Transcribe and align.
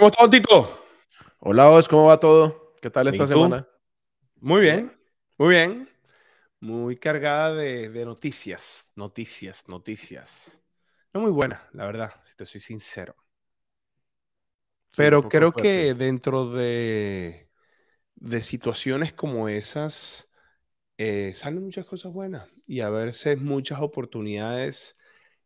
¿Cómo 0.00 0.08
estás, 0.08 0.30
Tito? 0.30 0.82
Hola, 1.40 1.68
Os, 1.68 1.86
¿cómo 1.86 2.06
va 2.06 2.18
todo? 2.18 2.74
¿Qué 2.80 2.88
tal 2.88 3.08
esta 3.08 3.26
semana? 3.26 3.68
Muy 4.36 4.62
bien, 4.62 4.98
muy 5.36 5.50
bien. 5.50 5.90
Muy 6.58 6.96
cargada 6.96 7.54
de, 7.54 7.90
noticias, 8.06 8.90
noticias, 8.96 9.68
noticias. 9.68 10.62
No 11.12 11.20
muy 11.20 11.30
buena, 11.30 11.68
la 11.74 11.84
verdad, 11.84 12.14
si 12.24 12.34
te 12.34 12.46
soy 12.46 12.62
sincero. 12.62 13.14
Pero 14.96 15.28
creo 15.28 15.52
que 15.52 15.92
dentro 15.92 16.50
de, 16.50 17.50
de 18.14 18.40
situaciones 18.40 19.12
como 19.12 19.50
esas 19.50 20.30
eh, 20.96 21.32
salen 21.34 21.62
muchas 21.62 21.84
cosas 21.84 22.10
buenas 22.10 22.48
y 22.66 22.80
a 22.80 22.88
veces 22.88 23.38
muchas 23.38 23.82
oportunidades 23.82 24.96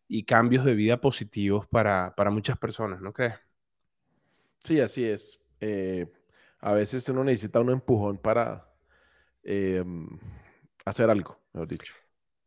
y 0.07 0.23
cambios 0.27 0.65
de 0.65 0.77
vida 0.77 1.01
positivos 1.01 1.67
para, 1.67 2.15
para 2.15 2.31
muchas 2.31 2.57
personas, 2.57 3.01
¿no 3.01 3.13
crees? 3.13 3.35
Sí, 4.65 4.81
así 4.81 5.05
es. 5.05 5.41
Eh, 5.61 6.11
a 6.61 6.73
veces 6.73 7.09
uno 7.11 7.23
necesita 7.23 7.61
un 7.61 7.71
empujón 7.71 8.17
para 8.17 8.67
em, 9.43 10.09
hacer 10.87 11.11
algo, 11.11 11.39
mejor 11.53 11.69
dicho. 11.69 11.95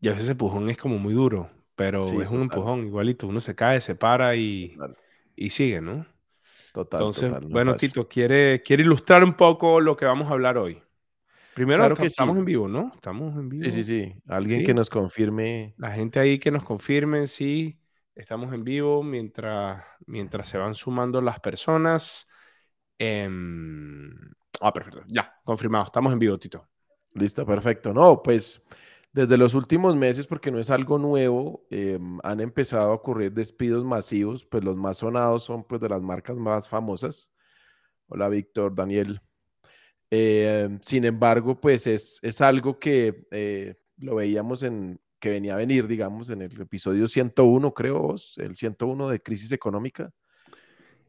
Y 0.02 0.08
a 0.08 0.12
veces 0.12 0.24
ese 0.26 0.32
empujón 0.34 0.70
es 0.70 0.78
como 0.78 0.98
muy 0.98 1.14
duro, 1.14 1.50
pero 1.76 2.04
es 2.04 2.30
un 2.30 2.42
empujón 2.42 2.86
igualito. 2.86 3.28
Uno 3.28 3.40
se 3.40 3.56
cae, 3.56 3.80
se 3.80 3.96
para 3.96 4.36
y, 4.36 4.76
y 5.36 5.52
sigue, 5.52 5.80
¿no? 5.80 6.06
Total. 6.74 7.02
Entonces, 7.02 7.34
bueno, 7.50 7.76
Tito, 7.76 8.08
¿quiere, 8.08 8.62
quiere 8.64 8.84
ilustrar 8.84 9.24
un 9.24 9.34
poco 9.36 9.80
lo 9.80 9.96
que 9.96 10.06
vamos 10.06 10.28
a 10.30 10.34
hablar 10.34 10.58
hoy. 10.58 10.82
Primero, 11.54 11.80
claro 11.80 11.96
que 11.96 12.06
estamos 12.06 12.38
en 12.38 12.46
vivo, 12.46 12.68
¿no? 12.68 12.92
Estamos 12.94 13.36
en 13.36 13.50
vivo. 13.50 13.64
Sí, 13.64 13.72
sí, 13.72 13.84
sí. 13.84 14.14
Alguien 14.28 14.64
que 14.64 14.76
nos 14.76 14.90
confirme. 14.90 15.74
La 15.78 15.92
gente 15.92 16.20
ahí 16.20 16.38
que 16.38 16.52
nos 16.52 16.64
confirme, 16.64 17.26
sí. 17.26 17.80
Estamos 18.18 18.52
en 18.52 18.64
vivo 18.64 19.04
mientras, 19.04 19.86
mientras 20.08 20.50
se 20.50 20.58
van 20.58 20.74
sumando 20.74 21.22
las 21.22 21.40
personas. 21.40 22.28
Em, 22.98 24.12
ah, 24.60 24.74
perfecto. 24.74 25.04
Ya, 25.08 25.40
confirmado. 25.44 25.86
Estamos 25.86 26.12
en 26.14 26.18
vivo, 26.18 26.40
Tito. 26.40 26.68
Listo, 27.14 27.46
perfecto. 27.46 27.94
No, 27.94 28.24
pues 28.24 28.66
desde 29.14 29.38
los 29.38 29.54
últimos 29.54 29.96
meses, 29.96 30.26
porque 30.26 30.50
no 30.50 30.58
es 30.58 30.72
algo 30.72 30.98
nuevo, 30.98 31.68
em, 31.70 32.18
han 32.24 32.40
empezado 32.40 32.90
a 32.90 32.96
ocurrir 32.96 33.34
despidos 33.34 33.86
masivos, 33.86 34.46
pues 34.46 34.64
los 34.64 34.76
más 34.76 34.98
sonados 34.98 35.44
son 35.44 35.64
pues 35.64 35.80
de 35.80 35.90
las 35.90 36.02
marcas 36.02 36.38
más 36.38 36.68
famosas. 36.68 37.32
Hola, 38.08 38.30
Víctor, 38.30 38.74
Daniel. 38.74 39.22
Em, 40.10 40.80
sin 40.82 41.06
embargo, 41.06 41.62
pues 41.62 41.86
es, 41.86 42.20
es 42.24 42.42
algo 42.42 42.80
que 42.80 43.28
eh, 43.30 43.76
lo 43.98 44.16
veíamos 44.16 44.64
en, 44.64 45.00
que 45.20 45.30
venía 45.30 45.54
a 45.54 45.58
venir, 45.58 45.88
digamos, 45.88 46.30
en 46.30 46.42
el 46.42 46.62
episodio 46.62 47.08
101, 47.08 47.74
creo 47.74 48.00
vos, 48.00 48.38
el 48.38 48.56
101 48.56 49.10
de 49.10 49.22
crisis 49.22 49.52
económica. 49.52 50.12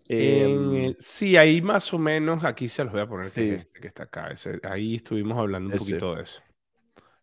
Em, 0.09 0.95
sí, 0.99 1.37
ahí 1.37 1.61
más 1.61 1.93
o 1.93 1.99
menos, 1.99 2.43
aquí 2.45 2.69
se 2.69 2.83
los 2.83 2.93
voy 2.93 3.03
a 3.03 3.07
poner 3.07 3.31
que, 3.31 3.55
este, 3.57 3.81
que, 3.81 3.89
está 3.89 4.05
acá. 4.05 4.35
ahí 4.63 4.97
estuvimos 4.97 5.37
hablando 5.39 5.71
un 5.71 5.79
poquito 5.79 6.15
de 6.15 6.23
eso. 6.23 6.43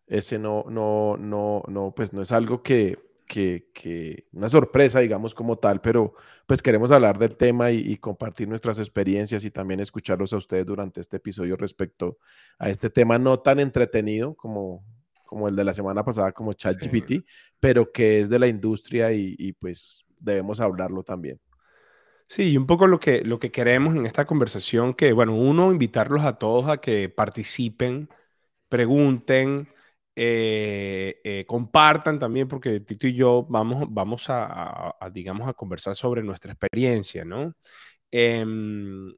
Ese 0.06 0.38
no, 0.38 0.64
no, 0.68 1.16
no, 1.18 1.64
no, 1.66 1.92
pues 1.94 2.12
no 2.12 2.22
es 2.22 2.30
algo 2.30 2.62
que, 2.62 2.96
que, 3.26 3.70
que, 3.74 4.28
una 4.32 4.48
sorpresa, 4.48 5.00
digamos, 5.00 5.34
como 5.34 5.58
tal, 5.58 5.80
pero 5.80 6.14
pues 6.46 6.62
queremos 6.62 6.92
hablar 6.92 7.18
del 7.18 7.36
tema 7.36 7.72
y, 7.72 7.96
compartir 7.96 8.46
nuestras 8.46 8.78
experiencias 8.78 9.44
y 9.44 9.50
también 9.50 9.80
escucharlos 9.80 10.32
a 10.32 10.36
ustedes 10.36 10.64
durante 10.64 11.00
este 11.00 11.16
episodio 11.16 11.56
respecto 11.56 12.18
a 12.56 12.70
este 12.70 12.88
tema 12.88 13.18
no 13.18 13.40
tan 13.40 13.58
entretenido 13.58 14.36
como, 14.36 14.84
como 15.26 15.48
el 15.48 15.56
de 15.56 15.64
la 15.64 15.72
semana 15.72 16.04
pasada, 16.04 16.32
como 16.32 16.54
ChatGPT, 16.54 17.26
pero 17.60 17.92
que 17.92 18.20
es 18.20 18.28
de 18.30 18.38
la 18.38 18.46
industria 18.46 19.12
y, 19.12 19.52
pues 19.54 20.06
debemos 20.18 20.60
hablarlo 20.60 21.02
también. 21.02 21.40
Sí, 22.28 22.52
y 22.52 22.56
un 22.56 22.66
poco 22.66 22.86
lo 22.86 22.98
que, 22.98 23.22
lo 23.22 23.38
que 23.38 23.52
queremos 23.52 23.94
en 23.94 24.06
esta 24.06 24.24
conversación, 24.24 24.94
que 24.94 25.12
bueno, 25.12 25.34
uno, 25.34 25.70
invitarlos 25.70 26.24
a 26.24 26.38
todos 26.38 26.68
a 26.68 26.78
que 26.78 27.08
participen, 27.08 28.08
pregunten, 28.68 29.68
eh, 30.16 31.20
eh, 31.24 31.44
compartan 31.46 32.18
también, 32.18 32.48
porque 32.48 32.80
Tito 32.80 33.06
y 33.06 33.14
yo 33.14 33.46
vamos, 33.48 33.86
vamos 33.90 34.26
a, 34.28 34.96
digamos, 35.12 35.46
a 35.48 35.52
conversar 35.52 35.94
sobre 35.94 36.22
nuestra 36.22 36.52
experiencia, 36.52 37.24
¿no? 37.24 37.54
Em, 38.10 39.14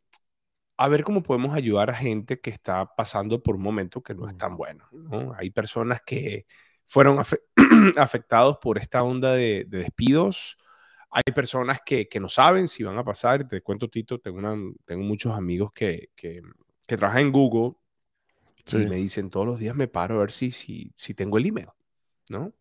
a 0.78 0.88
ver 0.88 1.02
cómo 1.02 1.22
podemos 1.24 1.54
ayudar 1.54 1.90
a 1.90 1.94
gente 1.94 2.40
que 2.40 2.50
está 2.50 2.94
pasando 2.94 3.42
por 3.42 3.56
un 3.56 3.62
momento 3.62 4.00
que 4.00 4.14
no 4.14 4.28
es 4.28 4.38
tan 4.38 4.56
bueno, 4.56 4.84
¿no? 4.92 5.34
Hay 5.36 5.50
personas 5.50 6.00
que 6.06 6.46
fueron 6.86 7.20
afectados 7.96 8.58
por 8.62 8.78
esta 8.78 9.02
onda 9.02 9.32
de, 9.34 9.66
despidos, 9.68 10.56
hay 11.10 11.32
personas 11.34 11.80
que, 11.84 12.08
que, 12.08 12.20
no 12.20 12.28
saben 12.28 12.68
si 12.68 12.84
van 12.84 12.96
a 12.96 13.04
pasar. 13.04 13.48
Te 13.48 13.60
cuento, 13.60 13.88
Tito, 13.88 14.20
tengo, 14.20 14.38
una, 14.38 14.54
tengo 14.84 15.02
muchos 15.02 15.34
amigos 15.34 15.72
que, 15.72 16.10
que, 16.14 16.42
que 16.86 16.96
trabajan 16.96 17.22
en 17.22 17.32
Google 17.32 17.72
y 18.72 18.76
me 18.86 18.96
dicen 18.96 19.30
todos 19.30 19.46
los 19.46 19.58
días 19.58 19.74
me 19.74 19.88
paro 19.88 20.16
a 20.16 20.20
ver 20.20 20.30
si, 20.30 20.52
si, 20.52 20.92
si 20.94 21.14
tengo 21.14 21.38
el 21.38 21.46
email, 21.46 21.68
¿no? 22.28 22.52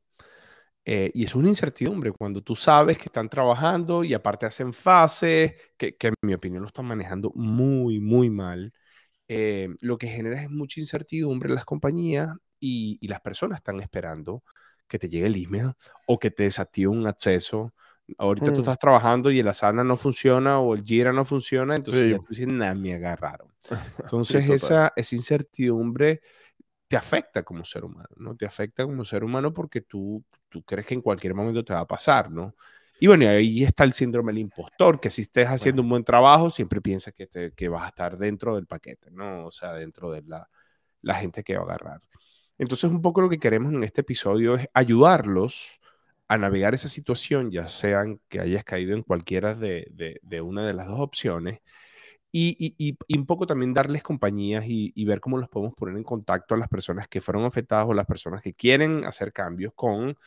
Eh, 0.90 1.12
y 1.14 1.26
es 1.26 1.36
una 1.36 1.50
incertidumbre 1.50 2.14
cuando 2.14 2.42
tú 2.42 2.56
sabes 2.56 2.98
que 2.98 3.08
están 3.08 3.28
trabajando 3.28 4.06
y 4.06 4.14
aparte 4.14 4.46
hacen 4.46 4.72
fases, 4.72 5.54
que, 5.76 5.98
que 5.98 6.08
en 6.08 6.14
mi 6.22 6.34
opinión 6.34 6.62
lo 6.62 6.68
están 6.68 6.86
manejando 6.86 7.30
muy, 7.36 8.00
muy 8.00 8.30
mal. 8.30 8.72
Eh, 9.28 9.68
lo 9.82 9.98
que 9.98 10.08
genera 10.08 10.42
es 10.42 10.50
mucha 10.50 10.80
incertidumbre 10.80 11.50
en 11.50 11.56
las 11.56 11.66
compañías 11.66 12.30
y, 12.58 12.98
y, 13.02 13.10
las 13.10 13.20
personas 13.20 13.58
están 13.58 13.82
esperando 13.82 14.44
que 14.88 14.98
te 14.98 15.10
llegue 15.10 15.28
el 15.28 15.36
email 15.36 15.74
o 16.06 16.18
que 16.18 16.32
te 16.32 16.44
desactive 16.44 16.88
un 16.88 17.06
acceso. 17.06 17.74
Ahorita 18.18 18.54
tú 18.54 18.60
mm. 18.60 18.64
estás 18.64 18.80
trabajando 18.80 19.30
y 19.30 19.40
el 19.40 19.48
Asana 19.50 19.84
no 19.84 19.98
funciona 19.98 20.62
o 20.62 20.74
el 20.74 20.86
Jira 20.86 21.12
no 21.12 21.26
funciona, 21.26 21.76
entonces 21.76 22.10
ya 22.10 22.20
tú 22.20 22.28
dices, 22.30 22.48
nada, 22.48 22.74
me 22.76 22.94
agarraron. 22.94 23.50
Entonces, 24.00 24.50
esa, 24.50 24.94
esa 24.96 25.16
incertidumbre 25.18 26.22
te 26.88 26.96
afecta 26.98 27.44
como 27.44 27.66
ser 27.66 27.84
humano, 27.86 28.10
¿no? 28.18 28.36
Te 28.36 28.46
afecta 28.46 28.86
como 28.86 29.04
ser 29.06 29.24
humano 29.24 29.54
porque 29.54 29.82
tú, 29.82 30.24
tú 30.50 30.64
crees 30.64 30.88
que 30.88 30.94
en 30.94 31.02
cualquier 31.02 31.34
momento 31.34 31.64
te 31.64 31.74
va 31.74 31.82
a 31.82 31.88
pasar, 31.88 32.32
¿no? 32.32 32.56
Y 33.00 33.08
bueno, 33.08 33.30
ahí 33.30 33.64
está 33.64 33.84
el 33.84 33.94
síndrome 33.94 34.32
del 34.32 34.40
impostor, 34.40 35.00
que 35.00 35.10
si 35.12 35.22
estés 35.24 35.48
haciendo 35.48 35.82
un 35.84 35.90
buen 35.90 36.04
trabajo, 36.04 36.50
siempre 36.50 36.82
piensas 36.82 37.14
que, 37.14 37.28
te, 37.28 37.52
que 37.54 37.70
vas 37.70 37.84
a 37.84 37.90
estar 37.90 38.18
dentro 38.18 38.56
del 38.56 38.66
paquete, 38.66 39.12
¿no? 39.12 39.46
O 39.46 39.52
sea, 39.52 39.74
dentro 39.74 40.12
de 40.12 40.24
la, 40.24 40.50
la 41.02 41.16
gente 41.16 41.44
que 41.44 41.56
va 41.58 41.62
a 41.62 41.66
agarrar. 41.66 42.02
Entonces, 42.58 42.90
un 42.90 43.02
poco 43.02 43.22
lo 43.22 43.30
que 43.30 43.40
queremos 43.40 43.72
en 43.74 43.84
este 43.84 44.02
episodio 44.02 44.56
es 44.56 44.68
ayudarlos 44.74 45.80
a 46.28 46.38
navegar 46.38 46.74
esa 46.74 46.90
situación, 46.90 47.52
ya 47.52 47.68
sean 47.68 48.20
que 48.30 48.40
hayas 48.42 48.64
caído 48.64 48.96
en 48.96 49.04
cualquiera 49.04 49.54
de, 49.54 49.88
de, 49.92 50.20
de 50.24 50.42
una 50.42 50.66
de 50.66 50.74
las 50.74 50.88
dos 50.88 51.00
opciones, 51.00 51.60
y, 52.32 52.98
un 53.18 53.26
poco 53.26 53.48
también 53.48 53.74
darles 53.74 54.04
compañías 54.04 54.66
y, 54.68 55.06
ver 55.06 55.20
cómo 55.20 55.38
los 55.38 55.50
podemos 55.50 55.74
poner 55.76 55.98
en 55.98 56.04
contacto 56.04 56.56
a 56.56 56.58
las 56.58 56.70
personas 56.70 57.08
que 57.08 57.22
fueron 57.22 57.46
afectadas 57.46 57.88
o 57.88 57.94
las 57.94 58.06
personas 58.06 58.42
que 58.42 58.54
quieren 58.54 59.06
hacer 59.06 59.34
cambios 59.34 59.74
con, 59.76 60.18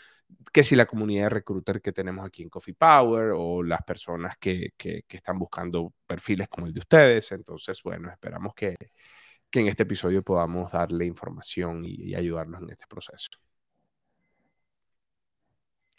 que 0.53 0.65
si 0.65 0.77
la 0.77 0.87
comunidad 0.87 1.25
de 1.25 1.31
recruiter 1.31 1.81
que 1.83 1.93
tenemos 1.93 2.27
aquí 2.27 2.43
en 2.43 2.49
Coffee 2.49 2.75
Power 2.75 3.33
o 3.34 3.62
las 3.62 3.83
personas 3.83 4.37
que, 4.39 4.72
están 5.09 5.39
buscando 5.39 5.93
perfiles 6.06 6.49
como 6.49 6.66
el 6.66 6.72
de 6.72 6.81
ustedes. 6.81 7.33
Entonces, 7.33 7.83
bueno, 7.83 8.10
esperamos 8.10 8.55
que, 8.55 8.77
en 9.53 9.66
este 9.66 9.83
episodio 9.83 10.22
podamos 10.22 10.72
darle 10.72 11.06
información 11.06 11.84
y, 11.84 11.94
y 11.94 12.15
ayudarnos 12.15 12.62
en 12.62 12.71
este 12.71 12.87
proceso. 12.89 13.31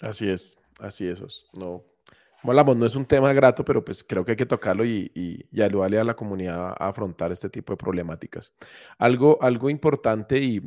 Así 0.02 0.28
es, 0.30 0.58
así 0.80 1.08
es. 1.08 1.46
No, 1.54 1.84
hablamos, 2.44 2.78
no 2.78 2.86
es 2.86 2.96
un 2.96 3.06
tema 3.06 3.34
grato, 3.34 3.64
pero 3.64 3.84
pues 3.84 4.04
creo 4.04 4.26
que 4.26 4.32
hay 4.32 4.38
que 4.38 4.46
tocarlo 4.46 4.86
y, 4.86 5.12
y, 5.14 5.62
ayudarle 5.62 6.00
a 6.00 6.04
la 6.04 6.16
comunidad 6.16 6.70
a 6.70 6.88
afrontar 6.90 7.32
este 7.32 7.50
tipo 7.50 7.74
de 7.74 7.78
problemáticas. 7.78 8.54
Algo, 8.98 9.42
algo 9.42 9.70
importante 9.70 10.40
y 10.40 10.62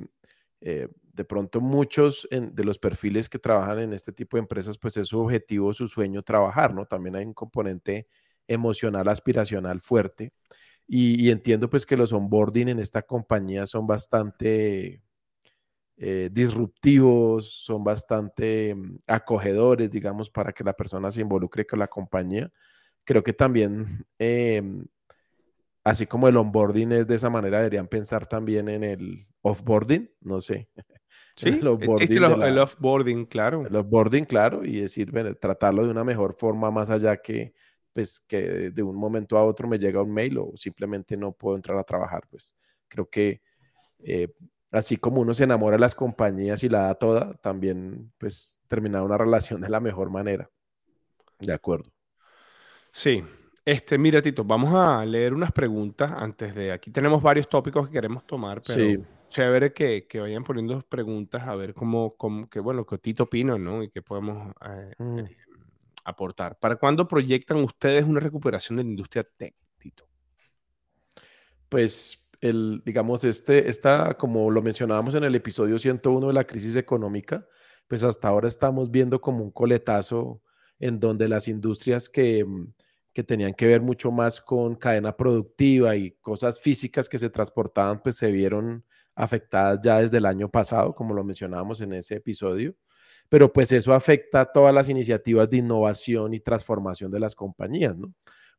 eh, 0.61 0.89
de 1.03 1.25
pronto 1.25 1.61
muchos 1.61 2.29
de 2.31 2.65
los 2.65 2.79
perfiles 2.79 3.29
que 3.29 3.39
trabajan 3.39 3.79
en 3.79 3.93
este 3.93 4.13
tipo 4.13 4.37
de 4.37 4.43
empresas, 4.43 4.79
pues 4.79 4.97
es 4.97 5.09
su 5.09 5.21
objetivo, 5.21 5.73
su 5.73 5.87
sueño 5.89 6.23
trabajar, 6.23 6.75
¿no? 6.75 6.87
También 6.87 7.17
hay 7.17 7.25
un 7.25 7.35
componente 7.35 8.09
emocional, 8.49 9.09
aspiracional 9.09 9.81
fuerte. 9.81 10.33
Y, 10.87 11.25
y 11.25 11.31
entiendo 11.31 11.71
pues 11.71 11.87
que 11.87 11.97
los 11.97 12.13
onboarding 12.13 12.69
en 12.69 12.79
esta 12.79 13.03
compañía 13.03 13.65
son 13.67 13.87
bastante 13.87 15.03
eh, 15.97 16.29
disruptivos, 16.33 17.53
son 17.65 17.85
bastante 17.85 18.75
mm, 18.75 18.99
acogedores, 19.07 19.91
digamos, 19.91 20.29
para 20.29 20.53
que 20.53 20.65
la 20.65 20.73
persona 20.73 21.11
se 21.11 21.21
involucre 21.21 21.67
con 21.67 21.79
la 21.79 21.87
compañía. 21.87 22.51
Creo 23.05 23.23
que 23.23 23.33
también, 23.33 24.05
em, 24.19 24.85
así 25.85 26.07
como 26.07 26.27
el 26.29 26.37
onboarding 26.37 26.93
es 26.93 27.07
de 27.07 27.15
esa 27.15 27.31
manera, 27.31 27.59
deberían 27.59 27.87
pensar 27.87 28.27
también 28.27 28.69
en 28.69 28.83
el 28.83 29.27
offboarding, 29.43 30.11
no 30.21 30.41
sé. 30.41 30.69
Sí, 31.37 31.49
el 31.49 32.59
offboarding, 32.59 33.27
claro. 33.27 33.67
El 33.67 33.75
offboarding, 33.75 34.25
claro, 34.25 34.65
y 34.65 34.81
decir, 34.81 35.11
bueno, 35.11 35.35
tratarlo 35.35 35.85
de 35.85 35.91
una 35.91 36.05
mejor 36.05 36.35
forma 36.35 36.71
más 36.71 36.91
allá 36.91 37.17
que, 37.17 37.55
pues, 37.93 38.21
que 38.21 38.71
de 38.71 38.83
un 38.85 38.95
momento 38.95 39.37
a 39.37 39.45
otro 39.45 39.67
me 39.67 39.79
llega 39.79 40.01
un 40.01 40.13
mail 40.13 40.39
o 40.39 40.53
simplemente 40.57 41.17
no 41.17 41.33
puedo 41.33 41.57
entrar 41.57 41.77
a 41.77 41.83
trabajar, 41.83 42.23
pues 42.31 42.55
creo 42.87 43.09
que 43.09 43.43
eh, 43.99 44.29
así 44.75 44.97
como 44.99 45.21
uno 45.23 45.35
se 45.35 45.45
enamora 45.45 45.77
de 45.77 45.81
las 45.81 45.95
compañías 45.95 46.65
y 46.65 46.69
la 46.69 46.81
da 46.89 46.95
toda, 46.97 47.35
también 47.37 48.13
pues 48.19 48.61
terminar 48.69 49.03
una 49.03 49.19
relación 49.19 49.61
de 49.61 49.69
la 49.71 49.81
mejor 49.81 50.11
manera. 50.11 50.51
De 51.41 51.53
acuerdo. 51.53 51.91
Sí, 52.93 53.23
Este, 53.67 53.97
mira, 53.99 54.21
Tito, 54.21 54.45
vamos 54.45 54.75
a 54.75 55.05
leer 55.07 55.33
unas 55.33 55.51
preguntas 55.53 56.13
antes 56.15 56.55
de. 56.55 56.71
Aquí 56.73 56.91
tenemos 56.91 57.23
varios 57.23 57.49
tópicos 57.49 57.87
que 57.87 57.95
queremos 57.95 58.27
tomar, 58.27 58.63
pero 58.63 58.97
Sí. 58.97 58.99
chévere 59.31 59.73
que, 59.73 60.07
que 60.07 60.21
vayan 60.21 60.45
poniendo 60.45 60.83
preguntas 60.83 61.43
a 61.49 61.55
ver 61.57 61.75
cómo, 61.75 62.15
cómo 62.17 62.49
que, 62.51 62.61
bueno, 62.61 62.85
que 62.87 62.99
Tito 62.99 63.23
opina, 63.25 63.57
¿no? 63.59 63.83
Y 63.83 63.91
qué 63.91 64.03
podemos 64.03 64.55
eh, 64.67 64.93
Mm. 64.99 65.19
eh, 65.21 65.37
aportar. 66.05 66.59
¿Para 66.59 66.77
cuándo 66.77 67.09
proyectan 67.09 67.59
ustedes 67.65 68.05
una 68.05 68.21
recuperación 68.21 68.77
de 68.77 68.85
la 68.85 68.91
industria 68.91 69.25
tech, 69.25 69.55
Tito? 69.79 70.09
Pues, 71.69 72.24
el, 72.45 72.83
digamos, 72.85 73.25
este, 73.25 73.71
esta, 73.71 74.15
como 74.19 74.51
lo 74.51 74.61
mencionábamos 74.61 75.15
en 75.15 75.25
el 75.25 75.35
episodio 75.35 75.79
101 75.79 76.27
de 76.29 76.33
la 76.35 76.45
crisis 76.45 76.77
económica, 76.77 77.47
pues 77.89 78.05
hasta 78.05 78.29
ahora 78.29 78.49
estamos 78.49 78.91
viendo 78.91 79.21
como 79.21 79.43
un 79.43 79.51
coletazo 79.51 80.43
en 80.79 81.01
donde 81.01 81.27
las 81.27 81.49
industrias 81.49 82.11
que, 82.11 82.45
mm, 82.45 82.75
que 83.15 83.25
tenían 83.25 83.55
que 83.55 83.67
ver 83.67 83.81
mucho 83.81 84.11
más 84.11 84.43
con 84.43 84.75
cadena 84.75 85.17
productiva 85.17 85.97
y 85.97 86.11
cosas 86.21 86.61
físicas 86.61 87.09
que 87.09 87.17
se 87.17 87.31
transportaban, 87.31 88.03
pues 88.03 88.17
se 88.17 88.31
vieron 88.31 88.85
afectadas 89.15 89.81
ya 89.83 90.01
desde 90.01 90.19
el 90.19 90.27
año 90.27 90.51
pasado, 90.51 90.95
como 90.95 91.15
lo 91.15 91.25
mencionábamos 91.25 91.81
en 91.81 91.95
ese 91.95 92.17
episodio. 92.17 92.75
Pero 93.31 93.51
pues 93.53 93.73
eso 93.73 93.95
afecta 93.95 94.43
a 94.43 94.53
todas 94.53 94.75
las 94.75 94.91
iniciativas 94.91 95.49
de 95.49 95.59
innovación 95.59 96.35
y 96.35 96.41
transformación 96.41 97.11
de 97.11 97.21
las 97.21 97.35
compañías. 97.35 97.97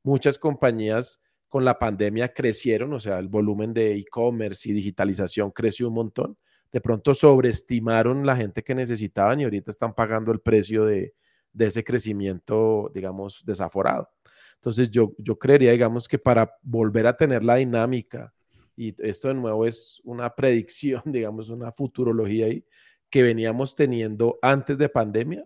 Muchas 0.02 0.40
compañías 0.40 1.22
con 1.56 1.64
la 1.64 1.80
pandemia 1.80 2.34
crecieron, 2.34 2.92
o 2.92 3.00
sea, 3.00 3.18
el 3.18 3.30
volumen 3.30 3.74
de 3.74 3.96
e-commerce 3.96 4.70
y 4.70 4.74
digitalización 4.74 5.52
creció 5.52 5.88
un 5.88 5.94
montón. 5.94 6.38
De 6.70 6.82
pronto 6.82 7.14
sobreestimaron 7.14 8.26
la 8.26 8.36
gente 8.36 8.62
que 8.62 8.76
necesitaban 8.76 9.40
y 9.40 9.46
ahorita 9.46 9.72
están 9.72 9.96
pagando 9.96 10.34
el 10.34 10.42
precio 10.42 10.84
de, 10.84 11.14
de 11.54 11.66
ese 11.68 11.82
crecimiento, 11.82 12.92
digamos, 12.94 13.42
desaforado. 13.46 14.10
Entonces 14.56 14.92
yo, 14.92 15.14
yo 15.18 15.40
creería, 15.40 15.72
digamos, 15.72 16.10
que 16.10 16.20
para 16.20 16.58
volver 16.62 17.08
a 17.08 17.16
tener 17.16 17.42
la 17.42 17.56
dinámica, 17.56 18.34
y 18.76 18.94
esto 19.02 19.30
de 19.30 19.36
nuevo 19.36 19.66
es 19.66 20.02
una 20.04 20.36
predicción, 20.36 21.04
digamos, 21.06 21.48
una 21.48 21.72
futurología 21.72 22.48
ahí, 22.48 22.66
que 23.10 23.24
veníamos 23.24 23.76
teniendo 23.76 24.40
antes 24.42 24.78
de 24.78 24.90
pandemia, 24.90 25.46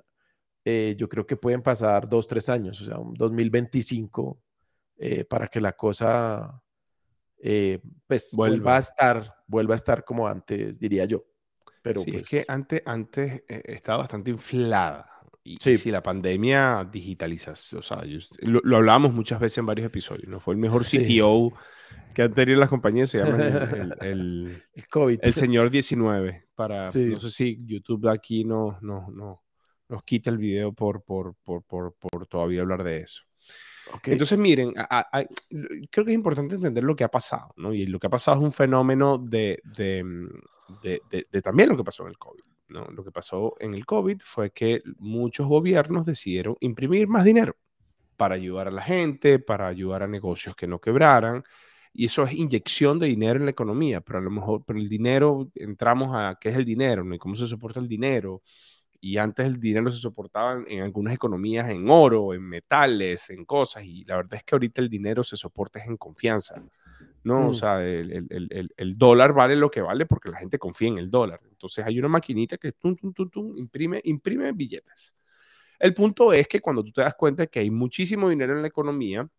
eh, 0.65 0.95
yo 0.97 1.07
creo 1.07 1.27
que 1.27 1.37
pueden 1.37 1.61
pasar 1.61 2.09
dos, 2.09 2.25
tres 2.25 2.49
años, 2.49 2.81
o 2.81 2.85
sea, 2.85 2.97
un 2.97 3.13
2025 3.13 4.41
eh, 4.99 5.23
para 5.25 5.47
que 5.47 5.59
la 5.61 5.73
cosa 5.73 6.61
eh, 7.41 7.79
pues 8.05 8.31
vuelva. 8.35 8.55
Vuelva. 8.55 8.75
a 8.75 8.79
estar, 8.79 9.35
vuelva 9.47 9.73
a 9.73 9.77
estar 9.77 10.03
como 10.03 10.27
antes, 10.27 10.77
diría 10.79 11.05
yo. 11.05 11.23
Pero 11.81 12.01
sí, 12.01 12.11
pues, 12.11 12.23
es 12.23 12.29
que 12.29 12.45
antes, 12.47 12.81
antes 12.85 13.43
eh, 13.47 13.61
estaba 13.65 13.99
bastante 13.99 14.29
inflada. 14.29 15.09
Y, 15.41 15.55
Sí. 15.57 15.89
la 15.89 16.03
pandemia 16.03 16.87
digitaliza, 16.91 17.51
o 17.53 17.81
sea, 17.81 18.03
yo- 18.05 18.19
lo, 18.41 18.59
lo 18.63 18.75
hablábamos 18.77 19.13
muchas 19.13 19.39
veces 19.39 19.57
en 19.59 19.65
varios 19.65 19.87
episodios, 19.87 20.27
¿no? 20.27 20.39
Fue 20.41 20.53
el 20.53 20.59
mejor 20.59 20.83
Sí. 20.83 20.99
CTO 20.99 21.53
que 22.13 22.23
han 22.23 22.33
tenido 22.33 22.59
las 22.59 22.69
compañías, 22.69 23.09
se 23.09 23.19
llama 23.19 23.37
el, 23.37 23.53
el- 23.53 23.95
el- 24.01 24.63
el 24.73 24.87
COVID. 24.89 25.19
el 25.21 25.33
señor 25.33 25.69
19, 25.71 26.43
para, 26.55 26.91
Sí. 26.91 27.05
no 27.05 27.19
sé 27.21 27.31
si 27.31 27.57
YouTube 27.65 28.09
aquí 28.09 28.43
no, 28.43 28.77
no, 28.81 29.09
no, 29.11 29.41
nos 29.87 30.03
quita 30.03 30.29
el 30.29 30.37
video 30.37 30.73
por, 30.73 31.03
por, 31.03 31.35
por, 31.35 31.63
por, 31.63 31.95
por 31.95 32.27
todavía 32.27 32.61
hablar 32.61 32.83
de 32.83 32.97
eso. 32.97 33.23
Ok. 33.91 34.07
Entonces, 34.09 34.37
miren, 34.37 34.73
creo 35.91 36.05
que 36.05 36.11
es 36.11 36.15
importante 36.15 36.55
entender 36.55 36.83
lo 36.83 36.95
que 36.95 37.03
ha 37.03 37.09
pasado, 37.11 37.53
¿no? 37.57 37.73
Y 37.73 37.85
lo 37.85 37.99
que 37.99 38.07
ha 38.07 38.09
pasado 38.09 38.37
es 38.37 38.43
un 38.43 38.51
fenómeno 38.51 39.17
de, 39.17 39.61
mm, 40.03 40.27
de- 40.81 41.01
de- 41.09 41.27
de 41.31 41.41
también 41.41 41.69
lo 41.69 41.77
que 41.77 41.83
pasó 41.83 42.03
en 42.03 42.09
el 42.09 42.17
COVID, 42.17 42.43
¿no? 42.69 42.85
Lo 42.85 43.03
que 43.03 43.11
pasó 43.11 43.55
en 43.59 43.73
el 43.73 43.85
COVID 43.85 44.21
fue 44.23 44.51
que 44.51 44.83
muchos 44.99 45.47
gobiernos 45.47 46.05
decidieron 46.05 46.55
imprimir 46.59 47.07
más 47.07 47.23
dinero 47.23 47.55
para 48.17 48.35
ayudar 48.35 48.67
a 48.67 48.71
la 48.71 48.81
gente, 48.83 49.39
para 49.39 49.67
ayudar 49.67 50.03
a 50.03 50.07
negocios 50.07 50.55
que 50.55 50.67
no 50.67 50.79
quebraran. 50.81 51.43
Y 51.93 52.05
eso 52.05 52.23
es 52.23 52.33
inyección 52.33 52.99
de 52.99 53.07
dinero 53.07 53.39
en 53.39 53.45
la 53.45 53.51
economía, 53.51 54.01
pero 54.01 54.19
a 54.19 54.21
lo 54.21 54.29
mejor, 54.31 54.63
pero 54.65 54.79
el 54.79 54.89
dinero, 54.89 55.51
entramos 55.55 56.09
a 56.15 56.37
qué 56.39 56.49
es 56.49 56.57
el 56.57 56.65
dinero, 56.65 57.03
¿no? 57.03 57.15
Y 57.15 57.19
cómo 57.19 57.35
se 57.35 57.47
soporta 57.47 57.79
el 57.79 57.87
dinero. 57.87 58.43
Y 59.01 59.17
antes 59.17 59.47
el 59.47 59.59
dinero 59.59 59.89
se 59.91 59.97
soportaba 59.97 60.61
en- 60.67 60.81
algunas 60.81 61.13
economías 61.13 61.69
en 61.69 61.89
oro, 61.89 62.33
en 62.33 62.41
metales, 62.43 63.29
en 63.29 63.45
cosas. 63.45 63.83
Y 63.85 64.03
la 64.05 64.17
verdad 64.17 64.35
es 64.35 64.43
que 64.43 64.55
ahorita 64.55 64.81
el 64.81 64.89
dinero 64.89 65.23
se 65.23 65.37
soporta 65.37 65.83
en 65.83 65.95
confianza, 65.97 66.61
¿no? 67.23 67.47
O 67.49 67.51
Mm. 67.51 67.55
sea, 67.55 67.83
el, 67.85 68.11
el- 68.11 68.27
el- 68.29 68.47
el- 68.51 68.73
el 68.77 68.97
dólar 68.97 69.33
vale 69.33 69.55
lo 69.55 69.71
que 69.71 69.81
vale 69.81 70.05
porque 70.05 70.29
la 70.29 70.37
gente 70.37 70.59
confía 70.59 70.89
en 70.89 70.97
el 70.97 71.09
dólar. 71.09 71.39
Entonces 71.49 71.85
hay 71.85 71.99
una 71.99 72.09
maquinita 72.09 72.57
que 72.57 72.73
tum, 72.73 72.95
tum, 72.95 73.13
tum, 73.13 73.29
tum, 73.29 73.57
imprime, 73.57 74.01
imprime 74.05 74.51
billetes. 74.51 75.15
El 75.79 75.93
punto 75.93 76.33
es 76.33 76.47
que 76.47 76.59
cuando 76.61 76.83
tú 76.83 76.91
te 76.91 77.01
das 77.01 77.15
cuenta 77.15 77.47
que 77.47 77.59
hay 77.59 77.71
muchísimo 77.71 78.29
dinero 78.29 78.53
en 78.55 78.61
la 78.61 78.67
economía, 78.67 79.29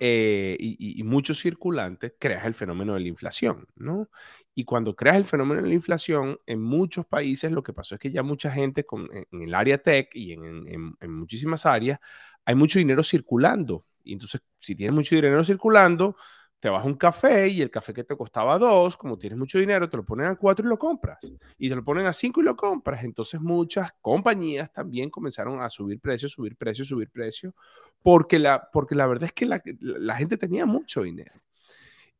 eh, 0.00 0.56
y, 0.58 0.70
y- 0.78 1.00
y 1.00 1.02
mucho 1.04 1.34
circulante, 1.34 2.16
creas 2.18 2.46
el 2.46 2.54
fenómeno 2.54 2.94
de 2.94 3.00
la 3.00 3.08
inflación, 3.08 3.66
¿no? 3.76 4.08
Y 4.54 4.64
cuando 4.64 4.96
creas 4.96 5.16
el 5.16 5.24
fenómeno 5.24 5.62
de 5.62 5.68
la 5.68 5.74
inflación, 5.74 6.38
en 6.46 6.60
muchos 6.62 7.06
países 7.06 7.52
lo 7.52 7.62
que 7.62 7.72
pasó 7.72 7.94
es 7.94 8.00
que 8.00 8.10
ya 8.10 8.22
mucha 8.22 8.50
gente 8.50 8.84
con, 8.84 9.08
en, 9.12 9.42
el 9.42 9.54
área 9.54 9.78
tech 9.78 10.08
y 10.14 10.32
en- 10.32 10.66
en- 10.68 10.94
en 11.00 11.12
muchísimas 11.14 11.66
áreas, 11.66 11.98
hay 12.44 12.54
mucho 12.54 12.78
dinero 12.78 13.02
circulando. 13.02 13.86
Y 14.02 14.14
entonces, 14.14 14.40
si 14.58 14.74
tienes 14.74 14.94
mucho 14.94 15.14
dinero 15.14 15.44
circulando, 15.44 16.16
te 16.58 16.68
vas 16.68 16.82
a 16.84 16.86
un 16.86 16.94
café 16.94 17.48
y 17.48 17.62
el 17.62 17.70
café 17.70 17.94
que 17.94 18.04
te 18.04 18.16
costaba 18.16 18.58
dos, 18.58 18.96
como 18.96 19.18
tienes 19.18 19.38
mucho 19.38 19.58
dinero, 19.58 19.88
te 19.88 19.96
lo 19.96 20.04
ponen 20.04 20.26
a 20.26 20.34
cuatro 20.36 20.66
y 20.66 20.68
lo 20.68 20.78
compras. 20.78 21.32
Y 21.58 21.68
te 21.70 21.76
lo 21.76 21.82
ponen 21.84 22.06
a 22.06 22.12
cinco 22.12 22.40
y 22.40 22.44
lo 22.44 22.54
compras. 22.56 23.02
Entonces, 23.04 23.40
muchas 23.40 23.92
compañías 24.02 24.70
también 24.72 25.08
comenzaron 25.10 25.60
a 25.60 25.70
subir 25.70 26.00
precios, 26.00 26.32
subir 26.32 26.56
precios, 26.56 26.88
subir 26.88 27.10
precios 27.10 27.54
porque 28.02 28.38
la, 28.38 28.68
porque 28.72 28.94
la 28.94 29.06
verdad 29.06 29.24
es 29.24 29.32
que 29.32 29.46
la, 29.46 29.62
la 29.80 30.16
gente 30.16 30.36
tenía 30.36 30.66
mucho 30.66 31.02
dinero. 31.02 31.32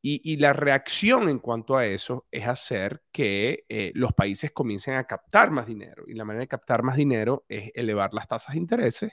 Y, 0.03 0.23
y, 0.25 0.39
la 0.39 0.55
reacción 0.55 1.29
en 1.29 1.39
cuanto 1.41 1.77
a 1.77 1.87
eso 1.87 2.27
es 2.31 2.47
hacer 2.49 3.03
que 3.13 3.65
eh, 3.69 3.93
los 3.95 4.15
países 4.15 4.51
comiencen 4.51 4.95
a 4.97 5.05
captar 5.05 5.51
más 5.51 5.67
dinero. 5.67 6.05
Y 6.09 6.15
la 6.15 6.25
manera 6.25 6.41
de 6.43 6.49
captar 6.49 6.83
más 6.83 6.97
dinero 6.97 7.45
es 7.49 7.71
elevar 7.75 8.15
las 8.15 8.27
tasas 8.27 8.55
de 8.55 8.61
intereses. 8.61 9.13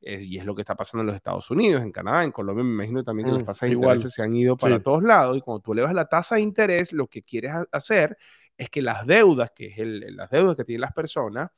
Eh, 0.00 0.22
y 0.22 0.38
es 0.38 0.44
lo 0.44 0.54
que 0.54 0.62
está 0.62 0.76
pasando 0.76 1.02
en 1.02 1.08
los 1.08 1.16
Estados 1.16 1.50
Unidos, 1.50 1.82
en 1.82 1.92
Canadá, 1.92 2.24
en 2.24 2.32
Colombia. 2.32 2.64
Me 2.64 2.72
imagino 2.72 3.04
también 3.04 3.26
que 3.28 3.32
Mm, 3.32 3.34
las 3.34 3.44
tasas 3.44 3.68
de 3.68 3.70
igual. 3.72 3.96
intereses 3.96 4.14
se 4.14 4.22
han 4.22 4.34
ido 4.34 4.58
para 4.58 4.78
Sí. 4.78 4.82
todos 4.82 5.02
lados. 5.04 5.36
Y 5.36 5.40
cuando 5.42 5.60
tú 5.62 5.72
elevas 5.74 5.94
la 5.94 6.06
tasa 6.08 6.36
de 6.36 6.42
interés, 6.42 6.92
lo 6.92 7.08
que 7.08 7.22
quieres 7.22 7.52
ha- 7.52 7.66
hacer 7.72 8.16
es 8.56 8.70
que 8.70 8.82
las 8.82 9.06
deudas, 9.06 9.52
que 9.54 9.66
es 9.68 9.78
el, 9.78 10.16
las 10.16 10.30
deudas 10.30 10.56
que 10.56 10.64
tienen 10.64 10.82
las 10.82 10.92
personas, 10.92 11.50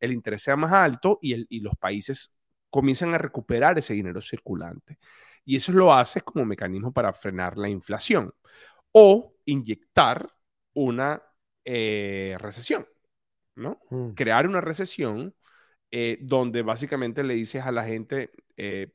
el 0.00 0.12
interés 0.12 0.42
sea 0.42 0.56
más 0.56 0.72
alto 0.72 1.18
y, 1.22 1.32
el, 1.34 1.46
y 1.50 1.60
los 1.60 1.76
países 1.76 2.33
comienzan 2.74 3.14
a 3.14 3.18
recuperar 3.18 3.78
ese 3.78 3.94
dinero 3.94 4.20
circulante. 4.20 4.98
Y 5.44 5.54
eso 5.54 5.70
lo 5.70 5.92
haces 5.92 6.24
como 6.24 6.44
mecanismo 6.44 6.92
para 6.92 7.12
frenar 7.12 7.56
la 7.56 7.68
inflación 7.68 8.34
o 8.90 9.36
inyectar 9.44 10.28
una 10.72 11.22
eh, 11.64 12.36
recesión, 12.40 12.84
¿no? 13.54 13.78
Mm. 13.90 14.10
Crear 14.14 14.48
una 14.48 14.60
recesión 14.60 15.36
eh, 15.92 16.18
donde 16.20 16.62
básicamente 16.62 17.22
le 17.22 17.34
dices 17.34 17.62
a 17.62 17.70
la 17.70 17.84
gente, 17.84 18.32
eh, 18.56 18.92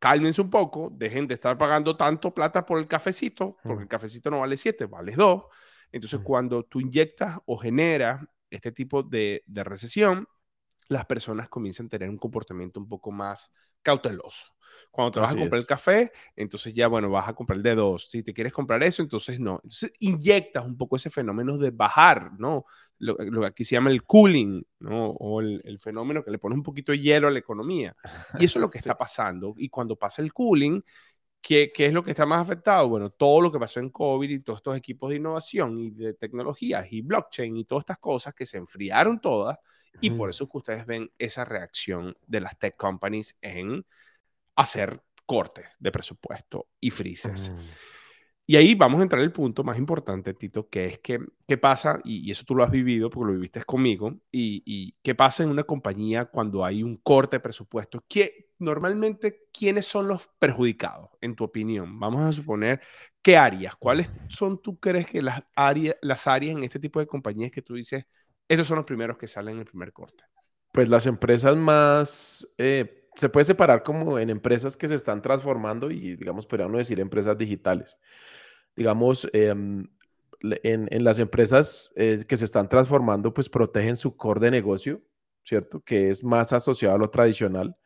cálmense 0.00 0.40
un 0.42 0.50
poco, 0.50 0.90
dejen 0.92 1.28
de 1.28 1.34
estar 1.34 1.56
pagando 1.56 1.96
tanto 1.96 2.34
plata 2.34 2.66
por 2.66 2.80
el 2.80 2.88
cafecito, 2.88 3.58
porque 3.62 3.80
Mm. 3.80 3.82
el 3.82 3.88
cafecito 3.88 4.30
no 4.30 4.40
vale 4.40 4.56
7, 4.56 4.86
vale 4.86 5.14
2. 5.14 5.44
Entonces, 5.92 6.18
Mm. 6.18 6.24
cuando 6.24 6.64
tú 6.64 6.80
inyectas 6.80 7.38
o 7.46 7.56
generas 7.56 8.24
este 8.50 8.72
tipo 8.72 9.04
de, 9.04 9.44
de 9.46 9.62
recesión, 9.62 10.26
las 10.90 11.06
personas 11.06 11.48
comienzan 11.48 11.86
a 11.86 11.90
tener 11.90 12.10
un 12.10 12.18
comportamiento 12.18 12.80
un 12.80 12.88
poco 12.88 13.12
más 13.12 13.52
cauteloso. 13.82 14.54
Cuando 14.92 15.12
te 15.12 15.20
vas 15.20 15.30
Así 15.30 15.32
a 15.32 15.36
comprar 15.36 15.60
es. 15.60 15.60
el 15.60 15.66
café, 15.66 16.12
entonces 16.36 16.74
ya, 16.74 16.88
bueno, 16.88 17.10
vas 17.10 17.28
a 17.28 17.34
comprar 17.34 17.56
el 17.58 17.62
de 17.62 17.74
dos. 17.76 18.08
Si 18.10 18.22
te 18.22 18.34
quieres 18.34 18.52
comprar 18.52 18.82
eso, 18.82 19.02
entonces 19.02 19.40
no. 19.40 19.54
Entonces 19.64 19.92
inyectas 20.00 20.64
un 20.66 20.76
poco 20.76 20.96
ese 20.96 21.10
fenómeno 21.10 21.58
de 21.58 21.70
bajar, 21.70 22.32
¿no? 22.38 22.66
Lo, 22.98 23.16
lo 23.18 23.40
que 23.42 23.46
aquí 23.48 23.64
se 23.64 23.76
llama 23.76 23.90
el 23.90 24.04
cooling, 24.04 24.62
¿no? 24.80 25.08
O 25.10 25.40
el, 25.40 25.62
el 25.64 25.78
fenómeno 25.80 26.24
que 26.24 26.30
le 26.30 26.38
pone 26.38 26.54
un 26.56 26.62
poquito 26.62 26.92
de 26.92 27.00
hielo 27.00 27.28
a 27.28 27.32
la 27.32 27.38
economía. 27.40 27.96
Y 28.36 28.44
eso 28.44 28.58
es 28.58 28.60
lo 28.60 28.70
que 28.70 28.78
Sí. 28.82 28.90
está 28.90 28.96
pasando. 28.96 29.54
Y 29.56 29.68
cuando 29.70 29.96
pasa 29.96 30.22
el 30.22 30.32
cooling, 30.32 30.82
¿Qué, 31.40 31.72
¿Qué, 31.74 31.86
es 31.86 31.92
lo 31.92 32.04
que 32.04 32.10
está 32.10 32.26
más 32.26 32.40
afectado? 32.40 32.88
Bueno, 32.88 33.10
todo 33.10 33.40
lo 33.40 33.50
que 33.50 33.58
pasó 33.58 33.80
en 33.80 33.90
COVID 33.90 34.28
y 34.28 34.40
todos 34.40 34.58
estos 34.58 34.76
equipos 34.76 35.10
de 35.10 35.16
innovación 35.16 35.78
y 35.78 35.90
de 35.90 36.14
tecnologías 36.14 36.86
y 36.90 37.00
blockchain 37.00 37.56
y 37.56 37.64
todas 37.64 37.82
estas 37.82 37.98
cosas 37.98 38.34
que 38.34 38.44
se 38.46 38.58
enfriaron 38.58 39.20
todas 39.20 39.58
y 40.00 40.10
por 40.10 40.30
eso 40.30 40.44
es 40.44 40.50
que 40.50 40.58
ustedes 40.58 40.86
ven 40.86 41.10
esa 41.18 41.44
reacción 41.44 42.16
de 42.26 42.40
las 42.40 42.58
tech 42.58 42.76
companies 42.76 43.36
en 43.42 43.84
hacer 44.56 45.02
cortes 45.26 45.66
de 45.78 45.92
presupuesto 45.92 46.68
y 46.80 46.90
freezes. 46.90 47.50
Mm. 47.50 47.58
Y 48.46 48.56
ahí 48.56 48.74
vamos 48.74 49.00
a 49.00 49.04
entrar 49.04 49.22
al 49.22 49.32
punto 49.32 49.62
más 49.62 49.78
importante, 49.78 50.34
Tito, 50.34 50.68
que 50.68 50.86
es 50.86 50.98
que, 50.98 51.20
¿qué 51.46 51.56
pasa? 51.56 52.00
Y, 52.04 52.26
y 52.26 52.32
eso 52.32 52.44
tú 52.44 52.56
lo 52.56 52.64
has 52.64 52.70
vivido 52.70 53.08
porque 53.08 53.28
lo 53.28 53.34
viviste 53.34 53.62
conmigo. 53.62 54.12
Y, 54.32 54.62
y, 54.66 54.96
qué 55.02 55.14
pasa 55.14 55.44
en 55.44 55.50
una 55.50 55.62
compañía 55.62 56.24
cuando 56.24 56.64
hay 56.64 56.82
un 56.82 56.96
corte 56.96 57.36
de 57.36 57.40
presupuesto? 57.40 58.04
¿Qué, 58.08 58.49
normalmente, 58.60 59.48
¿quiénes 59.52 59.86
son 59.86 60.08
los 60.08 60.28
perjudicados, 60.38 61.10
en 61.20 61.34
tu 61.34 61.44
opinión? 61.44 61.98
Vamos 61.98 62.22
a 62.22 62.32
suponer, 62.32 62.80
¿qué 63.22 63.36
áreas? 63.36 63.74
¿Cuáles 63.76 64.10
son, 64.28 64.60
tú 64.60 64.78
crees 64.78 65.06
que 65.06 65.22
las 65.22 65.42
áreas, 65.56 65.96
las 66.02 66.26
áreas 66.26 66.56
en 66.56 66.64
este 66.64 66.78
tipo 66.78 67.00
de 67.00 67.06
compañías 67.06 67.50
que 67.50 67.62
tú 67.62 67.74
dices, 67.74 68.04
estos 68.48 68.66
son 68.66 68.76
los 68.76 68.86
primeros 68.86 69.16
que 69.16 69.26
salen 69.26 69.54
en 69.54 69.60
el 69.60 69.66
primer 69.66 69.92
corte? 69.92 70.24
Pues 70.72 70.88
las 70.88 71.06
empresas 71.06 71.56
más 71.56 72.48
eh, 72.58 73.08
se 73.16 73.28
puede 73.28 73.44
separar 73.44 73.82
como 73.82 74.18
en 74.18 74.30
empresas 74.30 74.76
que 74.76 74.88
se 74.88 74.94
están 74.94 75.22
transformando 75.22 75.90
y, 75.90 76.16
digamos, 76.16 76.46
podríamos 76.46 76.78
decir 76.78 77.00
empresas 77.00 77.36
digitales. 77.36 77.96
Digamos, 78.76 79.28
em, 79.32 79.88
en, 80.42 81.04
las 81.04 81.18
empresas 81.18 81.92
eh, 81.96 82.24
que 82.26 82.36
se 82.36 82.44
están 82.44 82.68
transformando, 82.68 83.34
pues 83.34 83.48
protegen 83.48 83.96
su 83.96 84.16
core 84.16 84.40
de 84.40 84.50
negocio, 84.50 85.02
¿cierto? 85.44 85.80
Que 85.80 86.10
es 86.10 86.24
más 86.24 86.52
asociado 86.52 86.94
a 86.94 86.98
lo 86.98 87.10
tradicional. 87.10 87.76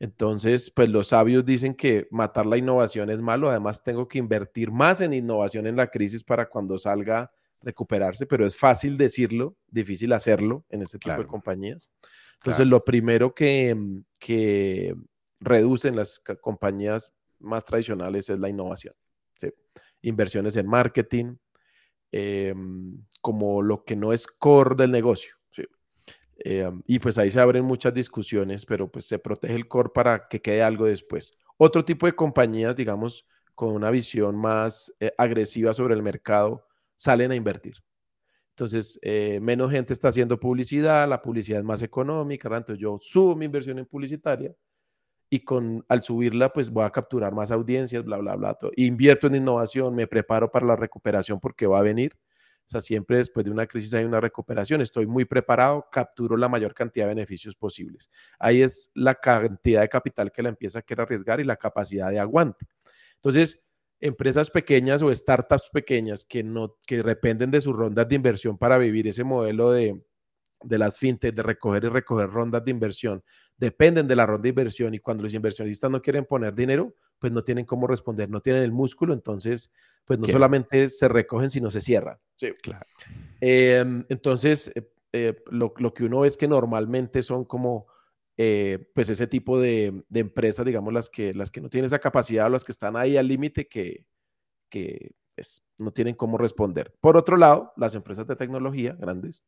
Entonces, 0.00 0.70
pues 0.70 0.88
los 0.88 1.08
sabios 1.08 1.44
dicen 1.44 1.74
que 1.74 2.06
matar 2.10 2.46
la 2.46 2.56
innovación 2.56 3.10
es 3.10 3.20
malo. 3.20 3.50
Además, 3.50 3.82
tengo 3.82 4.06
que 4.06 4.18
invertir 4.18 4.70
más 4.70 5.00
en 5.00 5.12
innovación 5.12 5.66
en 5.66 5.76
la 5.76 5.88
crisis 5.88 6.22
para 6.22 6.48
cuando 6.48 6.78
salga 6.78 7.32
recuperarse, 7.60 8.26
pero 8.26 8.46
es 8.46 8.56
fácil 8.56 8.96
decirlo, 8.96 9.56
difícil 9.66 10.12
hacerlo 10.12 10.64
en 10.68 10.82
este 10.82 10.98
tipo 10.98 11.16
de 11.16 11.26
compañías. 11.26 11.90
Entonces, 12.34 12.66
lo 12.68 12.84
primero 12.84 13.34
que, 13.34 13.74
mm, 13.74 14.04
que 14.20 14.94
reducen 15.40 15.96
las 15.96 16.20
compañías 16.40 17.12
más 17.40 17.64
tradicionales 17.64 18.30
es 18.30 18.38
la 18.38 18.48
innovación. 18.48 18.94
Inversiones 20.00 20.54
en 20.54 20.68
marketing, 20.68 21.36
em, 22.12 23.04
como 23.20 23.62
lo 23.62 23.84
que 23.84 23.96
no 23.96 24.12
es 24.12 24.28
core 24.28 24.76
del 24.76 24.92
negocio. 24.92 25.37
Em, 26.38 26.82
y 26.86 26.98
pues 27.00 27.18
ahí 27.18 27.30
se 27.30 27.40
abren 27.40 27.64
muchas 27.64 27.92
discusiones, 27.92 28.64
pero 28.64 28.90
pues 28.90 29.06
se 29.06 29.18
protege 29.18 29.54
el 29.54 29.66
core 29.66 29.90
para 29.92 30.28
que 30.28 30.40
quede 30.40 30.62
algo 30.62 30.86
después. 30.86 31.32
Otro 31.56 31.84
tipo 31.84 32.06
de 32.06 32.14
compañías, 32.14 32.76
digamos, 32.76 33.26
con 33.54 33.70
una 33.70 33.90
visión 33.90 34.36
más 34.36 34.94
eh, 35.00 35.12
agresiva 35.18 35.74
sobre 35.74 35.94
el 35.94 36.02
mercado, 36.02 36.64
salen 36.96 37.32
a 37.32 37.34
invertir. 37.34 37.74
Entonces, 38.50 38.98
eh, 39.02 39.40
menos 39.40 39.70
gente 39.70 39.92
está 39.92 40.08
haciendo 40.08 40.38
publicidad, 40.38 41.08
la 41.08 41.22
publicidad 41.22 41.60
es 41.60 41.64
más 41.64 41.82
económica, 41.82 42.48
entonces 42.48 42.78
yo 42.78 42.98
subo 43.00 43.36
mi 43.36 43.44
inversión 43.46 43.78
en 43.78 43.86
publicitaria 43.86 44.54
y 45.30 45.40
con, 45.40 45.84
al 45.88 46.02
subirla, 46.02 46.52
pues 46.52 46.70
voy 46.70 46.84
a 46.84 46.90
capturar 46.90 47.34
más 47.34 47.50
audiencias, 47.50 48.04
bla, 48.04 48.18
bla, 48.18 48.36
bla. 48.36 48.56
Invierto 48.76 49.26
en 49.26 49.36
innovación, 49.36 49.94
me 49.94 50.06
preparo 50.06 50.50
para 50.50 50.66
la 50.66 50.76
recuperación 50.76 51.38
porque 51.40 51.66
va 51.66 51.80
a 51.80 51.82
venir. 51.82 52.16
O 52.68 52.70
sea, 52.70 52.82
siempre 52.82 53.16
después 53.16 53.46
de 53.46 53.50
una 53.50 53.66
crisis 53.66 53.94
hay 53.94 54.04
una 54.04 54.20
recuperación. 54.20 54.82
Estoy 54.82 55.06
muy 55.06 55.24
preparado, 55.24 55.88
capturo 55.90 56.36
la 56.36 56.50
mayor 56.50 56.74
cantidad 56.74 57.06
de 57.06 57.14
beneficios 57.14 57.56
posibles. 57.56 58.10
Ahí 58.38 58.60
es 58.60 58.90
la 58.94 59.14
cantidad 59.14 59.80
de 59.80 59.88
capital 59.88 60.30
que 60.30 60.42
la 60.42 60.50
empieza 60.50 60.80
a 60.80 60.82
querer 60.82 61.06
arriesgar 61.06 61.40
y 61.40 61.44
la 61.44 61.56
capacidad 61.56 62.10
de 62.10 62.18
aguante. 62.18 62.66
Entonces, 63.14 63.58
empresas 64.00 64.50
pequeñas 64.50 65.00
o 65.00 65.14
startups 65.14 65.70
pequeñas 65.72 66.26
que, 66.26 66.42
no, 66.42 66.76
que 66.86 67.02
dependen 67.02 67.50
de 67.50 67.62
sus 67.62 67.74
rondas 67.74 68.06
de 68.06 68.16
inversión 68.16 68.58
para 68.58 68.76
vivir 68.76 69.08
ese 69.08 69.24
modelo 69.24 69.70
de, 69.70 70.04
de 70.62 70.78
las 70.78 70.98
fintech, 70.98 71.34
de 71.34 71.42
recoger 71.42 71.84
y 71.84 71.88
recoger 71.88 72.28
rondas 72.28 72.62
de 72.66 72.70
inversión, 72.70 73.24
dependen 73.56 74.06
de 74.06 74.14
la 74.14 74.26
ronda 74.26 74.42
de 74.42 74.50
inversión 74.50 74.92
y 74.92 74.98
cuando 74.98 75.22
los 75.22 75.32
inversionistas 75.32 75.90
no 75.90 76.02
quieren 76.02 76.26
poner 76.26 76.54
dinero, 76.54 76.94
pues 77.18 77.32
no 77.32 77.42
tienen 77.42 77.64
cómo 77.64 77.86
responder, 77.86 78.30
no 78.30 78.40
tienen 78.40 78.62
el 78.62 78.72
músculo, 78.72 79.14
entonces, 79.14 79.72
pues 80.04 80.18
no 80.18 80.26
solamente 80.28 80.88
se 80.88 81.08
recogen, 81.08 81.50
sino 81.50 81.70
se 81.70 81.80
cierran. 81.80 82.18
Sí, 82.36 82.52
claro. 82.62 82.86
Em, 83.40 84.04
entonces, 84.08 84.72
eh, 84.74 84.90
eh, 85.12 85.42
lo, 85.50 85.74
lo, 85.78 85.94
que 85.94 86.04
uno 86.04 86.20
ve 86.20 86.28
es 86.28 86.36
que 86.36 86.48
normalmente 86.48 87.22
son 87.22 87.44
como 87.44 87.86
eh, 88.40 88.88
pues 88.94 89.10
ese 89.10 89.26
tipo 89.26 89.58
de, 89.58 90.04
empresas, 90.14 90.64
digamos, 90.64 90.92
las 90.92 91.10
que, 91.10 91.34
las 91.34 91.50
que 91.50 91.60
no 91.60 91.68
tienen 91.68 91.86
esa 91.86 91.98
capacidad 91.98 92.46
o 92.46 92.50
las 92.50 92.64
que 92.64 92.70
están 92.70 92.96
ahí 92.96 93.16
al 93.16 93.26
límite 93.26 93.66
que, 93.66 94.06
que 94.70 95.10
pues, 95.34 95.66
no 95.78 95.92
tienen 95.92 96.14
cómo 96.14 96.38
responder. 96.38 96.94
Por 97.00 97.16
otro 97.16 97.36
lado, 97.36 97.72
las 97.76 97.96
empresas 97.96 98.28
de 98.28 98.36
tecnología 98.36 98.96
grandes, 98.96 99.44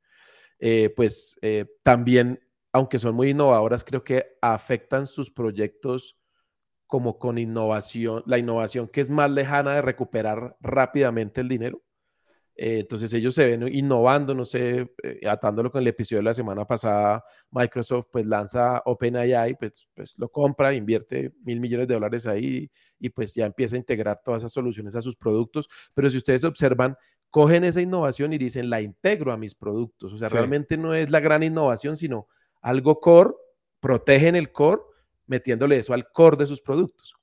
eh, 0.59 0.93
pues 0.97 1.39
eh, 1.41 1.67
también, 1.85 2.41
aunque 2.73 2.99
son 2.99 3.15
muy 3.15 3.31
innovadoras, 3.31 3.85
creo 3.85 4.03
que 4.03 4.37
afectan 4.43 5.07
sus 5.07 5.31
proyectos 5.31 6.20
como 6.91 7.19
con 7.19 7.39
innovación, 7.39 8.23
la 8.27 8.37
innovación 8.37 8.89
que 8.89 9.01
es 9.01 9.09
más 9.09 9.31
lejana 9.31 9.77
de 9.77 9.83
recuperar 9.83 10.59
rápidamente 10.61 11.41
el 11.41 11.49
dinero 11.49 11.81
eh, 12.63 12.81
entonces 12.81 13.15
ellos 13.15 13.35
se 13.35 13.47
ven 13.47 13.67
innovando, 13.75 14.35
no 14.35 14.45
sé, 14.45 14.93
eh, 15.03 15.21
atándolo 15.27 15.71
con 15.71 15.81
el 15.81 15.87
episodio 15.87 16.19
de 16.19 16.25
la 16.25 16.35
semana 16.35 16.67
pasada, 16.67 17.25
Microsoft 17.51 18.09
pues 18.13 18.27
lanza 18.27 18.83
OpenAI, 18.85 19.57
pues, 19.57 19.89
pues 19.95 20.19
lo 20.19 20.29
compra, 20.29 20.75
invierte 20.75 21.33
mil 21.43 21.59
millones 21.59 21.89
de 21.89 21.95
dólares 21.95 22.27
ahí 22.27 22.71
y 22.99 23.09
pues 23.09 23.35
ya 23.35 23.47
empieza 23.47 23.77
a 23.77 23.79
integrar 23.79 24.21
todas 24.23 24.43
esas 24.43 24.53
soluciones 24.53 24.95
a 24.95 25.01
sus 25.01 25.17
productos. 25.17 25.71
Pero 25.95 26.11
si 26.11 26.19
ustedes 26.19 26.45
observan, 26.45 26.99
cogen 27.31 27.65
esa 27.65 27.81
innovación 27.81 28.35
y 28.35 28.37
dicen, 28.37 28.69
la 28.69 28.83
integro 28.83 29.33
a 29.33 29.39
mis 29.39 29.55
productos. 29.55 30.13
O 30.13 30.19
sea, 30.19 30.29
realmente 30.29 30.77
no 30.77 30.95
es 30.95 31.09
la 31.09 31.21
gran 31.21 31.43
innovación, 31.43 31.97
sino 31.97 32.29
algo 32.61 33.01
core, 33.01 33.31
protegen 33.81 34.37
el 34.37 34.53
core 34.53 34.83
metiéndole 35.31 35.79
eso 35.79 35.95
al 35.95 36.11
core 36.13 36.37
de 36.37 36.47
sus 36.47 36.61
productos. 36.61 37.15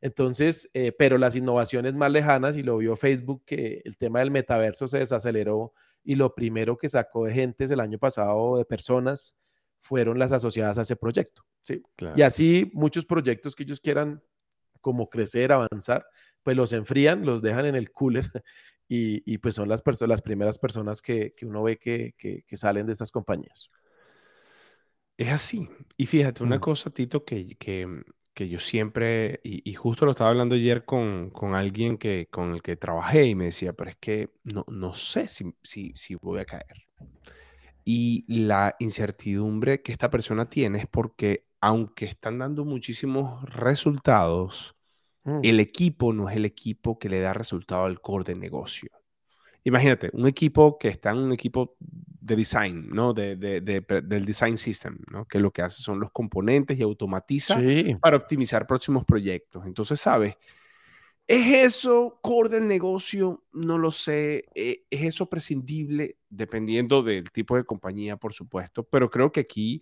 Entonces, 0.00 0.68
eh, 0.74 0.92
pero 0.92 1.16
las 1.16 1.34
innovaciones 1.34 1.94
más 1.94 2.10
lejanas, 2.10 2.58
y 2.58 2.62
lo 2.62 2.76
vio 2.76 2.96
Facebook, 2.96 3.44
que 3.46 3.80
el 3.84 3.96
tema 3.96 4.18
del 4.18 4.30
metaverso 4.30 4.86
se 4.86 4.98
desaceleró 4.98 5.72
y 6.02 6.16
lo 6.16 6.34
primero 6.34 6.76
que 6.76 6.90
sacó 6.90 7.24
de 7.24 7.32
gentes 7.32 7.70
el 7.70 7.80
año 7.80 7.98
pasado, 7.98 8.58
de 8.58 8.66
personas, 8.66 9.34
fueron 9.78 10.18
las 10.18 10.32
asociadas 10.32 10.78
a 10.78 10.82
ese 10.82 10.96
proyecto. 10.96 11.42
¿sí? 11.62 11.82
Y 12.16 12.22
así 12.22 12.70
muchos 12.74 13.06
proyectos 13.06 13.54
que 13.54 13.62
ellos 13.62 13.80
quieran 13.80 14.22
como 14.80 15.08
crecer, 15.08 15.52
avanzar, 15.52 16.04
pues 16.42 16.56
los 16.56 16.74
enfrían, 16.74 17.24
los 17.24 17.40
dejan 17.40 17.64
en 17.64 17.74
el 17.74 17.90
cooler 17.90 18.30
y, 18.88 19.38
pues 19.38 19.54
son 19.54 19.68
las, 19.68 19.82
las 20.02 20.22
primeras 20.22 20.58
personas 20.58 21.00
que, 21.00 21.34
uno 21.42 21.62
ve 21.62 21.78
que, 21.78 22.44
salen 22.52 22.84
de 22.84 22.92
estas 22.92 23.10
compañías. 23.10 23.70
Es 25.16 25.30
así. 25.30 25.68
Y 25.96 26.06
fíjate, 26.06 26.42
una 26.42 26.56
mm. 26.56 26.60
cosa, 26.60 26.90
Tito, 26.90 27.24
que, 27.24 27.56
que, 27.56 28.02
que 28.34 28.48
yo 28.48 28.58
siempre, 28.58 29.40
y, 29.44 29.72
justo 29.74 30.04
lo 30.06 30.12
estaba 30.12 30.30
hablando 30.30 30.56
ayer 30.56 30.84
con, 30.84 31.30
con, 31.30 31.54
alguien 31.54 31.98
que, 31.98 32.28
con 32.30 32.54
el 32.54 32.62
que 32.62 32.76
trabajé 32.76 33.26
y 33.26 33.34
me 33.34 33.46
decía, 33.46 33.72
pero 33.72 33.90
es 33.90 33.96
que 33.96 34.30
no, 34.42 34.64
no 34.68 34.92
sé 34.94 35.28
si, 35.28 35.54
si, 35.62 35.92
si 35.94 36.16
voy 36.16 36.40
a 36.40 36.44
caer. 36.44 36.86
Y 37.84 38.24
la 38.28 38.74
incertidumbre 38.78 39.82
que 39.82 39.92
esta 39.92 40.10
persona 40.10 40.48
tiene 40.48 40.78
es 40.78 40.86
porque 40.88 41.46
aunque 41.60 42.06
están 42.06 42.38
dando 42.38 42.64
muchísimos 42.64 43.42
resultados, 43.44 44.74
mm. 45.22 45.40
el 45.42 45.60
equipo 45.60 46.12
no 46.12 46.28
es 46.28 46.36
el 46.36 46.44
equipo 46.44 46.98
que 46.98 47.08
le 47.08 47.20
da 47.20 47.32
resultado 47.32 47.84
al 47.84 48.00
core 48.00 48.24
de 48.24 48.34
negocio. 48.34 48.90
Imagínate, 49.64 50.10
un 50.12 50.26
equipo 50.28 50.78
que 50.78 50.88
está 50.88 51.10
en 51.10 51.18
un 51.18 51.32
equipo 51.32 51.76
de 51.80 52.36
design, 52.36 52.88
¿no? 52.90 53.14
De, 53.14 53.34
del 53.36 54.24
design 54.24 54.58
system, 54.58 54.98
¿no? 55.10 55.26
Que 55.26 55.38
lo 55.38 55.50
que 55.50 55.62
hace 55.62 55.82
son 55.82 56.00
los 56.00 56.10
componentes 56.12 56.78
y 56.78 56.82
automatiza 56.82 57.60
para 58.00 58.16
optimizar 58.16 58.66
próximos 58.66 59.04
proyectos. 59.04 59.64
Entonces, 59.66 60.00
¿sabes? 60.00 60.36
¿Es 61.26 61.72
eso 61.72 62.18
core 62.22 62.50
del 62.50 62.68
negocio? 62.68 63.44
No 63.54 63.78
lo 63.78 63.90
sé. 63.90 64.44
Eh, 64.54 64.84
¿Es 64.90 65.02
eso 65.02 65.30
prescindible? 65.30 66.18
Dependiendo 66.28 67.02
del 67.02 67.30
tipo 67.30 67.56
de 67.56 67.64
compañía, 67.64 68.18
por 68.18 68.34
supuesto. 68.34 68.84
Pero 68.84 69.08
creo 69.08 69.32
que 69.32 69.40
aquí 69.40 69.80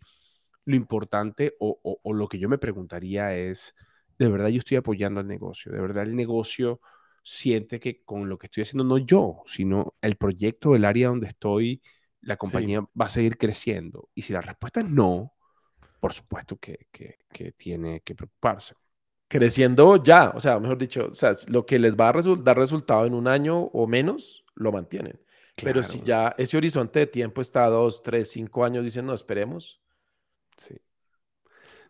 lo 0.64 0.76
importante 0.76 1.56
o, 1.58 1.80
o 1.82 2.12
lo 2.12 2.28
que 2.28 2.38
yo 2.38 2.48
me 2.48 2.58
preguntaría 2.58 3.36
es, 3.36 3.74
¿de 4.16 4.28
verdad 4.28 4.48
yo 4.48 4.58
estoy 4.58 4.76
apoyando 4.76 5.18
al 5.18 5.26
negocio? 5.26 5.72
¿De 5.72 5.80
verdad 5.80 6.04
el 6.04 6.14
negocio 6.14 6.80
siente 7.22 7.80
que 7.80 8.02
con 8.04 8.28
lo 8.28 8.38
que 8.38 8.46
estoy 8.46 8.62
haciendo, 8.62 8.84
no 8.84 8.98
yo, 8.98 9.42
sino 9.46 9.94
el 10.00 10.16
proyecto, 10.16 10.74
el 10.74 10.84
área 10.84 11.08
donde 11.08 11.28
estoy, 11.28 11.82
la 12.20 12.36
compañía 12.36 12.80
va 12.80 13.06
a 13.06 13.08
seguir 13.08 13.36
creciendo? 13.36 14.08
Y 14.14 14.22
si 14.22 14.32
la 14.32 14.40
respuesta 14.40 14.80
es 14.80 14.88
no, 14.88 15.34
por 16.00 16.12
supuesto 16.12 16.56
que, 16.56 16.88
que, 16.90 17.52
tiene 17.52 18.00
que 18.00 18.14
preocuparse. 18.14 18.74
Creciendo 19.28 20.02
ya, 20.02 20.30
o 20.34 20.40
sea, 20.40 20.58
mejor 20.58 20.76
dicho, 20.76 21.06
o 21.06 21.14
sea, 21.14 21.32
lo 21.48 21.64
que 21.64 21.78
les 21.78 21.96
va 21.96 22.08
a 22.08 22.12
dar 22.42 22.58
resultado 22.58 23.06
en 23.06 23.14
un 23.14 23.28
año 23.28 23.58
o 23.58 23.86
menos, 23.86 24.44
lo 24.54 24.72
mantienen. 24.72 25.20
Pero 25.56 25.82
si 25.82 26.02
ya 26.02 26.34
ese 26.38 26.56
horizonte 26.56 27.00
de 27.00 27.06
tiempo 27.06 27.40
está 27.40 27.66
dos, 27.66 28.02
tres, 28.02 28.30
cinco 28.30 28.64
años, 28.64 28.84
dicen, 28.84 29.06
no, 29.06 29.14
esperemos. 29.14 29.80
Sí. 30.56 30.76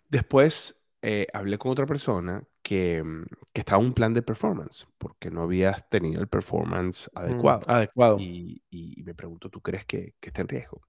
Después 0.09 0.85
eh, 1.01 1.27
hablé 1.33 1.59
con 1.59 1.73
otra 1.73 1.87
persona 1.87 2.47
que, 2.62 3.02
mm, 3.02 3.25
que, 3.52 3.61
estaba 3.61 3.78
un 3.78 3.92
plan 3.92 4.14
de 4.14 4.23
performance, 4.23 4.87
porque 4.99 5.31
no 5.31 5.42
habías 5.42 5.88
tenido 5.88 6.21
el 6.21 6.28
performance 6.28 7.11
mm, 7.14 7.19
adecuado. 7.19 7.62
adecuado. 7.66 8.19
Y, 8.19 8.62
y, 8.71 9.02
me 9.02 9.14
pregunto, 9.14 9.50
¿tú 9.50 9.61
crees 9.61 9.85
que, 9.85 10.14
que, 10.21 10.31
está 10.31 10.42
en 10.42 10.49
riesgo? 10.49 10.83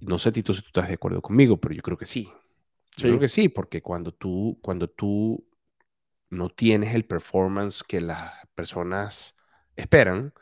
No 0.00 0.18
sé, 0.18 0.32
Tito, 0.32 0.52
si 0.52 0.62
tú 0.62 0.68
estás 0.68 0.88
de 0.88 0.94
acuerdo 0.94 1.22
conmigo, 1.22 1.58
pero 1.58 1.74
yo 1.74 1.82
creo 1.82 1.96
que 1.96 2.06
sí. 2.06 2.30
Yo 2.96 3.08
creo 3.08 3.18
que 3.18 3.28
sí, 3.28 3.48
porque 3.48 3.82
cuando 3.82 4.12
tú, 4.12 4.58
cuando 4.62 4.88
tú 4.88 5.46
no 6.30 6.48
tienes 6.48 6.94
el 6.94 7.04
performance 7.04 7.82
que 7.82 8.00
las 8.00 8.32
personas 8.54 9.36
esperan, 9.76 10.32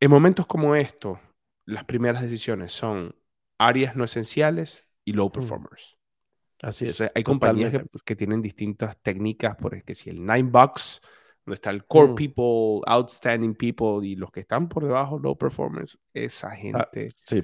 en 0.00 0.10
momentos 0.10 0.46
como 0.46 0.74
estos, 0.74 1.18
las 1.64 1.84
primeras 1.84 2.22
decisiones 2.22 2.72
son 2.72 3.14
áreas 3.58 3.96
no 3.96 4.04
esenciales 4.04 4.88
y 5.04 5.12
low 5.12 5.28
mm. 5.28 5.32
Así 6.62 6.86
es. 6.86 7.12
hay 7.14 7.22
compañías 7.22 7.72
pues, 7.90 8.02
que, 8.02 8.16
tienen 8.16 8.40
distintas 8.40 8.96
técnicas, 9.02 9.56
por 9.56 9.74
ejemplo, 9.74 9.94
si 9.94 10.10
el 10.10 10.20
Nine 10.20 10.50
Bucks, 10.50 11.00
donde 11.44 11.56
está 11.56 11.70
el 11.70 11.84
Core 11.84 12.12
mm. 12.12 12.14
People, 12.14 12.80
Outstanding 12.86 13.54
People 13.54 14.06
y 14.06 14.16
los 14.16 14.30
que 14.30 14.40
están 14.40 14.68
por 14.68 14.84
debajo, 14.84 15.18
Low 15.18 15.36
Performers, 15.36 15.98
esa 16.14 16.48
ah, 16.48 16.56
gente 16.56 17.10
sí. 17.10 17.42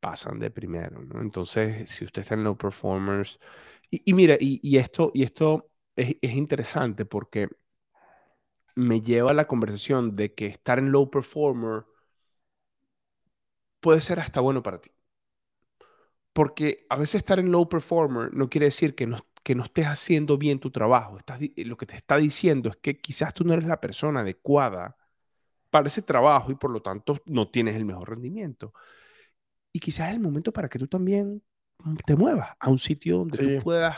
pasan 0.00 0.38
de 0.38 0.50
primero. 0.50 1.00
Entonces, 1.20 1.88
si 1.88 2.04
usted 2.04 2.22
está 2.22 2.34
en 2.34 2.44
Low 2.44 2.56
Performers 2.56 3.38
Y, 3.90 4.12
mira, 4.12 4.36
y, 4.38 4.76
esto, 4.76 5.10
y 5.14 5.22
esto 5.22 5.70
es, 5.94 6.16
es 6.20 6.32
interesante 6.34 7.04
porque 7.04 7.48
me 8.78 9.00
lleva 9.00 9.32
a 9.32 9.34
la 9.34 9.48
conversación 9.48 10.14
de 10.14 10.34
que 10.34 10.46
estar 10.46 10.78
en 10.78 10.92
low 10.92 11.10
performer 11.10 11.84
puede 13.80 14.00
ser 14.00 14.20
hasta 14.20 14.40
bueno 14.40 14.62
para 14.62 14.80
ti. 14.80 14.90
Porque 16.38 16.86
a 16.88 16.96
veces 16.96 17.16
estar 17.16 17.40
en 17.40 17.50
low 17.50 17.68
performer 17.68 18.32
no 18.32 18.48
quiere 18.48 18.66
decir 18.66 18.94
que 18.94 19.08
no, 19.08 19.18
que 19.42 19.56
no 19.56 19.64
estés 19.64 19.86
haciendo 19.86 20.38
bien 20.38 20.60
tu 20.60 20.70
trabajo. 20.70 21.16
Estás, 21.16 21.40
lo 21.56 21.76
que 21.76 21.86
te 21.86 21.96
está 21.96 22.16
diciendo 22.16 22.68
es 22.68 22.76
que 22.76 23.00
quizás 23.00 23.34
tú 23.34 23.42
no 23.42 23.54
eres 23.54 23.66
la 23.66 23.80
persona 23.80 24.20
adecuada 24.20 24.96
para 25.70 25.88
ese 25.88 26.00
trabajo 26.00 26.52
y 26.52 26.54
por 26.54 26.70
lo 26.70 26.80
tanto 26.80 27.18
no 27.26 27.50
tienes 27.50 27.74
el 27.74 27.84
mejor 27.84 28.10
rendimiento. 28.10 28.72
Y 29.72 29.80
quizás 29.80 30.10
es 30.10 30.14
el 30.14 30.20
momento 30.20 30.52
para 30.52 30.68
que 30.68 30.78
tú 30.78 30.86
también 30.86 31.42
te 32.06 32.14
muevas 32.14 32.50
a 32.60 32.70
un 32.70 32.78
sitio 32.78 33.18
donde 33.18 33.56
tú 33.56 33.64
puedas 33.64 33.96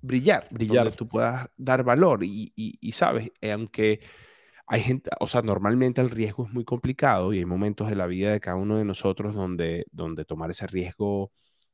brillar, 0.00 0.46
brillar, 0.52 0.84
donde 0.84 0.96
tú 0.96 1.08
puedas 1.08 1.48
dar 1.56 1.82
valor. 1.82 2.22
Y, 2.22 2.52
y, 2.54 2.92
sabes, 2.92 3.32
eh, 3.40 3.50
aunque 3.50 4.00
hay 4.66 4.82
gente, 4.82 5.10
o 5.18 5.26
sea, 5.26 5.42
normalmente 5.42 6.00
el 6.00 6.10
riesgo 6.10 6.46
es 6.46 6.52
muy 6.52 6.64
complicado 6.64 7.32
y 7.32 7.38
hay 7.38 7.44
momentos 7.44 7.88
de 7.88 7.96
la 7.96 8.06
vida 8.06 8.30
de 8.30 8.40
cada 8.40 8.56
uno 8.56 8.76
de 8.76 8.84
nosotros 8.84 9.34
donde, 9.34 9.84
donde 9.90 10.24
tomar 10.24 10.50
ese 10.50 10.66
riesgo, 10.66 11.32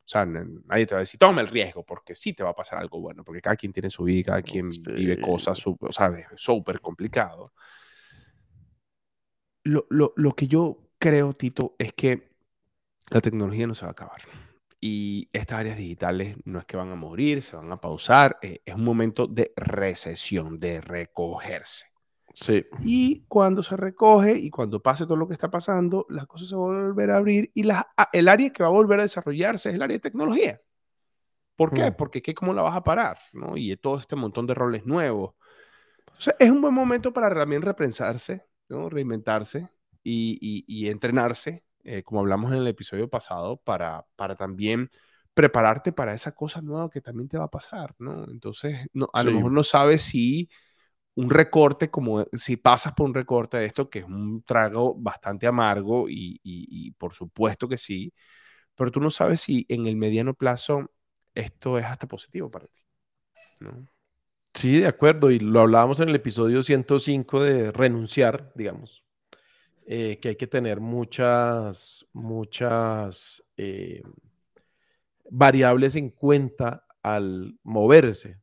o 0.08 0.10
sea, 0.10 0.24
nadie 0.24 0.86
te 0.86 0.94
va 0.94 1.00
a 1.00 1.04
decir, 1.04 1.20
toma 1.20 1.42
el 1.42 1.48
riesgo, 1.48 1.84
porque 1.84 2.14
sí 2.14 2.32
te 2.32 2.42
va 2.42 2.48
a 2.48 2.54
pasar 2.54 2.78
algo 2.78 2.98
bueno, 2.98 3.22
porque 3.22 3.42
cada 3.42 3.56
quien 3.56 3.74
tiene 3.74 3.90
su 3.90 4.04
vida, 4.04 4.32
cada 4.32 4.42
quien 4.42 4.70
vive 4.70 5.20
cosas, 5.20 5.62
o 5.66 5.92
sea, 5.92 6.10
súper 6.34 6.80
complicado. 6.80 7.52
Lo, 9.64 9.86
lo, 9.90 10.14
lo 10.16 10.32
que 10.32 10.46
yo 10.46 10.88
creo, 10.98 11.34
Tito, 11.34 11.76
es 11.78 11.92
que 11.92 12.30
la 13.10 13.20
tecnología 13.20 13.66
no 13.66 13.74
se 13.74 13.82
va 13.84 13.90
a 13.90 13.92
acabar. 13.92 14.22
Y 14.80 15.28
estas 15.30 15.58
áreas 15.58 15.76
digitales 15.76 16.38
no 16.46 16.58
es 16.58 16.64
que 16.64 16.78
van 16.78 16.90
a 16.90 16.94
morir, 16.94 17.42
se 17.42 17.56
van 17.56 17.70
a 17.70 17.78
pausar, 17.78 18.38
eh, 18.40 18.62
es 18.64 18.74
un 18.74 18.84
momento 18.84 19.26
de 19.26 19.52
recesión, 19.56 20.58
de 20.58 20.80
recogerse. 20.80 21.84
Sí. 22.40 22.64
Y 22.82 23.24
cuando 23.26 23.62
se 23.62 23.76
recoge 23.76 24.38
y 24.38 24.50
cuando 24.50 24.80
pase 24.80 25.04
todo 25.04 25.16
lo 25.16 25.26
que 25.26 25.34
está 25.34 25.50
pasando, 25.50 26.06
las 26.08 26.26
cosas 26.26 26.48
se 26.48 26.56
van 26.56 26.76
a 26.76 26.88
volver 26.88 27.10
a 27.10 27.16
abrir 27.16 27.50
y 27.54 27.64
la, 27.64 27.88
ah, 27.96 28.08
el 28.12 28.28
área 28.28 28.50
que 28.50 28.62
va 28.62 28.68
a 28.68 28.72
volver 28.72 29.00
a 29.00 29.02
desarrollarse 29.02 29.70
es 29.70 29.74
el 29.74 29.82
área 29.82 29.96
de 29.96 30.00
tecnología. 30.00 30.60
¿Por 31.56 31.72
qué? 31.72 31.90
Mm. 31.90 31.94
Porque 31.96 32.22
¿qué, 32.22 32.34
¿cómo 32.34 32.54
la 32.54 32.62
vas 32.62 32.76
a 32.76 32.84
parar? 32.84 33.18
¿no? 33.32 33.56
Y 33.56 33.76
todo 33.76 33.98
este 33.98 34.14
montón 34.14 34.46
de 34.46 34.54
roles 34.54 34.86
nuevos. 34.86 35.34
Es 36.38 36.50
un 36.50 36.60
buen 36.60 36.74
momento 36.74 37.12
para 37.12 37.34
también 37.34 37.62
repensarse, 37.62 38.44
¿no? 38.68 38.88
reinventarse 38.88 39.68
y, 40.02 40.38
y, 40.40 40.64
y 40.66 40.88
entrenarse 40.88 41.64
eh, 41.90 42.02
como 42.02 42.20
hablamos 42.20 42.52
en 42.52 42.58
el 42.58 42.66
episodio 42.66 43.08
pasado, 43.08 43.56
para, 43.56 44.06
para 44.14 44.36
también 44.36 44.90
prepararte 45.32 45.90
para 45.90 46.12
esa 46.12 46.32
cosa 46.32 46.60
nueva 46.60 46.90
que 46.90 47.00
también 47.00 47.30
te 47.30 47.38
va 47.38 47.44
a 47.44 47.50
pasar, 47.50 47.94
¿no? 47.98 48.24
Entonces, 48.30 48.88
no, 48.92 49.08
a 49.14 49.22
lo 49.22 49.32
mejor 49.32 49.52
no 49.52 49.64
sabes 49.64 50.02
si 50.02 50.50
un 51.18 51.30
recorte, 51.30 51.90
como 51.90 52.24
si 52.38 52.56
pasas 52.56 52.92
por 52.92 53.08
un 53.08 53.14
recorte 53.14 53.56
de 53.56 53.66
esto, 53.66 53.90
que 53.90 53.98
es 53.98 54.04
un 54.04 54.44
trago 54.44 54.94
bastante 54.94 55.48
amargo 55.48 56.08
y, 56.08 56.38
y, 56.44 56.92
por 56.92 57.12
supuesto 57.12 57.66
que 57.66 57.76
sí, 57.76 58.12
pero 58.76 58.92
tú 58.92 59.00
no 59.00 59.10
sabes 59.10 59.40
si 59.40 59.66
en 59.68 59.88
el 59.88 59.96
mediano 59.96 60.34
plazo 60.34 60.92
esto 61.34 61.76
es 61.76 61.84
hasta 61.86 62.06
positivo 62.06 62.48
para 62.52 62.68
ti. 62.68 62.80
Sí, 64.54 64.78
de 64.78 64.86
acuerdo, 64.86 65.32
y 65.32 65.40
lo 65.40 65.60
hablábamos 65.60 65.98
en 65.98 66.08
el 66.08 66.14
episodio 66.14 66.62
105 66.62 67.42
de 67.42 67.72
renunciar, 67.72 68.52
digamos. 68.54 69.02
Eh, 69.86 70.20
que 70.22 70.28
hay 70.28 70.36
que 70.36 70.46
tener 70.46 70.78
muchas, 70.78 72.06
muchas 72.12 73.42
eh, 73.56 74.02
variables 75.30 75.96
en 75.96 76.10
cuenta 76.10 76.86
al 77.02 77.58
moverse. 77.64 78.36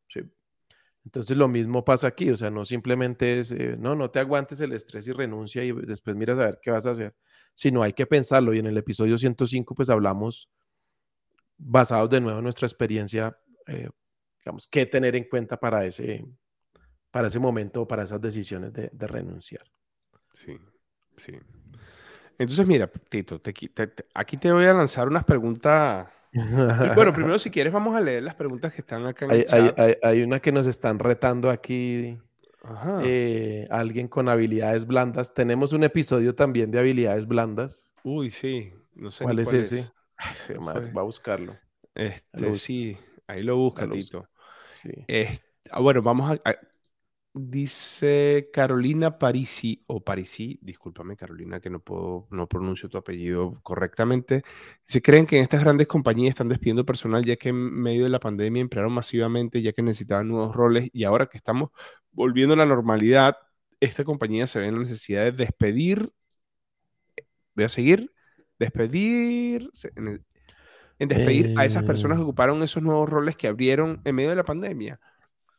Entonces 1.06 1.38
lo 1.38 1.48
mismo 1.48 1.86
pasa 1.86 2.08
aquí, 2.08 2.30
o 2.32 2.38
sea, 2.38 2.50
no 2.50 2.66
simplemente 2.66 3.40
es, 3.40 3.52
eh, 3.52 3.78
no, 3.78 3.96
no 3.96 4.10
te 4.10 4.20
aguantes 4.20 4.60
el 4.62 4.74
estrés 4.74 5.08
y 5.08 5.12
renuncia 5.12 5.64
y 5.64 5.72
después 5.72 6.16
miras 6.16 6.38
a 6.40 6.46
ver 6.46 6.60
qué 6.62 6.72
vas 6.72 6.88
a 6.88 6.92
hacer, 6.92 7.16
sino 7.54 7.84
hay 7.84 7.94
que 7.94 8.08
pensarlo. 8.08 8.54
Y 8.54 8.60
en 8.60 8.66
el 8.66 8.78
episodio 8.78 9.18
105 9.18 9.76
pues 9.76 9.90
hablamos, 9.90 10.50
basados 11.58 12.10
de 12.10 12.20
nuevo 12.20 12.40
en 12.40 12.44
nuestra 12.44 12.66
experiencia, 12.66 13.38
digamos, 14.40 14.68
qué 14.68 14.86
tener 14.88 15.16
en 15.16 15.26
cuenta 15.26 15.58
para 15.58 15.86
ese, 15.86 16.26
para 17.12 17.28
ese 17.28 17.40
momento, 17.40 17.88
para 17.88 18.04
esas 18.04 18.20
decisiones 18.20 18.74
de, 18.74 18.90
de 18.92 19.08
renunciar. 19.08 19.64
Sí. 20.34 20.58
Sí. 21.18 21.34
Entonces, 22.38 22.68
mira, 22.68 22.88
Tito, 22.88 23.42
aquí 24.14 24.38
te 24.38 24.52
voy 24.52 24.66
a 24.66 24.74
lanzar 24.74 25.08
unas 25.08 25.24
preguntas. 25.24 26.08
Bueno, 26.96 27.14
primero, 27.14 27.38
si 27.38 27.50
quieres, 27.50 27.72
vamos 27.72 27.96
a 27.96 28.02
leer 28.02 28.24
las 28.24 28.36
preguntas 28.36 28.74
que 28.74 28.82
están 28.82 29.06
acá 29.06 29.26
en 29.26 29.32
hay, 29.32 29.40
el 29.40 29.46
chat. 29.46 29.80
Hay, 29.80 29.96
hay, 30.04 30.24
una 30.24 30.40
que 30.40 30.52
nos 30.52 30.68
están 30.68 31.00
retando 31.00 31.50
aquí. 31.50 32.18
Eh, 33.04 33.68
alguien 33.70 34.08
con 34.08 34.28
habilidades 34.28 34.88
blandas. 34.88 35.34
Tenemos 35.34 35.72
un 35.72 35.84
episodio 35.84 36.34
también 36.34 36.72
de 36.72 36.80
habilidades 36.80 37.28
blandas. 37.28 37.94
Uy, 38.04 38.32
sí. 38.32 38.74
No 38.96 39.12
sé 39.12 39.24
¿Cuál 39.24 39.40
es 39.40 39.54
ese? 39.54 39.92
va 40.66 41.02
a 41.02 41.04
buscarlo. 41.04 41.56
Este, 41.94 42.56
sí, 42.56 42.98
ahí 43.28 43.44
lo 43.44 43.58
busca, 43.58 43.88
Tito. 43.90 44.28
Sí. 44.74 44.90
Ah, 45.70 45.80
bueno, 45.80 46.02
vamos 46.02 46.40
a, 46.44 46.56
Dice 47.38 48.50
Carolina 48.54 49.18
Parisi, 49.20 49.84
o 49.88 50.02
Parisi, 50.02 50.58
discúlpame 50.62 51.18
Carolina 51.18 51.60
que 51.60 51.70
no 51.70 51.82
puedo, 51.82 52.28
no 52.32 52.48
pronuncio 52.48 52.88
tu 52.88 52.98
apellido 52.98 53.60
correctamente. 53.62 54.44
Se 54.86 55.02
creen 55.02 55.26
que 55.26 55.36
en 55.36 55.44
estas 55.44 55.62
grandes 55.62 55.88
compañías 55.88 56.30
están 56.30 56.48
despidiendo 56.48 56.86
personal 56.86 57.26
ya 57.26 57.36
que 57.36 57.50
en 57.50 57.58
medio 57.58 58.06
de 58.06 58.10
la 58.10 58.22
pandemia 58.22 58.62
emplearon 58.62 58.94
masivamente 58.94 59.62
ya 59.62 59.74
que 59.74 59.82
necesitaban 59.82 60.30
nuevos 60.30 60.56
roles 60.56 60.90
y 60.94 61.04
ahora 61.04 61.26
que 61.26 61.36
estamos 61.36 61.72
volviendo 62.14 62.54
a 62.54 62.58
la 62.58 62.66
normalidad, 62.66 63.36
esta 63.82 64.06
compañía 64.06 64.48
se 64.48 64.60
ve 64.60 64.68
en 64.68 64.76
la 64.76 64.82
necesidad 64.82 65.26
de 65.26 65.34
despedir, 65.34 66.14
voy 67.54 67.66
a 67.66 67.70
seguir, 67.70 68.14
despedir, 68.60 69.70
en, 69.98 70.24
despedir 71.10 71.54
a 71.58 71.66
esas 71.66 71.84
personas 71.84 72.18
que 72.18 72.22
eh. 72.22 72.24
ocuparon 72.24 72.64
esos 72.64 72.82
nuevos 72.82 73.10
roles 73.10 73.36
que 73.36 73.48
abrieron 73.48 74.02
en 74.06 74.16
medio 74.16 74.30
de 74.30 74.38
la 74.38 74.46
pandemia. 74.46 75.02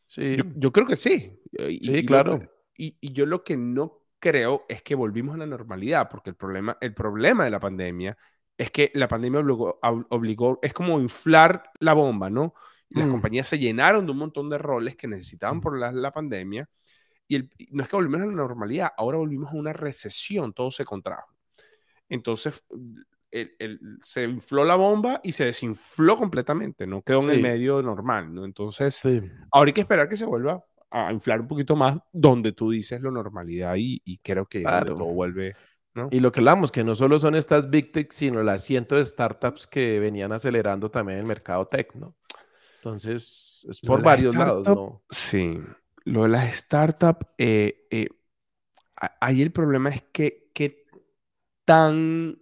Sí. 0.06 0.36
Yo, 0.56 0.72
creo 0.72 0.86
que 0.86 0.96
sí. 0.96 1.40
sí, 1.82 2.06
claro. 2.06 2.40
y, 2.76 2.96
yo 3.12 3.26
lo 3.26 3.42
que 3.42 3.56
no 3.56 4.06
creo 4.18 4.64
es 4.68 4.82
que 4.82 4.94
volvimos 4.94 5.34
a 5.34 5.38
la 5.38 5.46
normalidad, 5.46 6.08
porque 6.08 6.30
el 6.30 6.36
problema, 6.36 6.76
el 6.80 6.94
problema 6.94 7.44
de 7.44 7.50
la 7.50 7.60
pandemia 7.60 8.16
es 8.58 8.70
que 8.70 8.90
la 8.94 9.08
pandemia 9.08 9.40
obligó, 9.40 9.78
obligó 10.10 10.58
es 10.62 10.72
como 10.72 10.98
inflar 10.98 11.70
la 11.80 11.92
bomba, 11.92 12.30
¿no? 12.30 12.54
Y 12.88 12.98
las 12.98 13.08
mm. 13.08 13.12
compañías 13.12 13.48
se 13.48 13.58
llenaron 13.58 14.06
de 14.06 14.12
un 14.12 14.18
montón 14.18 14.48
de 14.48 14.58
roles 14.58 14.96
que 14.96 15.08
necesitaban 15.08 15.60
por 15.60 15.78
la, 15.78 15.92
la 15.92 16.12
pandemia. 16.12 16.68
Y 17.28 17.36
el, 17.36 17.50
no 17.70 17.82
es 17.82 17.88
que 17.88 17.96
volvimos 17.96 18.22
a 18.22 18.26
la 18.26 18.32
normalidad, 18.32 18.92
ahora 18.96 19.18
volvimos 19.18 19.52
a 19.52 19.56
una 19.56 19.72
recesión, 19.72 20.52
todo 20.54 20.70
se 20.70 20.84
contrajo. 20.84 21.34
Entonces, 22.08 22.64
se 24.02 24.24
infló 24.24 24.64
la 24.64 24.76
bomba 24.76 25.20
y 25.22 25.32
se 25.32 25.44
desinfló 25.44 26.16
completamente, 26.16 26.86
no 26.86 27.02
quedó 27.02 27.22
en 27.22 27.30
el 27.30 27.42
medio 27.42 27.82
normal, 27.82 28.32
¿no? 28.32 28.44
Entonces, 28.44 29.00
ahora 29.50 29.68
hay 29.68 29.72
que 29.72 29.80
esperar 29.82 30.08
que 30.08 30.16
se 30.16 30.24
vuelva 30.24 30.64
a 30.90 31.12
inflar 31.12 31.40
un 31.40 31.48
poquito 31.48 31.76
más 31.76 31.98
donde 32.12 32.52
tú 32.52 32.70
dices 32.70 33.00
la 33.02 33.10
normalidad 33.10 33.74
y, 33.76 34.18
creo 34.18 34.46
que 34.46 34.62
todo 34.62 35.06
vuelve. 35.06 35.54
¿no? 35.94 36.08
Y 36.10 36.20
lo 36.20 36.30
que 36.30 36.40
hablamos, 36.40 36.70
que 36.70 36.84
no 36.84 36.94
solo 36.94 37.18
son 37.18 37.34
estas 37.34 37.70
big 37.70 37.90
tech, 37.90 38.12
sino 38.12 38.42
las 38.42 38.64
cientos 38.64 38.98
de 38.98 39.04
startups 39.04 39.66
que 39.66 39.98
venían 39.98 40.32
acelerando 40.32 40.90
también 40.90 41.18
el 41.18 41.26
mercado 41.26 41.66
tech, 41.66 41.94
¿no? 41.94 42.14
Entonces, 42.76 43.66
es 43.68 43.80
por 43.80 44.02
varios 44.02 44.36
lados, 44.36 44.66
¿no? 44.68 45.02
Sí, 45.10 45.58
lo 46.04 46.22
de 46.24 46.28
las 46.28 46.54
startups, 46.54 47.26
eh, 47.38 47.86
eh, 47.90 48.08
ahí 49.20 49.42
el 49.42 49.52
problema 49.52 49.90
es 49.90 50.02
que 50.12 50.50
qué 50.54 50.84
tan 51.64 52.38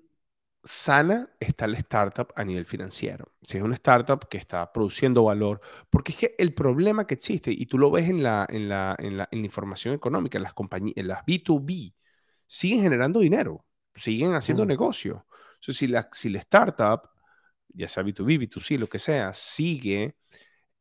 sana 0.65 1.31
está 1.39 1.67
la 1.67 1.79
startup 1.79 2.33
a 2.35 2.45
nivel 2.45 2.65
financiero. 2.65 3.33
Si 3.43 3.59
es 3.59 3.63
una 3.63 3.75
startup 3.75 4.29
que 4.29 4.39
está 4.39 4.73
produciendo 4.73 5.25
valor, 5.25 5.61
porque 5.91 6.13
es 6.13 6.19
que 6.19 6.35
el 6.39 6.55
problema 6.55 7.07
que 7.07 7.15
existe, 7.15 7.53
y 7.53 7.67
tú 7.67 7.79
lo 7.79 7.91
ves 7.91 8.09
en 8.09 8.23
la, 8.23 8.47
en 8.49 8.69
la, 8.69 8.97
en 8.99 9.19
la, 9.19 9.29
información 9.33 9.95
económica, 9.95 10.39
en 10.39 10.45
las 10.45 10.55
compañías, 10.55 10.97
en 10.97 11.09
las 11.09 11.25
B2B, 11.27 11.95
siguen 12.47 12.83
generando 12.83 13.21
dinero, 13.21 13.67
siguen 13.95 14.35
haciendo 14.35 14.65
negocio. 14.65 15.27
si 15.61 15.87
la, 15.87 16.09
si 16.13 16.31
la 16.31 16.39
startup, 16.41 17.11
ya 17.69 17.89
sea 17.89 18.03
B2B, 18.03 18.49
B2C, 18.49 18.79
lo 18.79 18.89
que 18.89 18.99
sea, 18.99 19.35
sigue 19.35 20.17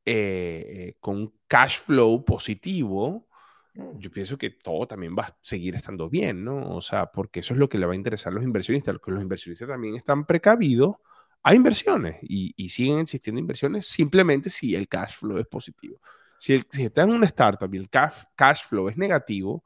eh, 0.06 0.66
eh, 0.76 0.98
con 1.00 1.34
cash 1.48 1.80
flow 1.80 2.24
positivo. 2.24 3.28
Yo 3.74 4.12
pienso 4.12 4.38
que 4.38 4.52
todo 4.52 4.88
también 4.88 5.16
va 5.18 5.24
a 5.24 5.38
seguir 5.42 5.76
estando 5.76 6.10
bien, 6.10 6.44
¿no? 6.44 6.76
O 6.76 6.82
sea, 6.82 7.08
porque 7.08 7.40
eso 7.40 7.54
es 7.54 7.60
lo 7.60 7.68
que 7.68 7.78
le 7.78 7.86
va 7.86 7.94
a 7.94 7.96
interesar 7.96 8.32
a 8.32 8.36
los 8.36 8.44
inversionistas, 8.44 8.98
que 9.04 9.12
los 9.12 9.22
inversionistas 9.22 9.68
también 9.68 9.96
están 9.96 10.26
precavidos 10.26 10.96
a 11.42 11.54
inversiones 11.54 12.18
y, 12.22 12.70
siguen 12.70 13.00
existiendo 13.00 13.40
inversiones 13.40 13.88
simplemente 13.88 14.50
si 14.50 14.76
el 14.76 14.88
cash 14.88 15.16
flow 15.18 15.38
es 15.38 15.48
positivo. 15.48 16.00
Si, 16.38 16.54
el, 16.54 16.66
si 16.70 16.86
estás 16.86 17.06
en 17.06 17.14
una 17.14 17.26
startup 17.26 17.74
y 17.74 17.78
el 17.78 17.90
cash, 17.90 18.24
cash 18.36 18.64
flow 18.66 18.90
es 18.90 18.98
negativo, 18.98 19.64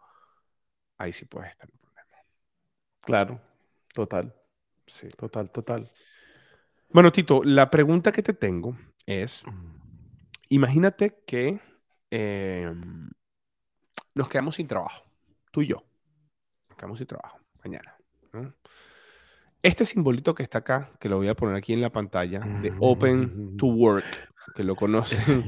ahí 0.97 1.11
sí 1.11 1.25
puedes 1.25 1.51
estar 1.51 1.69
en 1.69 1.77
problema. 1.77 2.17
Claro, 3.01 3.41
total. 3.93 4.33
Sí. 4.85 5.09
Total, 5.09 5.51
total. 5.51 5.91
Bueno, 6.89 7.11
Tito, 7.11 7.43
la 7.43 7.69
pregunta 7.69 8.11
que 8.11 8.23
te 8.23 8.33
tengo 8.33 8.77
es, 9.05 9.43
mm. 9.45 9.75
imagínate 10.49 11.21
que 11.25 11.59
em, 12.09 13.09
nos 14.17 14.27
quedamos 14.27 14.55
sin 14.55 14.67
trabajo, 14.67 15.03
tú 15.51 15.61
y 15.61 15.67
yo. 15.67 15.77
Nos 16.69 16.77
quedamos 16.77 16.97
sin 16.97 17.07
trabajo 17.07 17.39
mañana. 17.63 17.95
Este 19.63 19.85
simbolito 19.85 20.35
que 20.35 20.43
está 20.43 20.59
acá, 20.59 20.91
que 20.99 21.09
lo 21.09 21.17
voy 21.17 21.27
a 21.27 21.35
poner 21.35 21.55
aquí 21.55 21.73
en 21.73 21.81
la 21.81 21.91
pantalla, 21.91 22.39
de 22.39 22.73
Open 22.79 23.57
to 23.57 23.67
Work, 23.67 24.05
que 24.55 24.63
lo 24.63 24.75
conocen, 24.75 25.43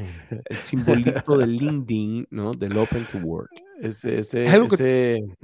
el 0.46 0.58
simbolito 0.58 1.38
del 1.38 1.56
LinkedIn, 1.58 2.28
¿no? 2.32 2.52
Del 2.52 2.78
Open 2.78 3.06
to 3.12 3.20
Work. 3.20 3.50
Ese, 3.82 4.20
ese, 4.20 4.46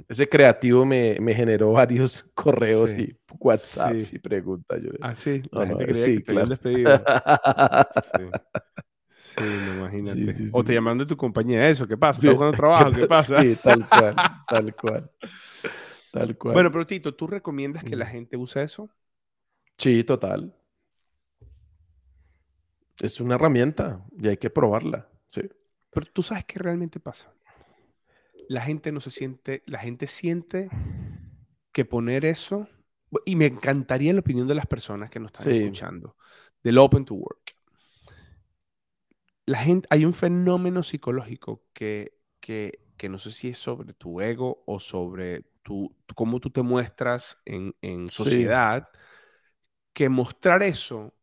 ese, 0.08 0.28
creativo 0.28 0.84
me, 0.84 1.16
me, 1.20 1.34
generó 1.34 1.72
varios 1.72 2.22
correos 2.34 2.92
y 2.92 3.16
WhatsApps 3.40 4.12
y 4.12 4.18
preguntas. 4.18 4.78
Yo, 4.82 4.90
ah, 5.00 5.14
sí, 5.14 5.40
la 5.50 5.66
gente 5.66 5.86
creía 5.86 6.04
que 6.04 6.20
te 6.20 6.44
despedido. 6.44 7.02
sí, 9.36 9.44
no, 9.44 9.74
imagínate. 9.78 10.26
o 10.52 10.64
te 10.64 10.74
llaman 10.74 10.98
de 10.98 11.06
tu 11.06 11.16
compañía, 11.16 11.68
eso, 11.68 11.86
¿qué 11.86 11.96
pasa? 11.96 12.20
¿Estás 12.20 12.34
buscando 12.34 12.56
trabajo? 12.56 12.92
¿Qué 12.92 13.06
pasa? 13.08 13.40
Sí, 13.40 13.56
tal 13.62 13.88
cual, 13.88 14.16
tal 14.48 14.76
cual. 14.76 15.10
Tal 16.12 16.38
cual. 16.38 16.54
Bueno, 16.54 16.70
pero 16.72 16.86
Tito, 16.86 17.14
¿tú 17.14 17.26
recomiendas 17.26 17.84
que 17.84 17.96
la 17.96 18.06
gente 18.06 18.36
use 18.36 18.62
eso? 18.62 18.88
Sí, 19.76 20.02
total. 20.04 20.54
Es 22.98 23.20
una 23.20 23.34
herramienta 23.34 24.04
y 24.18 24.28
hay 24.28 24.36
que 24.38 24.48
probarla, 24.48 25.08
sí. 25.26 25.42
Pero 25.90 26.06
tú 26.12 26.22
sabes 26.22 26.44
qué 26.44 26.58
realmente 26.58 27.00
pasa 27.00 27.36
la 28.48 28.60
gente 28.60 28.92
no 28.92 29.00
se 29.00 29.10
siente, 29.10 29.62
la 29.66 29.78
gente 29.78 30.06
siente 30.06 30.68
que 31.72 31.84
poner 31.84 32.24
eso, 32.24 32.68
y 33.24 33.36
me 33.36 33.46
encantaría 33.46 34.12
la 34.12 34.20
opinión 34.20 34.46
de 34.46 34.54
las 34.54 34.66
personas 34.66 35.10
que 35.10 35.20
nos 35.20 35.32
están 35.32 35.52
escuchando, 35.52 36.16
del 36.62 36.78
Open 36.78 37.04
to 37.04 37.14
Work. 37.14 37.45
La 39.46 39.58
gente, 39.58 39.86
hay 39.90 40.04
un 40.04 40.12
fenómeno 40.12 40.82
psicológico 40.82 41.62
que, 41.72 42.18
que, 42.40 43.08
no 43.08 43.18
sé 43.18 43.30
si 43.30 43.48
es 43.48 43.58
sobre 43.58 43.92
tu 43.92 44.20
ego 44.20 44.62
o 44.66 44.80
sobre 44.80 45.44
tu, 45.62 45.94
cómo 46.14 46.40
tú 46.40 46.50
te 46.50 46.62
muestras 46.62 47.38
en, 47.44 48.10
sociedad, 48.10 48.88
que 49.92 50.08
mostrar 50.08 50.62
eso 50.62 51.14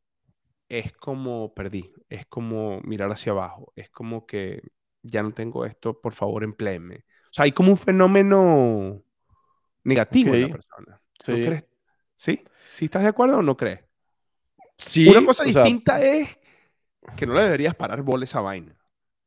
es 0.69 0.93
como 0.93 1.53
perdí, 1.53 1.93
es 2.09 2.25
como 2.25 2.81
mirar 2.81 3.11
hacia 3.11 3.33
abajo, 3.33 3.73
es 3.75 3.89
como 3.89 4.25
que 4.25 4.61
ya 5.01 5.21
no 5.21 5.31
tengo 5.33 5.65
esto, 5.65 5.99
por 5.99 6.13
favor, 6.13 6.43
empléeme. 6.43 7.05
O 7.25 7.33
sea, 7.33 7.43
hay 7.43 7.51
como 7.51 7.71
un 7.71 7.77
fenómeno 7.77 9.03
negativo 9.83 10.33
en 10.33 10.41
la 10.43 10.47
persona. 10.47 11.01
Sí. 11.19 11.31
¿No 11.31 11.45
crees? 11.45 11.65
¿Sí? 12.15 12.43
¿Sí 12.71 12.85
estás 12.85 13.03
de 13.03 13.09
acuerdo 13.09 13.39
o 13.39 13.41
no 13.41 13.57
crees? 13.57 13.81
Sí. 14.77 15.07
Una 15.09 15.25
cosa 15.25 15.43
distinta 15.43 16.01
es 16.01 16.39
que 17.15 17.25
no 17.25 17.33
le 17.33 17.43
deberías 17.43 17.75
parar 17.75 18.01
bola 18.01 18.23
esa 18.23 18.41
vaina. 18.41 18.75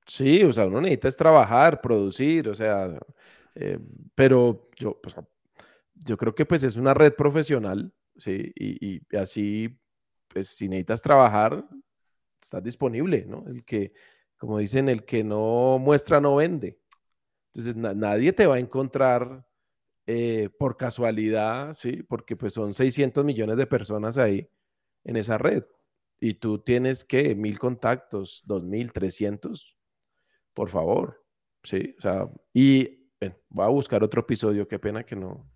Sí, 0.06 0.42
o 0.44 0.52
sea, 0.52 0.66
uno 0.66 0.80
necesita 0.80 1.08
es 1.08 1.16
trabajar, 1.16 1.80
producir, 1.80 2.48
o 2.48 2.54
sea, 2.54 2.98
eh, 3.54 3.78
pero 4.14 4.68
yo, 4.76 5.00
yo 5.94 6.16
creo 6.16 6.34
que 6.34 6.46
pues 6.46 6.62
es 6.62 6.76
una 6.76 6.94
red 6.94 7.14
profesional, 7.14 7.92
¿sí? 8.16 8.52
Y, 8.54 9.16
así, 9.16 9.76
pues 10.28 10.48
si 10.48 10.68
necesitas 10.68 11.02
trabajar, 11.02 11.66
estás 12.40 12.62
disponible, 12.62 13.24
¿no? 13.26 13.44
El 13.48 13.64
que, 13.64 13.92
como 14.36 14.58
dicen, 14.58 14.88
el 14.88 15.04
que 15.04 15.24
no 15.24 15.78
muestra 15.80 16.20
no 16.20 16.36
vende. 16.36 16.78
Entonces, 17.52 17.76
nadie 17.76 18.32
te 18.32 18.46
va 18.46 18.56
a 18.56 18.60
encontrar 18.60 19.46
eh, 20.06 20.50
por 20.58 20.76
casualidad, 20.76 21.72
¿sí? 21.72 22.02
Porque 22.04 22.36
pues 22.36 22.52
son 22.52 22.74
600 22.74 23.24
millones 23.24 23.56
de 23.56 23.66
personas 23.66 24.18
ahí 24.18 24.48
en 25.04 25.16
esa 25.16 25.38
red. 25.38 25.64
Y 26.18 26.34
tú 26.34 26.58
tienes 26.58 27.04
que 27.04 27.34
mil 27.34 27.58
contactos, 27.58 28.42
dos 28.46 28.62
mil, 28.62 28.92
trescientos, 28.92 29.76
por 30.54 30.70
favor, 30.70 31.22
¿sí? 31.62 31.94
O 31.98 32.00
sea, 32.00 32.30
y 32.54 33.10
voy 33.48 33.64
a 33.64 33.68
buscar 33.68 34.02
otro 34.02 34.22
episodio, 34.22 34.66
qué 34.66 34.78
pena 34.78 35.04
que 35.04 35.16
no, 35.16 35.50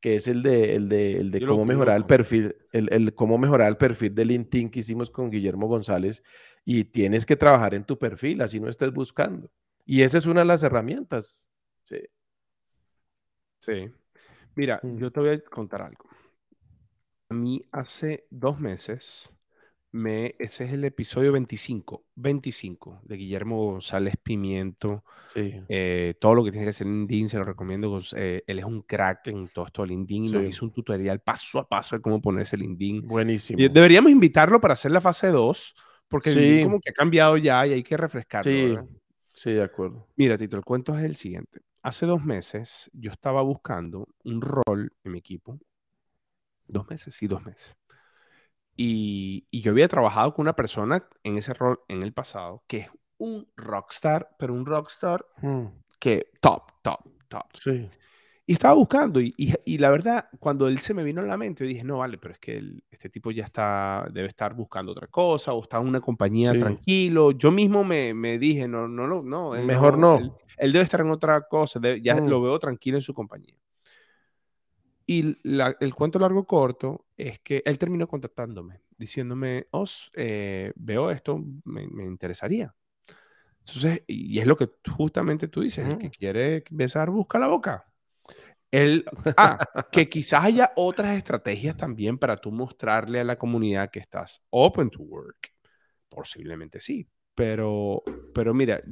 que 0.00 0.14
es 0.14 0.28
el 0.28 0.42
de, 0.42 0.74
el 0.74 0.88
de, 0.88 1.18
el 1.18 1.30
de 1.30 1.44
cómo 1.44 1.64
mejorar 1.64 1.96
el 1.96 2.06
perfil, 2.06 2.56
el, 2.72 2.92
el, 2.92 3.14
cómo 3.14 3.38
mejorar 3.38 3.68
el 3.68 3.76
perfil 3.76 4.14
de 4.14 4.24
LinkedIn 4.24 4.70
que 4.70 4.80
hicimos 4.80 5.10
con 5.10 5.30
Guillermo 5.30 5.66
González 5.66 6.22
y 6.64 6.84
tienes 6.84 7.26
que 7.26 7.36
trabajar 7.36 7.74
en 7.74 7.84
tu 7.84 7.98
perfil, 7.98 8.40
así 8.40 8.60
no 8.60 8.68
estés 8.68 8.92
buscando. 8.92 9.50
Y 9.84 10.02
esa 10.02 10.18
es 10.18 10.26
una 10.26 10.40
de 10.40 10.46
las 10.46 10.62
herramientas. 10.62 11.50
Sí. 11.84 12.00
Sí. 13.58 13.90
Mira, 14.54 14.80
mm. 14.82 14.96
yo 14.98 15.10
te 15.10 15.20
voy 15.20 15.28
a 15.30 15.40
contar 15.40 15.82
algo. 15.82 16.08
A 17.28 17.34
mí 17.34 17.64
hace 17.72 18.26
dos 18.30 18.60
meses, 18.60 19.32
me, 19.96 20.34
ese 20.38 20.64
es 20.64 20.72
el 20.72 20.84
episodio 20.84 21.32
25, 21.32 22.04
25 22.14 23.00
de 23.04 23.16
Guillermo 23.16 23.72
González 23.72 24.16
Pimiento. 24.22 25.04
Sí. 25.26 25.54
Eh, 25.68 26.14
todo 26.20 26.34
lo 26.34 26.44
que 26.44 26.50
tiene 26.50 26.66
que 26.66 26.70
hacer 26.70 26.86
en 26.86 27.00
LinkedIn 27.00 27.28
se 27.28 27.38
lo 27.38 27.44
recomiendo. 27.44 27.98
Eh, 28.14 28.44
él 28.46 28.58
es 28.58 28.64
un 28.64 28.82
crack 28.82 29.26
en 29.28 29.48
todo 29.48 29.66
esto 29.66 29.82
de 29.82 29.88
LinkedIn 29.88 30.26
y 30.26 30.30
nos 30.30 30.44
hizo 30.44 30.64
un 30.66 30.72
tutorial 30.72 31.20
paso 31.20 31.58
a 31.58 31.68
paso 31.68 31.96
de 31.96 32.02
cómo 32.02 32.20
ponerse 32.20 32.56
LinkedIn. 32.56 33.08
Buenísimo. 33.08 33.58
deberíamos 33.58 34.12
invitarlo 34.12 34.60
para 34.60 34.74
hacer 34.74 34.90
la 34.90 35.00
fase 35.00 35.28
2, 35.28 35.74
porque 36.08 36.30
sí. 36.30 36.62
como 36.62 36.80
que 36.80 36.90
ha 36.90 36.94
cambiado 36.94 37.36
ya 37.36 37.66
y 37.66 37.72
hay 37.72 37.82
que 37.82 37.96
refrescarlo. 37.96 38.52
Sí. 38.52 38.76
Sí, 39.32 39.52
de 39.52 39.62
acuerdo. 39.62 40.08
Mira, 40.16 40.38
Tito, 40.38 40.56
el 40.56 40.64
cuento 40.64 40.96
es 40.96 41.04
el 41.04 41.14
siguiente. 41.14 41.60
Hace 41.82 42.06
dos 42.06 42.24
meses 42.24 42.90
yo 42.94 43.10
estaba 43.10 43.42
buscando 43.42 44.08
un 44.24 44.40
rol 44.40 44.92
en 45.04 45.12
mi 45.12 45.18
equipo. 45.18 45.58
Dos 46.66 46.88
meses, 46.88 47.14
sí, 47.16 47.26
dos 47.26 47.44
meses. 47.44 47.76
Y, 48.76 49.46
yo 49.50 49.72
había 49.72 49.88
trabajado 49.88 50.34
con 50.34 50.44
una 50.44 50.54
persona 50.54 51.08
en 51.24 51.38
ese 51.38 51.54
rol 51.54 51.80
en 51.88 52.02
el 52.02 52.12
pasado 52.12 52.62
que 52.66 52.78
es 52.78 52.90
un 53.18 53.48
rockstar, 53.56 54.36
pero 54.38 54.52
un 54.52 54.66
rockstar 54.66 55.24
hmm. 55.40 55.66
que 55.98 56.30
top, 56.40 56.72
top, 56.82 57.00
top. 57.28 57.46
Sí. 57.54 57.88
Y 58.48 58.52
estaba 58.52 58.74
buscando, 58.74 59.20
y, 59.20 59.34
y, 59.36 59.78
la 59.78 59.90
verdad, 59.90 60.28
cuando 60.38 60.68
él 60.68 60.78
se 60.78 60.94
me 60.94 61.02
vino 61.02 61.20
a 61.20 61.24
la 61.24 61.36
mente, 61.36 61.64
yo 61.64 61.68
dije, 61.68 61.82
no, 61.82 61.98
vale, 61.98 62.16
pero 62.16 62.32
es 62.32 62.38
que 62.38 62.62
este 62.88 63.08
tipo 63.08 63.32
ya 63.32 63.44
está, 63.44 64.06
debe 64.12 64.28
estar 64.28 64.54
buscando 64.54 64.92
otra 64.92 65.08
cosa, 65.08 65.52
o 65.52 65.62
está 65.62 65.78
en 65.78 65.88
una 65.88 66.00
compañía 66.00 66.52
tranquilo. 66.52 67.32
Yo 67.32 67.50
mismo 67.50 67.82
me, 67.82 68.14
me, 68.14 68.38
dije, 68.38 68.68
no, 68.68 68.86
no, 68.86 69.08
no, 69.08 69.24
no. 69.24 69.50
Mejor 69.64 69.98
no. 69.98 70.38
Él, 70.58 70.72
debe 70.72 70.84
estar 70.84 71.00
en 71.00 71.10
otra 71.10 71.40
cosa, 71.48 71.80
ya 72.00 72.14
mm. 72.14 72.28
lo 72.28 72.40
veo 72.40 72.56
tranquilo 72.60 72.98
en 72.98 73.02
su 73.02 73.12
compañía. 73.12 73.56
Y 75.06 75.38
el 75.44 75.94
cuento 75.94 76.18
largo 76.18 76.46
corto 76.46 77.06
es 77.16 77.38
que 77.38 77.62
él 77.64 77.78
terminó 77.78 78.08
contactándome, 78.08 78.82
diciéndome, 78.98 79.68
Os, 79.70 80.10
eh, 80.14 80.72
veo 80.74 81.12
esto, 81.12 81.42
me, 81.64 81.86
me, 81.86 82.04
interesaría. 82.04 82.74
Entonces, 83.60 84.02
y 84.08 84.38
es 84.38 84.46
lo 84.46 84.56
que 84.56 84.68
justamente 84.96 85.48
tú 85.48 85.60
dices, 85.60 85.86
el 85.86 85.98
que 85.98 86.10
quiere 86.10 86.64
besar, 86.70 87.10
busca 87.10 87.38
la 87.38 87.48
boca. 87.48 87.86
El, 88.70 89.04
ah, 89.36 89.58
que 89.92 90.08
quizás 90.08 90.44
haya 90.44 90.72
otras 90.76 91.16
estrategias 91.16 91.76
también 91.76 92.18
para 92.18 92.36
tú 92.36 92.50
mostrarle 92.50 93.20
a 93.20 93.24
la 93.24 93.38
comunidad 93.38 93.90
que 93.90 94.00
estás 94.00 94.44
open 94.50 94.90
to 94.90 95.02
work. 95.02 95.52
Posiblemente 96.08 96.80
sí, 96.80 97.08
pero, 97.34 98.02
pero 98.34 98.54
mira, 98.54 98.82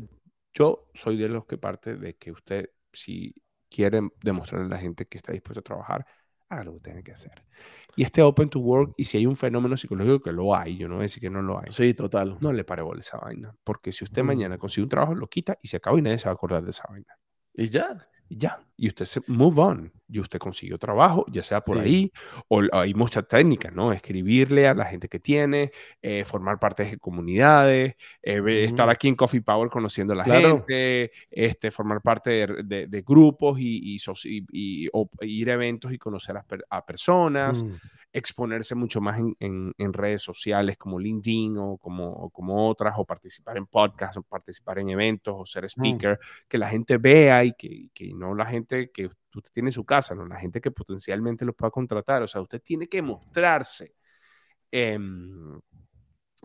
yo 0.52 0.90
soy 0.94 1.16
de 1.16 1.28
los 1.28 1.46
que 1.46 1.58
parte 1.58 1.96
de 1.96 2.14
que 2.14 2.30
usted, 2.30 2.70
si 2.92 3.34
quiere 3.74 4.00
demostrarle 4.22 4.66
a 4.66 4.70
la 4.70 4.78
gente 4.78 5.06
que 5.06 5.18
está 5.18 5.32
dispuesto 5.32 5.60
a 5.60 5.62
trabajar, 5.62 6.06
haga 6.48 6.64
lo 6.64 6.74
que 6.74 6.80
tenga 6.80 7.02
que 7.02 7.12
hacer. 7.12 7.42
Y 7.96 8.04
este 8.04 8.22
open 8.22 8.48
to 8.48 8.60
work, 8.60 8.94
y 8.96 9.04
si 9.04 9.18
hay 9.18 9.26
un 9.26 9.36
fenómeno 9.36 9.76
psicológico 9.76 10.20
que 10.20 10.32
lo 10.32 10.54
hay, 10.54 10.76
yo 10.76 10.88
no 10.88 10.94
voy 10.94 11.02
a 11.02 11.04
decir 11.04 11.20
que 11.20 11.30
no 11.30 11.42
lo 11.42 11.58
hay. 11.58 11.70
Sí, 11.70 11.94
total. 11.94 12.38
No 12.40 12.52
le 12.52 12.64
pare 12.64 12.82
bola 12.82 13.00
esa 13.00 13.18
vaina, 13.18 13.54
porque 13.64 13.92
si 13.92 14.04
usted 14.04 14.22
mañana 14.22 14.58
consigue 14.58 14.84
un 14.84 14.88
trabajo, 14.88 15.14
lo 15.14 15.28
quita 15.28 15.58
y 15.62 15.68
se 15.68 15.76
acaba 15.78 15.98
y 15.98 16.02
nadie 16.02 16.18
se 16.18 16.26
va 16.26 16.32
a 16.32 16.34
acordar 16.34 16.62
de 16.62 16.70
esa 16.70 16.84
vaina. 16.88 17.18
Y 17.52 17.66
ya 17.66 18.08
ya, 18.28 18.60
y 18.76 18.88
usted 18.88 19.04
se 19.04 19.20
move 19.26 19.60
on, 19.60 19.92
y 20.08 20.18
usted 20.18 20.38
consiguió 20.38 20.78
trabajo, 20.78 21.24
ya 21.30 21.42
sea 21.42 21.60
por 21.60 21.78
ahí, 21.78 22.12
o 22.48 22.62
hay 22.72 22.94
muchas 22.94 23.26
técnicas, 23.28 23.72
¿no? 23.72 23.92
Escribirle 23.92 24.66
a 24.66 24.74
la 24.74 24.84
gente 24.84 25.08
que 25.08 25.18
tiene, 25.18 25.70
eh, 26.02 26.24
formar 26.24 26.58
parte 26.58 26.84
de 26.84 26.98
comunidades, 26.98 27.96
eh, 28.22 28.64
estar 28.64 28.88
aquí 28.90 29.08
en 29.08 29.16
Coffee 29.16 29.42
Power 29.42 29.70
conociendo 29.70 30.12
a 30.12 30.16
la 30.16 30.24
gente, 30.24 31.12
este, 31.30 31.70
formar 31.70 32.00
parte 32.02 32.46
de, 32.46 33.04
grupos 33.06 33.58
y, 33.58 33.96
y, 34.52 34.88
ir 35.20 35.50
a 35.50 35.54
eventos 35.54 35.92
y 35.92 35.98
conocer 35.98 36.36
a, 36.70 36.84
personas. 36.84 37.62
Mm 37.62 37.72
exponerse 38.14 38.76
mucho 38.76 39.00
más 39.00 39.18
en, 39.18 39.74
redes 39.92 40.22
sociales 40.22 40.78
como 40.78 41.00
LinkedIn 41.00 41.58
o 41.58 41.76
como, 41.78 42.30
como 42.30 42.68
otras, 42.68 42.94
o 42.96 43.04
participar 43.04 43.56
en 43.56 43.66
podcasts, 43.66 44.16
o 44.16 44.22
participar 44.22 44.78
en 44.78 44.90
eventos, 44.90 45.34
o 45.36 45.44
ser 45.44 45.64
mm. 45.64 45.66
speaker, 45.66 46.20
que 46.48 46.56
la 46.56 46.68
gente 46.68 46.96
vea 46.96 47.44
y 47.44 47.52
que, 47.54 47.90
no 48.14 48.32
la 48.36 48.46
gente 48.46 48.92
que 48.92 49.06
usted 49.06 49.50
tiene 49.52 49.70
en 49.70 49.72
su 49.72 49.84
casa, 49.84 50.14
no 50.14 50.24
la 50.26 50.38
gente 50.38 50.60
que 50.60 50.70
potencialmente 50.70 51.44
lo 51.44 51.54
pueda 51.54 51.72
contratar. 51.72 52.22
O 52.22 52.28
sea, 52.28 52.40
usted 52.40 52.62
tiene 52.62 52.86
que 52.86 53.02
mostrarse 53.02 53.96
em, 54.70 55.60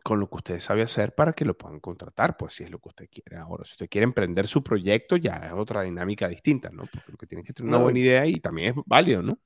con 0.04 0.20
lo 0.20 0.28
que 0.28 0.38
usted 0.38 0.60
sabe 0.60 0.82
hacer 0.82 1.14
para 1.14 1.34
que 1.34 1.46
lo 1.46 1.56
puedan 1.56 1.80
contratar, 1.80 2.36
pues 2.36 2.54
si 2.54 2.64
es 2.64 2.72
lo 2.72 2.80
que 2.80 2.90
usted 2.90 3.10
quiere. 3.12 3.38
Ahora, 3.38 3.64
si 3.64 3.74
usted 3.74 3.90
quiere 3.90 4.06
emprender 4.06 4.48
su 4.48 4.64
proyecto, 4.64 5.18
ya 5.18 5.36
es 5.36 5.54
otra 5.54 5.84
dinámica 5.84 6.28
distinta, 6.28 6.72
¿no? 6.72 6.86
Porque 7.06 7.28
tiene 7.28 7.44
que 7.44 7.54
tener 7.54 7.70
una 7.70 7.78
buena 7.78 8.00
idea 8.00 8.26
y 8.26 8.40
también 8.40 8.70
es 8.70 8.84
válido, 8.88 9.22
¿no? 9.22 9.38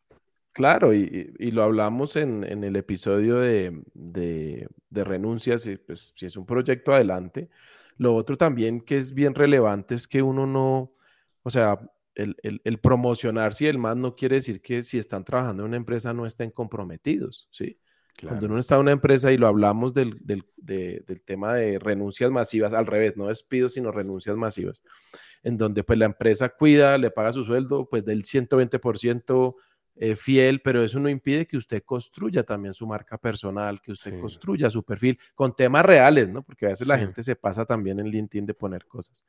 Claro, 0.54 0.94
y, 0.94 1.34
lo 1.52 1.64
hablamos 1.64 2.16
en, 2.16 2.44
el 2.44 2.76
episodio 2.76 3.40
de, 3.40 4.68
renuncias, 4.92 5.68
pues 5.86 6.14
si 6.16 6.28
es 6.28 6.38
un 6.38 6.46
proyecto 6.46 6.94
adelante. 6.94 7.50
Lo 7.98 8.16
otro 8.16 8.38
también 8.38 8.82
que 8.82 8.98
es 8.98 9.14
bien 9.14 9.34
relevante 9.34 9.96
es 9.96 10.08
que 10.08 10.22
uno 10.22 10.46
no, 10.46 10.94
o 11.42 11.50
sea, 11.50 11.80
el, 12.14 12.36
el, 12.44 12.78
promocionarse 12.78 13.66
y 13.66 13.68
el 13.68 13.80
más 13.80 13.98
no 13.98 14.16
quiere 14.16 14.36
decir 14.36 14.62
que 14.62 14.84
si 14.84 15.00
están 15.00 15.24
trabajando 15.24 15.64
en 15.64 15.70
una 15.70 15.78
empresa 15.78 16.14
no 16.14 16.28
estén 16.28 16.52
comprometidos, 16.52 17.48
¿sí? 17.52 17.80
Cuando 18.22 18.46
uno 18.46 18.60
está 18.60 18.76
en 18.76 18.82
una 18.82 18.92
empresa 18.92 19.32
y 19.32 19.38
lo 19.38 19.48
hablamos 19.48 19.92
del, 19.94 20.20
del, 20.22 20.46
del, 20.56 21.24
tema 21.24 21.56
de 21.56 21.80
renuncias 21.80 22.30
masivas, 22.30 22.74
al 22.74 22.86
revés, 22.86 23.18
no 23.18 23.28
despidos, 23.28 23.74
sino 23.74 23.92
renuncias 23.92 24.36
masivas, 24.38 24.84
en 25.42 25.58
donde 25.58 25.84
pues 25.84 25.98
la 25.98 26.06
empresa 26.06 26.50
cuida, 26.50 26.98
le 27.00 27.10
paga 27.10 27.34
su 27.34 27.44
sueldo 27.44 27.90
pues 27.90 28.06
del 28.06 28.24
120% 28.24 29.56
eh, 29.96 30.16
fiel, 30.16 30.62
pero 30.62 30.84
eso 30.84 31.00
no 31.00 31.08
impide 31.08 31.46
que 31.46 31.56
usted 31.56 31.84
construya 31.84 32.44
también 32.44 32.74
su 32.74 32.88
marca 32.88 33.18
personal, 33.18 33.80
que 33.80 33.92
usted 33.92 34.20
construya 34.20 34.70
su 34.70 34.84
perfil 34.84 35.20
con 35.36 35.56
temas 35.56 35.86
reales, 35.86 36.30
¿no? 36.30 36.42
Porque 36.42 36.66
a 36.66 36.70
veces 36.70 36.88
la 36.88 36.98
gente 36.98 37.22
se 37.22 37.36
pasa 37.36 37.66
también 37.66 38.00
en 38.00 38.08
LinkedIn 38.08 38.46
de 38.46 38.56
poner 38.56 38.86
cosas. 38.88 39.24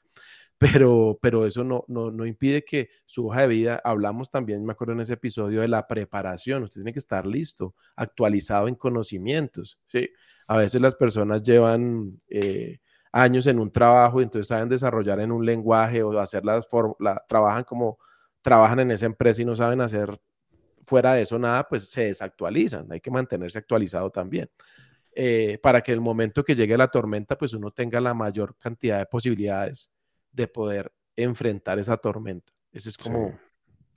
Pero, 0.57 1.19
pero 1.21 1.45
eso 1.45 1.65
no, 1.65 1.85
no, 1.89 2.11
no 2.11 2.25
impide 2.25 2.65
que 2.65 2.89
su 3.05 3.27
hoja 3.27 3.43
de 3.43 3.49
vida, 3.49 3.81
hablamos 3.85 4.31
también, 4.31 4.65
me 4.65 4.73
acuerdo 4.73 4.95
en 4.95 5.01
ese 5.01 5.15
episodio 5.15 5.61
de 5.61 5.69
la 5.69 5.87
preparación, 5.87 6.63
usted 6.63 6.81
tiene 6.81 6.93
que 6.93 6.99
estar 6.99 7.27
listo, 7.27 7.75
actualizado 7.97 8.67
en 8.69 8.77
conocimientos, 8.77 9.81
¿sí? 9.87 10.09
A 10.47 10.57
veces 10.57 10.81
las 10.81 10.95
personas 10.95 11.43
llevan... 11.43 12.21
Eh, 12.29 12.79
años 13.17 13.47
en 13.47 13.61
un 13.61 13.71
trabajo 13.71 14.21
y 14.21 14.25
entonces 14.25 14.49
saben 14.49 14.69
desarrollar 14.69 15.21
en 15.21 15.31
un 15.31 15.47
lenguaje 15.47 16.03
o 16.03 16.19
hacer 16.19 16.45
las 16.45 16.67
la, 16.99 17.23
trabajan 17.29 17.63
como 17.63 17.97
trabajan 18.43 18.81
en 18.81 18.91
esa 18.91 19.07
empresa 19.07 19.41
y 19.41 19.45
no 19.45 19.55
saben 19.55 19.81
hacer 19.81 20.21
fuera 20.87 21.15
de 21.15 21.23
eso 21.23 21.39
nada, 21.39 21.67
pues 21.69 21.89
se 21.89 22.05
desactualizan. 22.05 22.91
Hay 22.91 23.01
que 23.01 23.11
mantenerse 23.11 23.59
actualizado 23.59 24.11
también. 24.11 24.49
Eh, 25.17 25.59
para 25.63 25.81
que 25.81 25.93
el 25.93 26.01
momento 26.01 26.43
que 26.43 26.55
llegue 26.55 26.77
la 26.77 26.89
tormenta, 26.89 27.39
pues 27.39 27.55
uno 27.55 27.71
tenga 27.71 28.01
la 28.01 28.15
mayor 28.15 28.57
cantidad 28.57 28.99
de 28.99 29.07
posibilidades 29.07 29.93
de 30.33 30.49
poder 30.49 30.93
enfrentar 31.15 31.79
esa 31.79 31.97
tormenta. 31.97 32.53
Ese 32.73 32.89
es 32.89 32.97
como, 32.97 33.39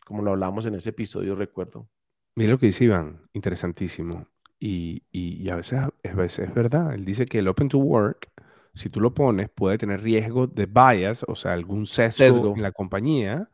como 0.05 0.21
lo 0.21 0.31
hablamos 0.31 0.67
en 0.67 0.75
ese 0.75 0.91
episodio, 0.91 1.35
recuerdo. 1.35 1.89
Mira 2.35 2.51
lo 2.51 2.59
que 2.59 2.67
dice 2.67 2.83
Iván, 2.83 3.27
interesantísimo. 3.33 4.27
Y, 4.59 5.03
y, 5.11 5.49
a, 5.49 5.55
veces, 5.55 5.79
a 5.79 5.91
veces 6.15 6.47
es 6.47 6.53
verdad. 6.53 6.93
Él 6.93 7.03
dice 7.03 7.25
que 7.25 7.39
el 7.39 7.47
Open 7.47 7.69
to 7.69 7.79
Work, 7.79 8.29
si 8.73 8.89
tú 8.89 9.01
lo 9.01 9.13
pones, 9.13 9.49
puede 9.49 9.79
tener 9.79 10.01
riesgo 10.01 10.45
de 10.45 10.67
bias, 10.67 11.25
o 11.27 11.35
sea, 11.35 11.53
algún 11.53 11.87
sesgo. 11.87 12.55
en 12.55 12.61
la 12.61 12.71
compañía, 12.71 13.49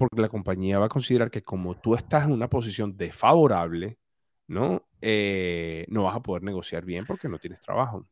porque 0.00 0.22
la 0.22 0.30
compañía 0.30 0.78
va 0.78 0.86
a 0.86 0.88
considerar 0.88 1.30
que 1.30 1.42
como 1.42 1.78
tú 1.78 1.94
estás 1.94 2.24
en 2.24 2.32
una 2.32 2.48
posición 2.48 2.96
desfavorable, 2.96 3.98
¿no? 4.46 4.88
Eh, 5.02 5.84
no 5.88 6.04
vas 6.04 6.16
a 6.16 6.22
poder 6.22 6.42
negociar 6.42 6.86
bien 6.86 7.04
porque 7.06 7.28
no 7.28 7.38
tienes 7.38 7.60
trabajo. 7.60 8.06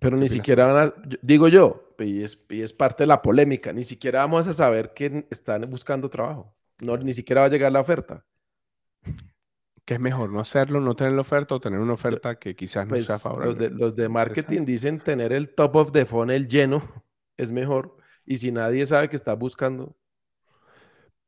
Pero 0.00 0.18
ni 0.18 0.28
siquiera 0.28 0.70
van 0.70 0.88
a, 0.88 0.94
digo 1.22 1.48
yo, 1.48 1.94
y 1.98 2.22
es, 2.22 2.44
y 2.50 2.60
es, 2.60 2.74
parte 2.74 3.04
de 3.04 3.06
la 3.06 3.22
polémica, 3.22 3.72
ni 3.72 3.84
siquiera 3.84 4.20
vamos 4.20 4.46
a 4.48 4.52
saber 4.52 4.92
que 4.92 5.26
están 5.30 5.62
buscando 5.70 6.10
trabajo. 6.10 6.54
No, 6.80 6.94
ni 6.98 7.14
siquiera 7.14 7.40
va 7.40 7.46
a 7.46 7.50
llegar 7.50 7.72
la 7.72 7.80
oferta. 7.80 8.26
¿Qué 9.86 9.94
es 9.94 10.00
mejor? 10.00 10.30
¿No 10.30 10.40
hacerlo, 10.40 10.80
no 10.80 10.94
tener 10.94 11.14
la 11.14 11.22
oferta 11.22 11.54
o 11.54 11.60
tener 11.60 11.80
una 11.80 11.94
oferta 11.94 12.38
que 12.38 12.54
quizás 12.54 12.86
no 12.86 12.96
sea 12.96 13.06
pues, 13.06 13.22
favorable? 13.22 13.46
Los 13.46 13.58
de, 13.58 13.70
los 13.70 13.96
de 13.96 14.08
marketing 14.10 14.66
dicen 14.66 14.98
tener 14.98 15.32
el 15.32 15.54
top 15.54 15.76
of 15.76 15.92
the 15.92 16.04
funnel 16.04 16.48
lleno 16.48 16.82
es 17.38 17.50
mejor. 17.50 17.96
Y 18.26 18.36
si 18.36 18.52
nadie 18.52 18.84
sabe 18.84 19.08
que 19.08 19.16
está 19.16 19.32
buscando, 19.32 19.96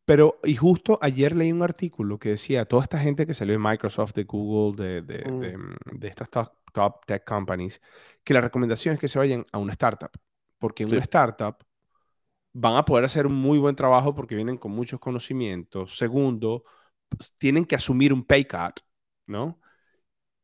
pero, 0.06 0.38
y 0.44 0.54
justo 0.54 0.98
ayer 1.02 1.34
leí 1.34 1.50
un 1.50 1.62
artículo 1.62 2.18
que 2.18 2.30
decía, 2.30 2.64
toda 2.64 2.84
esta 2.84 3.00
gente 3.00 3.26
que 3.26 3.34
salió 3.34 3.54
de 3.54 3.58
Microsoft, 3.58 4.14
de 4.14 4.22
Google, 4.22 4.82
de, 4.82 5.02
de, 5.02 5.58
mm. 5.58 5.98
de, 5.98 6.08
estas 6.08 6.30
top, 6.30 7.04
tech 7.06 7.24
companies, 7.24 7.80
que 8.22 8.32
la 8.32 8.40
recomendación 8.40 8.94
es 8.94 9.00
que 9.00 9.08
se 9.08 9.18
vayan 9.18 9.44
a 9.50 9.58
una 9.58 9.72
startup, 9.72 10.12
porque 10.58 10.84
en 10.84 10.90
una 10.90 11.00
startup 11.00 11.56
van 12.52 12.76
a 12.76 12.84
poder 12.84 13.04
hacer 13.04 13.26
un 13.26 13.34
muy 13.34 13.58
buen 13.58 13.74
trabajo 13.74 14.14
porque 14.14 14.36
vienen 14.36 14.58
con 14.58 14.70
muchos 14.70 15.00
conocimientos. 15.00 15.98
Segundo, 15.98 16.62
tienen 17.38 17.64
que 17.64 17.74
asumir 17.74 18.12
un 18.12 18.24
pay 18.24 18.44
cut, 18.44 18.80
¿no? 19.26 19.60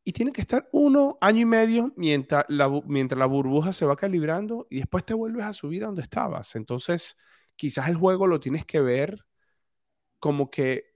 Y 0.03 0.11
tienen 0.11 0.33
que 0.33 0.41
estar 0.41 0.67
uno, 0.73 1.17
año 1.21 1.39
y 1.39 1.45
medio 1.45 1.93
mientras 1.95 2.43
la, 2.49 2.69
mientras 2.85 3.17
la 3.17 3.27
burbuja 3.27 3.71
se 3.71 3.85
va 3.85 3.95
calibrando 3.95 4.67
y 4.69 4.79
después 4.79 5.05
te 5.05 5.13
vuelves 5.13 5.45
a 5.45 5.53
subir 5.53 5.83
a 5.83 5.87
donde 5.87 6.01
estabas. 6.01 6.57
Entonces, 6.57 7.15
quizás 7.55 7.87
el 7.87 7.95
juego 7.95 8.27
lo 8.27 8.41
tienes 8.41 8.65
que 8.65 8.81
ver 8.81 9.25
como 10.23 10.49
que 10.49 10.95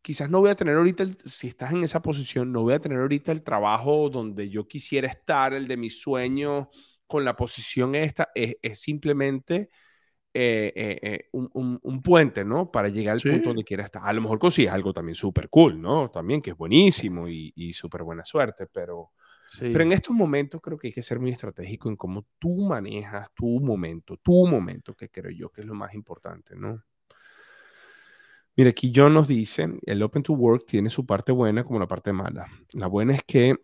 quizás 0.00 0.30
no 0.30 0.40
voy 0.40 0.48
a 0.48 0.54
tener 0.54 0.74
ahorita, 0.74 1.04
si 1.26 1.48
estás 1.48 1.72
en 1.72 1.84
esa 1.84 2.00
posición, 2.00 2.50
no 2.52 2.62
voy 2.62 2.72
a 2.72 2.78
tener 2.80 2.98
ahorita 2.98 3.32
el 3.32 3.42
trabajo 3.42 4.08
donde 4.08 4.48
yo 4.48 4.66
quisiera 4.66 5.08
estar, 5.08 5.52
el 5.52 5.68
de 5.68 5.76
mis 5.76 6.00
sueños, 6.00 6.68
con 7.06 7.22
la 7.22 7.36
posición 7.36 7.94
esta, 7.94 8.30
es, 8.34 8.56
simplemente 8.80 9.68
eh, 10.32 10.72
eh, 10.74 10.98
eh, 11.02 11.28
un, 11.32 12.00
puente, 12.02 12.42
¿no? 12.42 12.70
Para 12.70 12.88
llegar 12.88 13.16
al 13.16 13.20
punto 13.20 13.50
donde 13.50 13.62
quiera 13.62 13.84
estar. 13.84 14.00
A 14.02 14.12
lo 14.14 14.22
mejor 14.22 14.38
consigues 14.38 14.72
algo 14.72 14.94
también 14.94 15.16
súper 15.16 15.50
cool, 15.50 15.78
¿no? 15.78 16.10
También 16.10 16.40
que 16.40 16.52
es 16.52 16.56
buenísimo 16.56 17.28
y, 17.28 17.52
y 17.54 17.74
súper 17.74 18.04
buena 18.04 18.24
suerte, 18.24 18.68
pero... 18.72 19.10
Pero 19.58 19.82
en 19.82 19.90
estos 19.90 20.14
momentos 20.16 20.62
creo 20.62 20.78
que 20.78 20.86
hay 20.86 20.92
que 20.94 21.02
ser 21.02 21.18
muy 21.18 21.32
estratégico 21.32 21.90
en 21.90 21.96
cómo 21.96 22.24
tú 22.38 22.60
manejas 22.60 23.34
tu 23.34 23.58
momento, 23.58 24.16
tu 24.16 24.46
momento, 24.46 24.94
que 24.94 25.10
creo 25.10 25.32
yo 25.32 25.50
que 25.50 25.62
es 25.62 25.66
lo 25.66 25.74
más 25.74 25.92
importante, 25.92 26.54
¿no? 26.54 26.80
Mira, 28.60 28.72
aquí 28.72 28.92
John 28.94 29.14
nos 29.14 29.26
dice, 29.26 29.70
el 29.86 30.02
Open 30.02 30.22
to 30.22 30.34
Work 30.34 30.66
tiene 30.66 30.90
su 30.90 31.06
parte 31.06 31.32
buena 31.32 31.64
como 31.64 31.78
la 31.78 31.88
parte 31.88 32.12
mala. 32.12 32.46
La 32.74 32.88
buena 32.88 33.14
es 33.14 33.24
que 33.24 33.56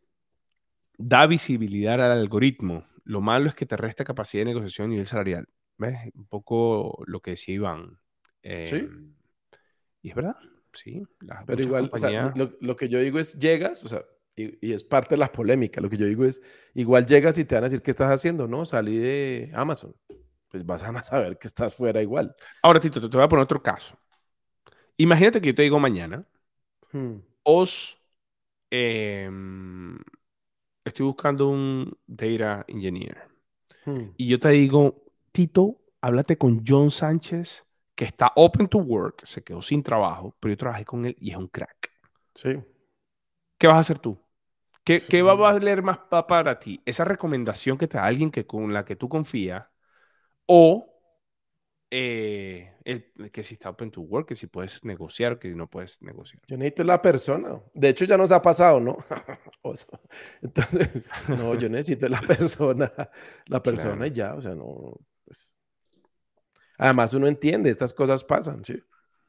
da 0.96 1.26
visibilidad 1.26 2.00
al 2.00 2.12
algoritmo. 2.12 2.86
Lo 3.04 3.20
malo 3.20 3.50
es 3.50 3.54
que 3.54 3.66
te 3.66 3.76
resta 3.76 4.04
capacidad 4.04 4.40
de 4.40 4.46
negociación 4.46 4.86
a 4.86 4.88
nivel 4.88 5.06
salarial. 5.06 5.48
¿Ves? 5.76 5.98
Un 6.14 6.24
poco 6.24 7.04
lo 7.06 7.20
que 7.20 7.32
decía 7.32 7.56
Iván. 7.56 7.98
sí. 8.42 8.76
Em, 8.76 9.14
y 10.00 10.08
es 10.08 10.14
verdad, 10.14 10.36
sí. 10.72 11.02
Pero 11.46 11.60
igual, 11.60 11.90
lo, 12.60 12.76
que 12.76 12.88
yo 12.88 12.98
digo 12.98 13.18
es, 13.18 13.38
llegas, 13.38 13.84
o 13.84 13.88
sea, 13.88 14.02
y, 14.34 14.72
es 14.72 14.82
parte 14.82 15.16
de 15.16 15.18
la 15.18 15.30
polémica. 15.30 15.82
Lo 15.82 15.90
que 15.90 15.98
yo 15.98 16.06
digo 16.06 16.24
es, 16.24 16.40
igual 16.72 17.04
llegas 17.04 17.36
y 17.36 17.44
te 17.44 17.54
van 17.54 17.64
a 17.64 17.66
decir, 17.66 17.82
¿qué 17.82 17.90
estás 17.90 18.10
haciendo? 18.10 18.48
No, 18.48 18.64
salí 18.64 18.96
de 18.96 19.50
Amazon. 19.52 19.94
Pues 20.48 20.64
vas 20.64 20.84
a 20.84 21.02
saber 21.02 21.36
que 21.36 21.48
estás 21.48 21.74
fuera 21.74 22.00
igual. 22.00 22.34
Ahora, 22.62 22.80
Tito, 22.80 22.98
te 22.98 23.14
voy 23.14 23.24
a 23.24 23.28
poner 23.28 23.42
otro 23.42 23.62
caso. 23.62 23.98
Imagínate 24.98 25.40
que 25.40 25.48
yo 25.48 25.54
te 25.54 25.62
digo 25.62 25.78
mañana, 25.78 26.24
hmm. 26.92 27.16
os 27.42 27.98
em, 28.70 29.98
estoy 30.84 31.06
buscando 31.06 31.48
un 31.48 31.96
data 32.06 32.64
engineer. 32.68 33.28
Hmm. 33.84 34.12
Y 34.16 34.28
yo 34.28 34.38
te 34.38 34.50
digo, 34.50 35.04
Tito, 35.32 35.80
háblate 36.00 36.38
con 36.38 36.64
John 36.66 36.90
Sánchez, 36.90 37.66
que 37.94 38.04
está 38.04 38.32
open 38.36 38.68
to 38.68 38.78
work, 38.78 39.24
se 39.24 39.42
quedó 39.42 39.62
sin 39.62 39.82
trabajo, 39.82 40.34
pero 40.40 40.52
yo 40.52 40.58
trabajé 40.58 40.84
con 40.84 41.04
él 41.04 41.16
y 41.18 41.30
es 41.30 41.36
un 41.36 41.48
crack. 41.48 41.92
Sí. 42.34 42.50
¿Qué 43.58 43.66
vas 43.66 43.76
a 43.76 43.80
hacer 43.80 43.98
tú? 43.98 44.18
¿Qué, 44.84 45.00
¿qué 45.00 45.22
va 45.22 45.32
a 45.32 45.34
valer 45.34 45.82
más 45.82 45.98
para 45.98 46.58
ti? 46.60 46.80
¿Esa 46.84 47.04
recomendación 47.04 47.76
que 47.76 47.88
te 47.88 47.96
da 47.96 48.04
alguien 48.04 48.30
que, 48.30 48.46
con 48.46 48.72
la 48.72 48.84
que 48.84 48.94
tú 48.94 49.08
confías? 49.08 49.66
¿O 50.46 50.95
eh, 51.90 52.72
el, 52.84 53.30
que 53.30 53.44
si 53.44 53.54
está 53.54 53.70
open 53.70 53.90
to 53.90 54.00
work, 54.00 54.28
que 54.28 54.34
si 54.34 54.48
puedes 54.48 54.84
negociar, 54.84 55.38
que 55.38 55.54
no 55.54 55.68
puedes 55.68 56.02
negociar. 56.02 56.42
Yo 56.46 56.56
necesito 56.56 56.84
la 56.84 57.00
persona. 57.00 57.60
De 57.74 57.88
hecho, 57.88 58.04
ya 58.04 58.16
nos 58.16 58.32
ha 58.32 58.42
pasado, 58.42 58.80
¿no? 58.80 58.98
Entonces, 60.42 61.02
no, 61.28 61.54
yo 61.54 61.68
necesito 61.68 62.08
la 62.08 62.20
persona, 62.26 62.92
la 63.46 63.62
persona 63.62 64.06
y 64.06 64.12
ya, 64.12 64.34
o 64.34 64.42
sea, 64.42 64.54
no. 64.54 64.98
Pues. 65.24 65.58
Además, 66.78 67.14
uno 67.14 67.26
entiende, 67.26 67.70
estas 67.70 67.94
cosas 67.94 68.24
pasan, 68.24 68.64
¿sí? 68.64 68.82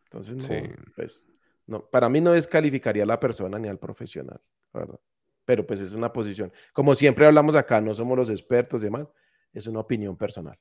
Entonces, 0.06 0.36
no, 0.36 0.76
pues, 0.96 1.28
no, 1.68 1.86
para 1.86 2.10
mí 2.10 2.22
no 2.22 2.32
descalificaría 2.32 3.04
a 3.04 3.08
la 3.08 3.20
persona 3.20 3.60
ni 3.60 3.68
al 3.68 3.78
profesional, 3.78 4.42
¿verdad? 4.74 5.00
Pero 5.46 5.66
pues 5.66 5.82
es 5.82 5.94
una 5.94 6.12
posición. 6.12 6.52
Como 6.74 6.96
siempre 6.96 7.26
hablamos 7.26 7.56
acá, 7.56 7.80
no 7.82 7.94
somos 7.94 8.18
los 8.18 8.30
expertos 8.30 8.82
y 8.82 8.86
demás, 8.86 9.08
es 9.54 9.68
una 9.68 9.80
opinión 9.80 10.18
personal. 10.18 10.58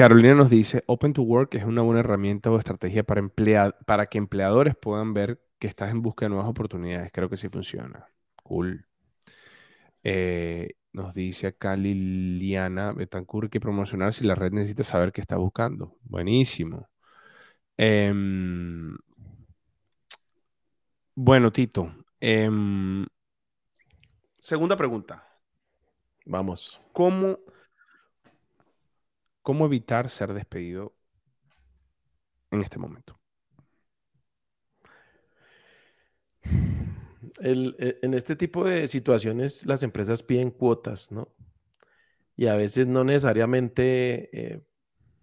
Carolina 0.00 0.34
nos 0.34 0.48
dice, 0.48 0.82
Open 0.86 1.12
to 1.12 1.20
Work 1.20 1.56
es 1.56 1.64
una 1.64 1.82
buena 1.82 2.00
herramienta 2.00 2.50
o 2.50 2.56
estrategia 2.56 3.04
para, 3.04 3.28
para 3.84 4.06
que 4.06 4.16
empleadores 4.16 4.74
puedan 4.74 5.12
ver 5.12 5.42
que 5.58 5.66
estás 5.66 5.90
en 5.90 6.00
busca 6.00 6.24
de 6.24 6.30
nuevas 6.30 6.48
oportunidades. 6.48 7.12
Creo 7.12 7.28
que 7.28 7.36
sí 7.36 7.50
funciona. 7.50 8.06
Cool. 8.42 8.86
Eh, 10.02 10.70
nos 10.94 11.12
dice 11.12 11.48
acá 11.48 11.76
Liliana 11.76 12.92
Betancourt 12.92 13.52
que 13.52 13.60
promocionar 13.60 14.14
si 14.14 14.24
la 14.24 14.34
red 14.34 14.52
necesita 14.52 14.84
saber 14.84 15.12
qué 15.12 15.20
está 15.20 15.36
buscando. 15.36 15.98
Buenísimo. 16.04 16.88
Em, 17.76 18.96
bueno, 21.14 21.52
Tito. 21.52 21.92
Em, 22.20 23.04
segunda 24.38 24.78
pregunta. 24.78 25.28
Vamos. 26.24 26.80
¿Cómo 26.94 27.38
¿Cómo 29.42 29.66
evitar 29.66 30.10
ser 30.10 30.32
despedido 30.34 30.94
en 32.50 32.62
este 32.62 32.78
momento? 32.78 33.20
e, 37.40 37.98
en 38.02 38.14
este 38.14 38.36
tipo 38.36 38.64
de 38.64 38.88
situaciones 38.88 39.66
las 39.66 39.82
empresas 39.82 40.22
piden 40.22 40.50
cuotas, 40.50 41.10
¿no? 41.10 41.28
Y 42.36 42.46
a 42.46 42.54
veces 42.54 42.86
no 42.86 43.04
necesariamente 43.04 44.30
eh, 44.32 44.62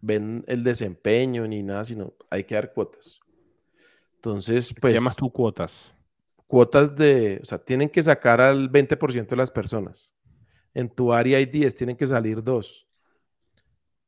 ven 0.01 0.43
el 0.47 0.63
desempeño 0.63 1.47
ni 1.47 1.63
nada, 1.63 1.84
sino 1.86 2.13
hay 2.30 2.43
que 2.43 2.56
dar 2.56 2.73
cuotas. 2.73 3.19
Entonces, 4.15 4.73
pues... 4.80 4.93
¿Qué 4.93 4.99
llamas 4.99 5.15
tú 5.15 5.32
cuotas? 5.32 5.95
Cuotas 6.45 6.95
de, 6.95 7.39
o 7.41 7.45
sea, 7.45 7.58
tienen 7.58 7.89
que 7.89 8.03
sacar 8.03 8.39
al 8.39 8.69
20% 8.69 9.27
de 9.27 9.36
las 9.36 9.51
personas. 9.51 10.13
En 10.73 10.89
tu 10.89 11.12
área 11.12 11.39
hay 11.39 11.45
10, 11.45 11.75
tienen 11.75 11.97
que 11.97 12.06
salir 12.06 12.43
dos. 12.43 12.87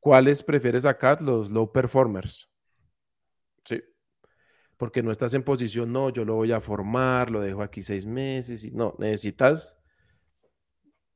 ¿Cuáles 0.00 0.42
prefieres 0.42 0.82
sacar? 0.82 1.20
Los 1.20 1.50
low 1.50 1.70
performers. 1.70 2.50
Sí. 3.64 3.82
Porque 4.76 5.02
no 5.02 5.12
estás 5.12 5.34
en 5.34 5.42
posición, 5.42 5.92
no, 5.92 6.08
yo 6.08 6.24
lo 6.24 6.34
voy 6.34 6.52
a 6.52 6.60
formar, 6.60 7.30
lo 7.30 7.40
dejo 7.40 7.62
aquí 7.62 7.82
seis 7.82 8.06
meses. 8.06 8.64
Y, 8.64 8.70
no, 8.70 8.96
necesitas 8.98 9.78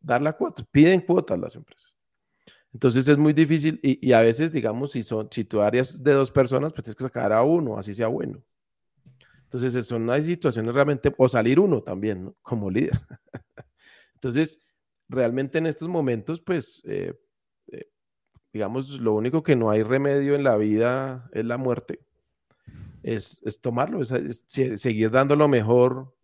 dar 0.01 0.21
la 0.21 0.35
cuota. 0.35 0.63
Piden 0.71 1.01
cuotas 1.01 1.39
las 1.39 1.57
empresas. 1.57 1.95
Entonces 2.75 3.07
es 3.07 3.17
muy 3.17 3.33
difícil 3.33 3.79
y, 3.83 4.13
a 4.13 4.21
veces, 4.21 4.53
digamos, 4.53 4.93
si, 4.93 5.03
son, 5.05 5.29
si 5.31 5.45
tu 5.45 5.61
área 5.61 5.81
es 5.81 6.03
de 6.03 6.13
dos 6.13 6.33
personas, 6.33 6.73
pues 6.73 6.83
tienes 6.83 6.97
que 6.97 7.05
sacar 7.05 7.33
a 7.33 7.43
uno, 7.43 7.79
así 7.79 7.95
sea 7.95 8.09
bueno. 8.09 8.43
Entonces 9.45 9.87
son 9.87 10.11
hay 10.11 10.23
situaciones 10.23 10.75
realmente, 10.75 11.15
o 11.17 11.29
salir 11.29 11.61
uno 11.61 11.83
también, 11.83 12.25
¿no? 12.25 12.37
Como 12.43 12.69
líder. 12.69 13.01
Entonces, 14.15 14.61
realmente 15.09 15.59
en 15.59 15.67
estos 15.67 15.89
momentos, 15.89 16.41
pues, 16.41 16.83
eh, 16.85 17.15
digamos, 18.55 18.89
lo 19.01 19.15
único 19.15 19.43
que 19.43 19.57
no 19.57 19.69
hay 19.69 19.83
remedio 19.83 20.37
en 20.37 20.45
la 20.45 20.57
vida 20.57 21.29
es 21.33 21.45
la 21.45 21.59
muerte. 21.59 21.99
Es, 23.03 23.43
tomarlo, 23.61 24.01
es, 24.01 24.45
seguir 24.47 25.11
dando 25.11 25.35
lo 25.35 25.49
mejor, 25.49 26.15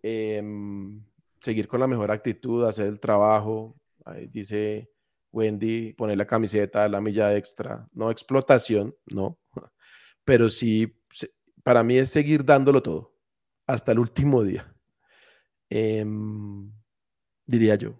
em, 0.00 1.02
seguir 1.40 1.66
con 1.66 1.80
la 1.80 1.88
mejor 1.88 2.12
actitud, 2.12 2.64
hacer 2.64 2.86
el 2.86 3.00
trabajo. 3.00 3.74
Ahí 4.04 4.28
dice 4.28 4.90
Wendy, 5.32 5.92
poner 5.94 6.16
la 6.16 6.24
camiseta, 6.24 6.88
la 6.88 7.00
milla 7.00 7.36
extra, 7.36 7.88
no 7.92 8.12
explotación, 8.12 8.94
no, 9.06 9.36
pero 10.24 10.48
sí, 10.48 10.96
para 11.64 11.82
mí 11.82 11.98
es 11.98 12.10
seguir 12.10 12.44
dándolo 12.44 12.80
todo 12.80 13.12
hasta 13.66 13.90
el 13.90 13.98
último 13.98 14.44
día. 14.44 14.72
Em, 15.68 16.70
diría 17.44 17.74
yo, 17.74 17.99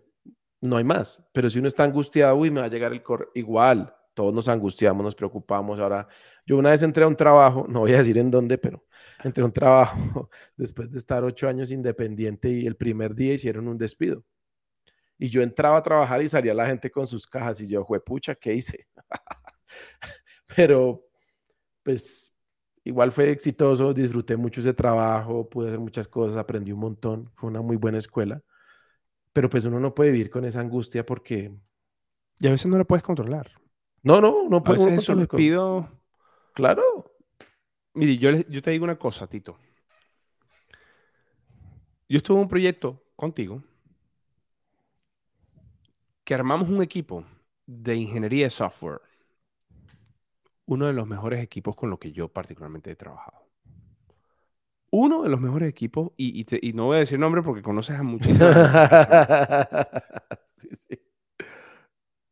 no 0.61 0.77
hay 0.77 0.85
más, 0.85 1.25
pero 1.33 1.49
si 1.51 1.59
uno 1.59 1.69
está 1.69 1.85
angustiado, 1.85 2.37
uy, 2.37 2.51
me 2.51 2.61
va 2.61 2.67
a 2.67 2.71
llegar 2.71 2.93
el 2.93 3.03
correo, 3.03 3.31
igual, 3.35 3.95
todos 4.15 4.35
nos 4.35 4.49
angustiamos, 4.49 5.03
nos 5.05 5.15
preocupamos. 5.15 5.79
Ahora, 5.79 6.07
yo 6.47 6.59
una 6.59 6.71
vez 6.71 6.83
entré 6.83 7.05
a 7.05 7.07
un 7.09 7.17
trabajo, 7.17 7.67
no 7.69 7.81
voy 7.81 7.95
a 7.95 7.99
decir 7.99 8.19
en 8.19 8.31
dónde, 8.31 8.59
pero 8.59 8.85
entré 9.25 9.43
a 9.43 9.47
un 9.47 9.53
trabajo 9.53 10.31
después 10.57 10.91
de 10.91 10.99
estar 10.99 11.25
ocho 11.25 11.49
años 11.49 11.73
independiente 11.73 12.51
y 12.51 12.67
el 12.67 12.77
primer 12.77 13.15
día 13.15 13.35
hicieron 13.35 13.69
un 13.69 13.79
despido. 13.79 14.25
Y 15.19 15.29
yo 15.29 15.43
entraba 15.43 15.79
a 15.79 15.83
trabajar 15.83 16.23
y 16.23 16.29
salía 16.29 16.55
la 16.55 16.67
gente 16.67 16.91
con 16.91 17.07
sus 17.07 17.27
cajas 17.27 17.61
y 17.61 17.67
yo, 17.67 17.87
pucha, 18.05 18.35
¿qué 18.35 18.55
hice? 18.55 18.87
pero, 20.57 21.05
pues, 21.83 22.35
igual 22.85 23.13
fue 23.13 23.31
exitoso, 23.31 23.93
disfruté 23.93 24.37
mucho 24.37 24.61
ese 24.61 24.73
trabajo, 24.73 25.49
pude 25.49 25.69
hacer 25.69 25.81
muchas 25.81 26.09
cosas, 26.09 26.37
aprendí 26.39 26.73
un 26.73 26.81
montón, 26.81 27.31
fue 27.37 27.51
una 27.51 27.61
muy 27.61 27.77
buena 27.77 27.99
escuela. 27.99 28.43
Pero 29.33 29.49
pues 29.49 29.65
uno 29.65 29.79
no 29.81 29.95
puede 29.95 30.11
vivir 30.11 30.31
con 30.31 30.45
esa 30.45 30.61
angustia 30.61 31.07
porque... 31.07 31.53
Y 32.39 32.47
a 32.47 32.51
veces 32.51 32.67
no 32.67 32.79
la 32.79 32.85
puedes 32.85 33.03
controlar. 33.03 33.53
No, 34.03 34.21
no, 34.21 34.49
no 34.49 34.63
puedes. 34.63 35.07
Despido... 35.07 35.89
Claro. 36.55 37.13
Mire, 37.95 38.19
yo, 38.19 38.31
yo 38.49 38.63
te 38.63 38.71
digo 38.71 38.85
una 38.85 38.99
cosa, 38.99 39.27
Tito. 39.27 39.59
Yo 42.09 42.17
estuve 42.17 42.39
en 42.39 42.43
un 42.43 42.49
proyecto 42.49 43.05
contigo 43.15 43.63
que 46.25 46.35
armamos 46.35 46.69
un 46.69 46.83
equipo 46.83 47.25
de 47.67 47.95
ingeniería 47.97 48.47
de 48.47 48.51
software, 48.51 49.01
uno 50.67 50.87
de 50.87 50.93
los 50.93 51.07
mejores 51.07 51.41
equipos 51.41 51.77
con 51.77 51.91
los 51.91 51.99
que 51.99 52.13
yo 52.13 52.29
particularmente 52.29 52.91
he 52.91 52.97
trabajado. 52.97 53.50
Uno 54.91 55.23
de 55.23 55.29
los 55.29 55.41
mejores 55.41 55.69
equipos, 55.69 56.13
y, 56.17 56.45
no 56.75 56.87
voy 56.87 56.97
a 56.97 57.01
decir 57.01 57.19
nombre 57.19 57.43
porque 57.43 57.63
conoces 57.63 57.97
a 57.97 58.03
sí, 60.47 60.69
sí. 60.73 61.01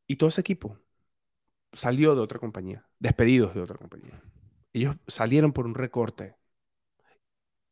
Y 0.07 0.17
todo 0.17 0.29
ese 0.29 0.41
equipo 0.41 0.79
salió 1.73 2.15
de 2.15 2.21
otra 2.21 2.39
compañía, 2.39 2.87
despedidos 2.99 3.55
de 3.55 3.61
otra 3.61 3.77
compañía. 3.77 4.21
Ellos 4.73 4.97
salieron 5.07 5.53
por 5.53 5.67
un 5.67 5.75
recorte. 5.75 6.37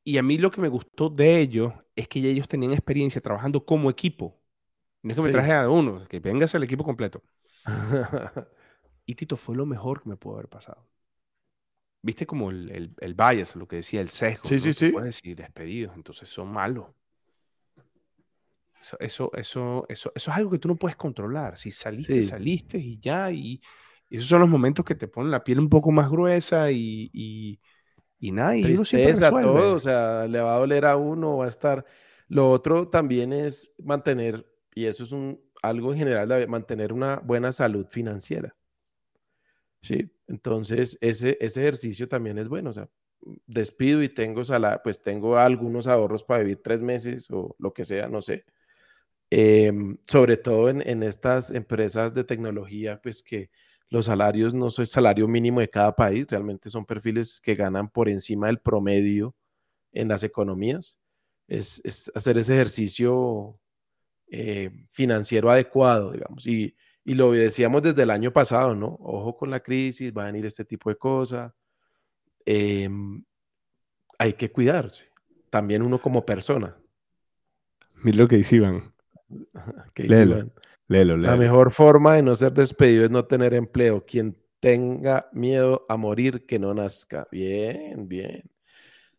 Y 0.05 0.19
a 0.19 0.23
mí 0.23 0.39
lo 0.39 0.53
que 0.53 0.61
me 0.61 0.69
gustó 0.69 1.11
de 1.11 1.41
ellos 1.41 1.73
es 1.97 2.07
que 2.07 2.21
ellos 2.21 2.47
tenían 2.47 2.73
experiencia 2.73 3.21
trabajando 3.21 3.65
como 3.65 3.91
equipo 3.91 4.41
no 5.07 5.13
es 5.13 5.19
que 5.19 5.25
me 5.25 5.31
traje 5.31 5.53
a 5.53 5.71
uno, 5.71 6.05
que 6.09 6.19
vengas 6.19 6.53
el 6.57 6.65
equipo 6.65 6.83
completo. 6.83 7.23
y 9.07 9.15
Tito 9.15 9.37
fue 9.37 9.55
lo 9.55 9.65
mejor 9.65 10.03
que 10.03 10.09
me 10.09 10.17
pudo 10.17 10.35
haber 10.35 10.49
pasado. 10.49 10.85
Viste 12.07 12.25
como 12.25 12.51
el, 12.51 12.71
el, 12.71 12.95
el 13.01 13.15
bias, 13.15 13.57
lo 13.57 13.67
que 13.67 13.77
decía, 13.77 14.01
el 14.01 14.09
sesgo. 14.09 14.45
Sí, 14.45 14.61
sí, 14.61 14.73
sí. 14.73 14.91
Puedes 14.91 15.17
decir 15.17 15.37
despedidos, 15.37 15.93
entonces 15.97 16.29
son 16.29 16.53
malos. 16.53 16.87
Eso, 18.81 18.97
eso, 19.01 19.33
eso, 19.35 19.85
eso, 19.89 20.13
es 20.15 20.29
algo 20.29 20.53
que 20.53 20.61
tú 20.61 20.69
no 20.69 20.77
puedes 20.77 20.95
controlar. 20.95 21.57
Si 21.57 21.73
saliste, 21.73 22.23
saliste 22.23 22.79
y 22.79 23.01
ya. 23.01 23.33
Y, 23.33 23.61
esos 24.09 24.29
son 24.29 24.39
los 24.39 24.49
momentos 24.49 24.85
que 24.85 24.95
te 24.95 25.09
ponen 25.09 25.33
la 25.33 25.43
piel 25.43 25.59
un 25.59 25.69
poco 25.69 25.91
más 25.91 26.09
gruesa 26.09 26.71
y, 26.71 27.11
y, 27.13 27.59
y 28.21 28.31
nada. 28.31 28.57
Y 28.57 28.63
Tristeza, 28.63 29.33
uno 29.33 29.43
todo, 29.43 29.75
o 29.75 29.81
sea, 29.81 30.29
le 30.29 30.41
va 30.41 30.55
a 30.55 30.59
doler 30.61 30.85
a 30.85 30.97
uno, 30.97 31.39
va 31.39 31.47
a 31.47 31.49
estar. 31.49 31.85
Lo 32.29 32.53
otro 32.53 32.87
también 32.87 33.33
es 33.33 33.75
mantener 33.83 34.47
y 34.77 34.85
eso 34.85 35.03
es 35.03 35.11
un, 35.11 35.41
algo 35.61 35.93
en 35.93 35.99
general 35.99 36.47
mantener 36.47 36.93
una 36.93 37.17
buena 37.17 37.51
salud 37.51 37.87
financiera. 37.89 38.55
¿Sí? 39.81 40.11
Entonces, 40.27 40.99
ese, 41.01 41.37
ese 41.41 41.63
ejercicio 41.63 42.09
también 42.09 42.39
es 42.39 42.49
bueno. 42.49 42.71
O 42.71 42.73
sea, 42.73 42.89
despido 43.47 44.03
y 44.03 44.09
tengo 44.09 44.45
sala, 44.45 44.81
pues 44.83 45.01
tengo 45.01 45.37
algunos 45.37 45.87
ahorros 45.87 46.25
para 46.25 46.41
vivir 46.41 46.61
tres 46.63 46.83
meses 46.83 47.31
o 47.31 47.55
lo 47.59 47.73
que 47.73 47.85
sea, 47.85 48.09
no 48.09 48.23
sé. 48.23 48.45
Em, 49.31 49.99
sobre 50.07 50.37
todo 50.37 50.69
en, 50.69 50.89
en, 50.89 51.03
estas 51.03 51.51
empresas 51.51 52.15
de 52.15 52.25
tecnología, 52.25 53.01
pues 53.03 53.23
que 53.23 53.51
los 53.89 54.07
salarios 54.07 54.55
no 54.55 54.71
son 54.71 54.87
salario 54.87 55.27
mínimo 55.29 55.61
de 55.61 55.69
cada 55.69 55.95
país, 55.95 56.27
realmente 56.29 56.69
son 56.71 56.87
perfiles 56.87 57.41
que 57.41 57.55
ganan 57.55 57.89
por 57.89 58.09
encima 58.09 58.47
del 58.47 58.59
promedio 58.61 59.35
en 59.93 60.09
las 60.09 60.23
economías. 60.23 60.99
Es, 61.49 61.81
es 61.85 62.11
hacer 62.15 62.39
ese 62.39 62.55
ejercicio 62.55 63.59
eh, 64.29 64.71
financiero 64.91 65.51
adecuado, 65.51 66.13
digamos. 66.13 66.47
Y, 66.47 66.75
y 67.09 67.15
lo 67.15 67.31
decíamos 67.31 67.83
desde 67.83 68.03
el 68.03 68.11
año 68.11 68.33
pasado, 68.33 68.75
¿no? 68.75 68.99
Ojo 69.01 69.37
con 69.37 69.49
la 69.49 69.61
crisis, 69.61 70.13
va 70.13 70.25
a 70.25 70.27
venir 70.27 70.45
este 70.45 70.65
tipo 70.65 70.91
de 70.91 70.97
cosas. 70.97 71.53
Em, 72.45 73.23
hay 74.19 74.33
que 74.33 74.51
cuidarse. 74.51 75.13
También 75.49 75.83
uno 75.83 76.03
como 76.03 76.27
persona. 76.27 76.77
Mira 78.03 78.19
lo 78.19 78.27
que 78.27 78.39
dice 78.39 78.57
Iván. 78.57 78.93
léelo, 79.97 80.51
léelo, 80.89 81.17
La 81.17 81.37
mejor 81.37 81.71
forma 81.71 82.17
de 82.17 82.25
no 82.25 82.35
ser 82.35 82.53
despedido 82.53 83.05
es 83.05 83.11
no 83.13 83.25
tener 83.25 83.55
empleo. 83.55 84.05
Quien 84.05 84.37
tenga 84.59 85.29
miedo 85.33 85.87
a 85.89 85.97
morir, 85.97 86.45
que 86.45 86.59
no 86.59 86.75
nazca. 86.75 87.29
Bien, 87.31 88.09
bien. 88.09 88.51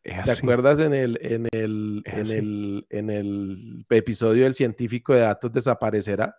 ¿Te 0.03 0.31
acuerdas 0.31 0.79
en 0.79 0.93
el, 0.93 1.17
en, 1.21 1.47
el, 1.53 2.03
en, 2.05 2.27
el, 2.31 2.85
en 2.89 3.09
el 3.09 3.85
episodio 3.89 4.43
del 4.43 4.53
científico 4.55 5.13
de 5.13 5.21
datos 5.21 5.53
desaparecerá? 5.53 6.35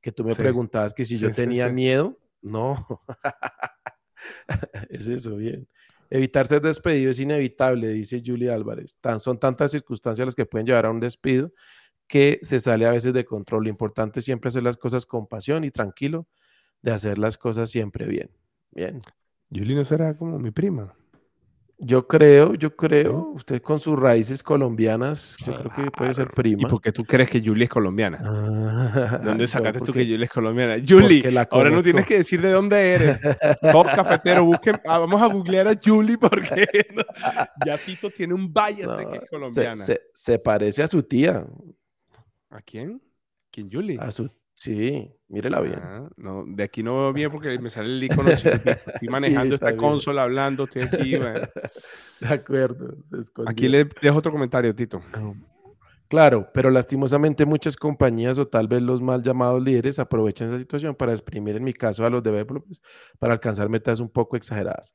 Que 0.00 0.12
tú 0.12 0.24
me 0.24 0.34
preguntabas 0.34 0.94
que 0.94 1.04
si 1.04 1.18
yo 1.18 1.30
tenía 1.30 1.68
miedo. 1.68 2.18
No. 2.42 2.86
es 4.90 5.08
eso, 5.08 5.36
bien. 5.36 5.68
Evitar 6.08 6.46
ser 6.46 6.60
despedido 6.60 7.10
es 7.10 7.20
inevitable, 7.20 7.88
dice 7.88 8.22
Julia 8.24 8.54
Álvarez. 8.54 8.98
Tan, 9.00 9.20
son 9.20 9.38
tantas 9.38 9.70
circunstancias 9.70 10.26
las 10.26 10.34
que 10.34 10.46
pueden 10.46 10.66
llevar 10.66 10.86
a 10.86 10.90
un 10.90 11.00
despido 11.00 11.52
que 12.08 12.40
se 12.42 12.58
sale 12.58 12.86
a 12.86 12.90
veces 12.90 13.14
de 13.14 13.24
control. 13.24 13.64
Lo 13.64 13.70
importante 13.70 14.18
es 14.18 14.24
siempre 14.24 14.48
hacer 14.48 14.64
las 14.64 14.76
cosas 14.76 15.06
con 15.06 15.28
pasión 15.28 15.62
y 15.62 15.70
tranquilo, 15.70 16.26
de 16.82 16.90
hacer 16.90 17.18
las 17.18 17.38
cosas 17.38 17.70
siempre 17.70 18.06
bien. 18.06 18.30
Bien. 18.72 19.00
Julie 19.48 19.76
no 19.76 19.84
será 19.84 20.14
como 20.14 20.38
mi 20.40 20.50
prima. 20.50 20.92
Yo 21.82 22.06
creo, 22.06 22.54
yo 22.54 22.76
creo, 22.76 23.32
usted 23.34 23.62
con 23.62 23.80
sus 23.80 23.98
raíces 23.98 24.42
colombianas, 24.42 25.38
yo 25.46 25.54
creo 25.54 25.72
que 25.74 25.90
puede 25.90 26.12
ser 26.12 26.28
prima. 26.28 26.62
¿Y 26.62 26.66
por 26.66 26.78
qué 26.82 26.92
tú 26.92 27.06
crees 27.06 27.30
que 27.30 27.40
Julie 27.42 27.64
es 27.64 27.70
colombiana? 27.70 28.20
Ah, 28.22 29.18
¿Dónde 29.24 29.46
sacaste 29.46 29.80
tú 29.80 29.90
que 29.90 30.04
Julie 30.04 30.24
es 30.24 30.30
colombiana? 30.30 30.76
Julie, 30.86 31.22
ahora 31.50 31.70
no 31.70 31.82
tienes 31.82 32.06
que 32.06 32.18
decir 32.18 32.42
de 32.42 32.50
dónde 32.50 32.92
eres. 32.92 33.18
Top 33.72 33.86
cafetero, 33.94 34.44
busquen, 34.44 34.78
ah, 34.86 34.98
vamos 34.98 35.22
a 35.22 35.26
googlear 35.26 35.68
a 35.68 35.80
Julie 35.82 36.18
porque 36.18 36.66
ya 37.66 37.78
Tito 37.78 38.10
tiene 38.10 38.34
un 38.34 38.52
valle 38.52 38.86
de 38.86 39.06
que 39.10 39.16
es 39.16 39.30
colombiana. 39.30 39.76
Se, 40.12 40.38
parece 40.38 40.82
a 40.82 40.86
su 40.86 41.02
tía. 41.02 41.46
¿A 42.50 42.60
quién? 42.60 43.00
¿Quién 43.50 43.70
Julie? 43.72 43.98
A 43.98 44.10
su 44.10 44.30
Sí, 44.60 45.10
mírela 45.28 45.58
bien. 45.62 45.80
Ah, 45.82 46.10
no, 46.18 46.44
de 46.46 46.62
aquí 46.64 46.82
no 46.82 46.94
veo 46.96 47.12
bien 47.14 47.30
porque 47.32 47.58
me 47.58 47.70
sale 47.70 47.88
el 47.88 48.04
icono. 48.04 48.28
Estoy 48.28 49.08
manejando 49.08 49.54
esta 49.54 49.74
consola, 49.74 50.24
hablando, 50.24 50.64
estoy 50.64 50.82
aquí. 50.82 51.12
De 52.20 52.28
acuerdo. 52.28 52.94
aquí 53.46 53.68
le 53.68 53.88
dejo 54.02 54.18
otro 54.18 54.30
comentario, 54.30 54.74
Tito. 54.74 55.00
Claro, 56.08 56.50
pero 56.52 56.68
lastimosamente 56.68 57.46
muchas 57.46 57.74
compañías 57.74 58.38
o 58.38 58.46
tal 58.46 58.68
vez 58.68 58.82
los 58.82 59.00
mal 59.00 59.22
llamados 59.22 59.62
líderes 59.62 59.98
aprovechan 59.98 60.48
esa 60.48 60.58
situación 60.58 60.94
para 60.94 61.12
exprimir, 61.12 61.56
en 61.56 61.64
mi 61.64 61.72
caso, 61.72 62.04
a 62.04 62.10
los 62.10 62.22
developers 62.22 62.82
para 63.18 63.32
alcanzar 63.32 63.70
metas 63.70 64.00
un 64.00 64.10
poco 64.10 64.36
exageradas. 64.36 64.94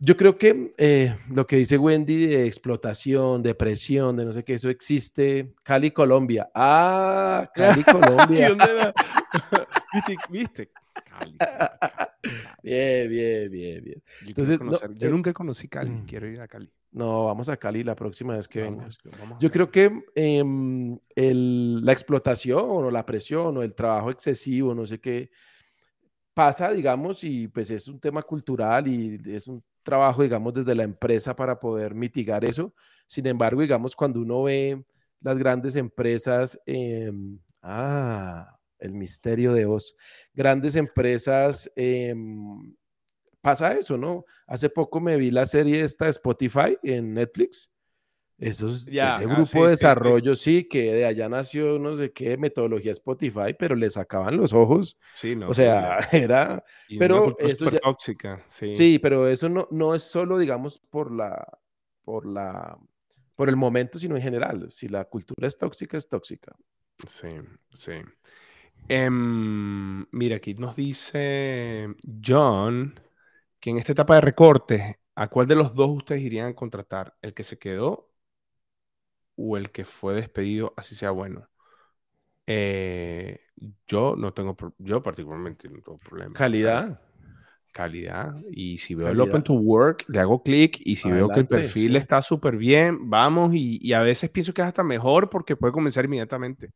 Yo 0.00 0.16
creo 0.16 0.38
que 0.38 0.74
eh, 0.78 1.16
lo 1.28 1.44
que 1.46 1.56
dice 1.56 1.76
Wendy 1.76 2.26
de 2.26 2.46
explotación, 2.46 3.42
de 3.42 3.54
presión, 3.56 4.16
de 4.16 4.24
no 4.24 4.32
sé 4.32 4.44
qué, 4.44 4.54
eso 4.54 4.70
existe. 4.70 5.54
Cali, 5.64 5.90
Colombia. 5.90 6.48
Ah, 6.54 7.50
Cali, 7.52 7.82
Colombia. 7.84 8.54
¿Viste? 9.92 10.16
¿Viste? 10.30 10.70
Cali, 11.18 11.36
Bien, 12.62 13.08
bien, 13.08 13.50
bien, 13.50 13.84
bien. 13.84 14.02
Yo, 14.22 14.28
Entonces, 14.28 14.58
yo 14.94 15.08
eh, 15.08 15.10
nunca 15.10 15.32
conocí 15.32 15.66
Cali, 15.68 15.90
mm. 15.90 16.06
quiero 16.06 16.28
ir 16.28 16.40
a 16.40 16.46
Cali. 16.46 16.70
No, 16.92 17.24
vamos 17.24 17.48
a 17.48 17.56
Cali 17.56 17.82
la 17.82 17.96
próxima 17.96 18.36
vez 18.36 18.46
que 18.46 18.62
vengas. 18.62 18.98
Yo 19.40 19.50
creo 19.50 19.70
que 19.70 20.04
em, 20.14 20.98
la 21.16 21.92
explotación 21.92 22.60
o 22.64 22.90
la 22.90 23.04
presión 23.04 23.56
o 23.56 23.62
el 23.62 23.74
trabajo 23.74 24.10
excesivo, 24.10 24.74
no 24.74 24.86
sé 24.86 25.00
qué, 25.00 25.30
pasa, 26.34 26.70
digamos, 26.72 27.24
y 27.24 27.48
pues 27.48 27.70
es 27.70 27.88
un 27.88 27.98
tema 27.98 28.22
cultural 28.22 28.86
y 28.86 29.18
es 29.26 29.48
un 29.48 29.62
trabajo, 29.82 30.22
digamos, 30.22 30.54
desde 30.54 30.74
la 30.74 30.84
empresa 30.84 31.34
para 31.34 31.58
poder 31.58 31.94
mitigar 31.94 32.44
eso. 32.44 32.74
Sin 33.06 33.26
embargo, 33.26 33.60
digamos, 33.62 33.96
cuando 33.96 34.20
uno 34.20 34.42
ve 34.44 34.84
las 35.20 35.38
grandes 35.38 35.76
empresas, 35.76 36.60
em, 36.66 37.38
ah, 37.62 38.58
el 38.78 38.94
misterio 38.94 39.52
de 39.52 39.64
vos, 39.64 39.96
grandes 40.32 40.76
empresas, 40.76 41.70
em, 41.74 42.74
pasa 43.40 43.72
eso, 43.72 43.96
¿no? 43.96 44.24
Hace 44.46 44.68
poco 44.70 45.00
me 45.00 45.16
vi 45.16 45.30
la 45.30 45.46
serie 45.46 45.82
esta 45.82 46.04
de 46.04 46.10
Spotify 46.12 46.76
en 46.82 47.14
Netflix. 47.14 47.70
Esos, 48.38 48.86
ese 48.86 49.26
grupo 49.26 49.64
de 49.64 49.70
desarrollo, 49.70 50.36
sí, 50.36 50.68
que 50.68 50.92
de 50.92 51.04
allá 51.04 51.28
nació 51.28 51.76
no 51.80 51.96
sé 51.96 52.12
qué 52.12 52.36
metodología 52.36 52.92
Spotify, 52.92 53.52
pero 53.58 53.74
le 53.74 53.90
sacaban 53.90 54.36
los 54.36 54.52
ojos. 54.52 54.96
Sí, 55.12 55.34
no. 55.34 55.48
O 55.48 55.54
sea, 55.54 55.98
era. 56.12 56.64
pero 57.00 57.36
eso 57.40 57.68
tóxica, 57.82 58.44
sí. 58.48 58.68
Sí, 58.72 58.98
pero 59.00 59.26
eso 59.26 59.48
no, 59.48 59.66
no 59.72 59.92
es 59.92 60.04
solo, 60.04 60.38
digamos, 60.38 60.78
por 60.78 61.10
la, 61.10 61.58
por 62.04 62.26
la, 62.26 62.78
por 63.34 63.48
el 63.48 63.56
momento, 63.56 63.98
sino 63.98 64.14
en 64.14 64.22
general. 64.22 64.70
Si 64.70 64.86
la 64.86 65.04
cultura 65.06 65.48
es 65.48 65.58
tóxica, 65.58 65.96
es 65.96 66.08
tóxica. 66.08 66.54
Sí, 67.08 67.28
sí. 67.72 67.94
Em, 68.88 70.06
mira, 70.12 70.36
aquí 70.36 70.54
nos 70.54 70.76
dice 70.76 71.88
John 72.24 73.00
que 73.58 73.70
en 73.70 73.78
esta 73.78 73.90
etapa 73.90 74.14
de 74.14 74.20
recorte, 74.20 75.00
¿a 75.16 75.26
cuál 75.26 75.48
de 75.48 75.56
los 75.56 75.74
dos 75.74 75.90
ustedes 75.90 76.22
irían 76.22 76.46
a 76.46 76.54
contratar? 76.54 77.16
¿El 77.20 77.34
que 77.34 77.42
se 77.42 77.58
quedó 77.58 78.08
o 79.38 79.56
el 79.56 79.70
que 79.70 79.84
fue 79.84 80.14
despedido, 80.14 80.74
así 80.76 80.94
sea 80.94 81.12
bueno. 81.12 81.48
Eh, 82.46 83.40
yo 83.86 84.16
no 84.16 84.32
tengo, 84.32 84.56
yo 84.78 85.02
particularmente 85.02 85.68
no 85.68 85.80
tengo 85.80 85.98
problema. 85.98 86.32
Calidad. 86.34 87.00
calidad. 87.72 88.34
Y 88.50 88.78
si 88.78 88.94
veo 88.94 89.08
el 89.08 89.20
Open 89.20 89.42
to 89.42 89.52
Work, 89.52 90.06
le 90.08 90.18
hago 90.18 90.42
clic 90.42 90.80
y 90.84 90.96
si 90.96 91.10
veo 91.10 91.28
que 91.28 91.40
el 91.40 91.46
perfil 91.46 91.94
está 91.96 92.20
súper 92.20 92.56
bien, 92.56 93.08
vamos 93.08 93.52
y, 93.54 93.92
a 93.92 94.00
veces 94.00 94.30
pienso 94.30 94.52
que 94.52 94.62
es 94.62 94.66
hasta 94.66 94.82
mejor 94.82 95.30
porque 95.30 95.56
puede 95.56 95.72
comenzar 95.72 96.04
inmediatamente. 96.04 96.70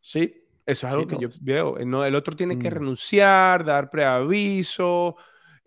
Sí. 0.00 0.40
Eso 0.66 0.86
es 0.86 0.94
algo 0.94 1.06
que 1.06 1.18
yo 1.20 1.28
veo. 1.42 1.76
No, 1.84 2.04
el 2.06 2.14
otro 2.14 2.34
tiene 2.36 2.58
que 2.58 2.70
mm. 2.70 2.74
renunciar, 2.74 3.64
dar 3.66 3.90
preaviso, 3.90 5.16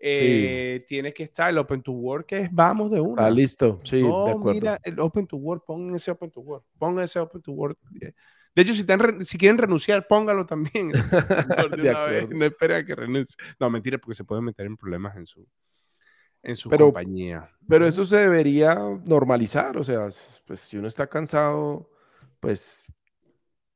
eh, 0.00 0.84
tiene 0.86 1.12
que 1.12 1.24
estar 1.24 1.50
el 1.50 1.58
Open 1.58 1.82
to 1.82 1.92
Work, 1.92 2.32
es 2.32 2.52
vamos 2.52 2.90
de 2.90 3.00
una. 3.00 3.26
Ah, 3.26 3.30
listo, 3.30 3.80
sí, 3.82 4.02
no, 4.02 4.26
de 4.26 4.30
acuerdo. 4.30 4.52
mira, 4.54 4.80
el 4.84 5.00
Open 5.00 5.26
to 5.26 5.36
Work, 5.36 5.64
pongan 5.66 5.94
ese 5.96 6.10
Open 6.10 6.30
to 6.30 6.40
Work, 6.40 6.64
pongan 6.78 7.04
ese 7.04 7.18
Open 7.18 7.42
to 7.42 7.52
Work. 7.52 7.78
De 8.54 8.62
hecho, 8.62 8.74
si, 8.74 8.84
si 9.24 9.38
quieren 9.38 9.58
renunciar, 9.58 10.06
póngalo 10.06 10.46
también. 10.46 10.92
no 12.30 12.44
esperen 12.44 12.76
a 12.76 12.84
que 12.84 12.94
renuncie. 12.94 13.36
No, 13.58 13.70
mentira, 13.70 13.98
porque 13.98 14.14
se 14.14 14.24
pueden 14.24 14.44
meter 14.44 14.66
en 14.66 14.76
problemas 14.76 15.16
en 15.16 15.26
su, 15.26 15.46
en 16.42 16.56
su 16.56 16.70
compañía. 16.70 17.50
Pero 17.68 17.86
eso 17.86 18.04
se 18.04 18.18
debería 18.18 18.74
normalizar, 19.04 19.76
o 19.76 19.84
sea, 19.84 20.06
pues 20.46 20.60
si 20.60 20.76
uno 20.76 20.88
está 20.88 21.08
cansado, 21.08 21.90
pues 22.40 22.92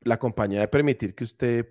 la 0.01 0.19
compañía 0.19 0.61
debe 0.61 0.69
permitir 0.69 1.15
que 1.15 1.25
usted 1.25 1.69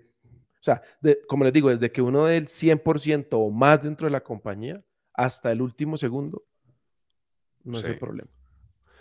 o 0.62 0.64
sea, 0.64 0.80
como 1.26 1.42
les 1.42 1.52
digo, 1.52 1.70
desde 1.70 1.90
que 1.90 2.00
uno 2.00 2.26
dé 2.26 2.36
el 2.36 2.46
100% 2.46 3.26
o 3.32 3.50
más 3.50 3.82
dentro 3.82 4.06
de 4.06 4.12
la 4.12 4.22
compañía 4.22 4.80
hasta 5.12 5.50
el 5.50 5.60
último 5.60 5.96
segundo, 5.96 6.44
no 7.64 7.80
es 7.80 7.84
el 7.84 7.98
problema. 7.98 8.30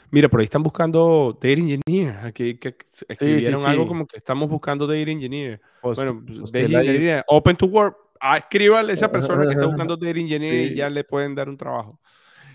Mira, 0.10 0.28
por 0.28 0.40
ahí 0.40 0.46
están 0.46 0.64
buscando 0.64 1.34
Data 1.40 1.50
Engineer. 1.50 2.18
Aquí 2.24 2.58
que 2.58 2.76
escribieron 3.08 3.64
algo 3.64 3.88
como 3.88 4.08
que 4.08 4.18
estamos 4.18 4.50
buscando 4.50 4.88
Data 4.88 5.12
Engineer. 5.12 5.62
bueno, 5.84 6.24
Data 6.26 6.60
Engineer, 6.60 7.24
Open 7.28 7.56
to 7.56 7.68
Work. 7.68 7.96
Ah, 8.20 8.38
escríbale 8.38 8.92
a 8.92 8.94
esa 8.96 9.12
persona 9.12 9.46
que 9.46 9.52
está 9.52 9.68
buscando 9.68 9.96
Data 9.96 10.20
Engineer 10.20 10.72
y 10.72 10.76
ya 10.76 10.90
le 10.90 11.04
pueden 11.04 11.36
dar 11.36 11.48
un 11.48 11.58
trabajo. 11.58 12.00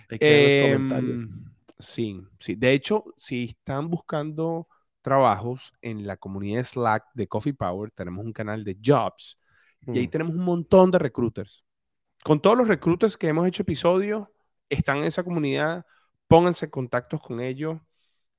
Que 0.09 0.73
los 0.73 0.79
comentarios. 0.79 1.21
Em, 1.21 1.45
sí, 1.79 2.21
sí. 2.41 2.57
De 2.57 2.73
hecho, 2.73 3.05
si 3.17 3.45
están 3.45 3.89
buscando 3.89 4.67
trabajos 5.07 5.73
en 5.83 6.05
la 6.05 6.17
comunidad 6.17 6.65
Slack 6.65 7.05
de 7.15 7.29
Coffee 7.29 7.55
Power, 7.55 7.93
tenemos 7.93 8.25
un 8.25 8.33
canal 8.33 8.65
de 8.65 8.77
jobs 8.85 9.39
y 9.87 9.99
ahí 9.99 10.09
mm. 10.09 10.11
tenemos 10.11 10.35
un 10.35 10.45
montón 10.45 10.91
de 10.91 10.99
recruiters. 10.99 11.65
Con 12.25 12.43
todos 12.43 12.59
los 12.59 12.67
recruiters 12.67 13.17
que 13.17 13.29
hemos 13.29 13.47
hecho 13.47 13.63
episodios, 13.63 14.27
están 14.69 14.97
en 14.97 15.05
esa 15.05 15.23
comunidad, 15.23 15.87
pónganse 16.27 16.65
en 16.65 16.73
contactos 16.73 17.23
con 17.23 17.41
ellos. 17.41 17.79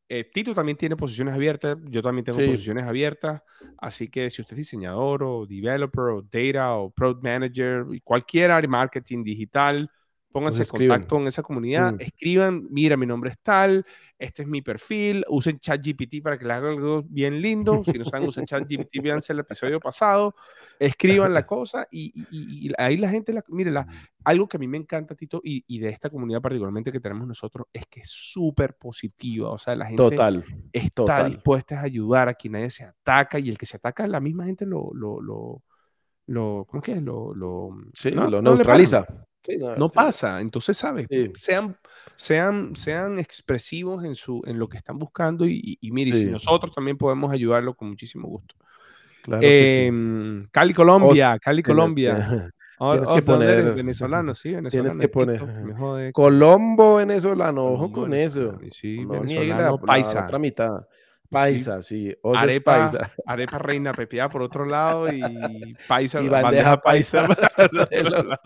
Eh, 0.09 0.25
Tito 0.25 0.53
también 0.53 0.77
tiene 0.77 0.97
posiciones 0.97 1.33
abiertas, 1.35 1.77
yo 1.85 2.01
también 2.01 2.25
tengo 2.25 2.39
posiciones 2.39 2.83
abiertas, 2.83 3.41
así 3.77 4.09
que 4.09 4.29
si 4.29 4.41
usted 4.41 4.55
es 4.55 4.57
diseñador 4.57 5.23
o 5.23 5.45
developer 5.45 6.03
o 6.15 6.21
data 6.21 6.75
o 6.75 6.89
product 6.89 7.23
manager, 7.23 7.85
cualquier 8.03 8.51
área 8.51 8.69
marketing 8.69 9.23
digital, 9.23 9.89
pónganse 10.31 10.63
en 10.63 10.69
contacto 10.69 11.15
con 11.15 11.27
esa 11.27 11.41
comunidad, 11.41 11.93
mm. 11.93 12.01
escriban, 12.01 12.67
mira, 12.69 12.97
mi 12.97 13.05
nombre 13.05 13.31
es 13.31 13.39
tal, 13.39 13.85
este 14.19 14.41
es 14.41 14.47
mi 14.47 14.61
perfil, 14.61 15.23
usen 15.29 15.59
ChatGPT 15.59 16.21
para 16.23 16.37
que 16.37 16.45
les 16.45 16.57
haga 16.57 16.69
algo 16.69 17.03
bien 17.03 17.41
lindo, 17.41 17.83
si 17.83 17.97
no 17.97 18.05
saben 18.05 18.27
usar 18.27 18.45
ChatGPT, 18.45 18.97
véanse 19.03 19.33
el 19.33 19.39
episodio 19.39 19.79
pasado, 19.79 20.35
escriban 20.79 21.33
la 21.33 21.45
cosa 21.45 21.87
y, 21.91 22.71
ahí 22.77 22.97
la 22.97 23.09
gente, 23.09 23.31
la, 23.31 23.43
mire, 23.47 23.71
la, 23.71 23.87
algo 24.23 24.47
que 24.47 24.57
a 24.57 24.59
mí 24.59 24.67
me 24.67 24.77
encanta, 24.77 25.15
Tito, 25.15 25.41
y, 25.43 25.79
de 25.79 25.89
esta 25.89 26.09
comunidad 26.09 26.41
particularmente 26.41 26.91
que 26.91 26.99
tenemos 26.99 27.27
nosotros, 27.27 27.67
es 27.71 27.85
que 27.87 28.01
es 28.01 28.09
súper 28.09 28.75
positiva, 28.75 29.51
o 29.51 29.57
sea, 29.57 29.75
la 29.75 29.85
gente 29.85 29.97
total, 29.97 30.43
está 30.73 31.25
dispuesta 31.25 31.79
a 31.79 31.83
ayudar 31.83 32.29
a 32.29 32.33
quien 32.33 32.53
nadie 32.53 32.69
se 32.69 32.83
ataca 32.83 33.39
y 33.39 33.49
el 33.49 33.57
que 33.57 33.65
se 33.65 33.77
ataca, 33.77 34.07
la 34.07 34.19
misma 34.19 34.45
gente 34.45 34.65
lo, 34.65 34.89
lo, 34.93 35.21
lo, 35.21 35.63
lo 36.25 36.65
¿cómo 36.67 36.81
es 36.81 36.85
que 36.85 36.93
es? 36.93 37.01
Lo, 37.01 37.33
lo, 37.33 37.69
sí, 37.93 38.11
lo 38.11 38.41
neutraliza. 38.41 39.05
no, 39.09 39.26
pasa. 39.89 40.41
Entonces, 40.41 40.77
¿sabes? 40.77 41.07
Sean, 41.35 41.77
sean, 42.15 42.75
sean 42.75 43.19
expresivos 43.19 44.03
en, 44.03 44.15
su, 44.15 44.41
en 44.45 44.59
lo 44.59 44.67
que 44.67 44.77
están 44.77 44.97
buscando 44.97 45.45
y, 45.47 45.77
y, 45.79 45.91
mire, 45.91 46.13
si 46.13 46.25
nosotros 46.25 46.73
también 46.73 46.97
podemos 46.97 47.31
ayudarlo 47.31 47.73
con 47.75 47.89
muchísimo 47.89 48.27
gusto. 48.27 48.55
Claro 49.23 49.41
em, 49.43 50.47
Cali, 50.51 50.73
Colombia, 50.73 51.37
Cali, 51.39 51.61
Colombia. 51.61 52.51
tienes 52.79 53.11
que 53.11 53.21
poner 53.21 53.73
venezolano, 53.73 54.33
sí, 54.33 54.51
venezolano. 54.55 54.89
Tienes 54.89 54.97
que 54.97 55.09
poner 55.09 56.13
Colombo 56.13 56.95
venezolano, 56.95 57.65
ojo 57.65 57.91
con 57.91 58.13
eso. 58.13 58.57
Sí, 58.71 59.03
venezolano, 59.05 59.79
paisa. 59.79 60.23
otra 60.23 60.39
mitad. 60.39 60.87
Paisa, 61.29 61.81
sí. 61.81 62.15
arepa, 62.35 62.89
paisa. 62.91 63.11
arepa 63.25 63.57
reina 63.59 63.91
pepiada 63.91 64.29
por 64.29 64.41
otro 64.41 64.65
lado 64.65 65.11
y 65.11 65.21
paisa. 65.87 66.21
Y 66.21 66.29
bandeja, 66.29 66.79
paisa. 66.79 67.27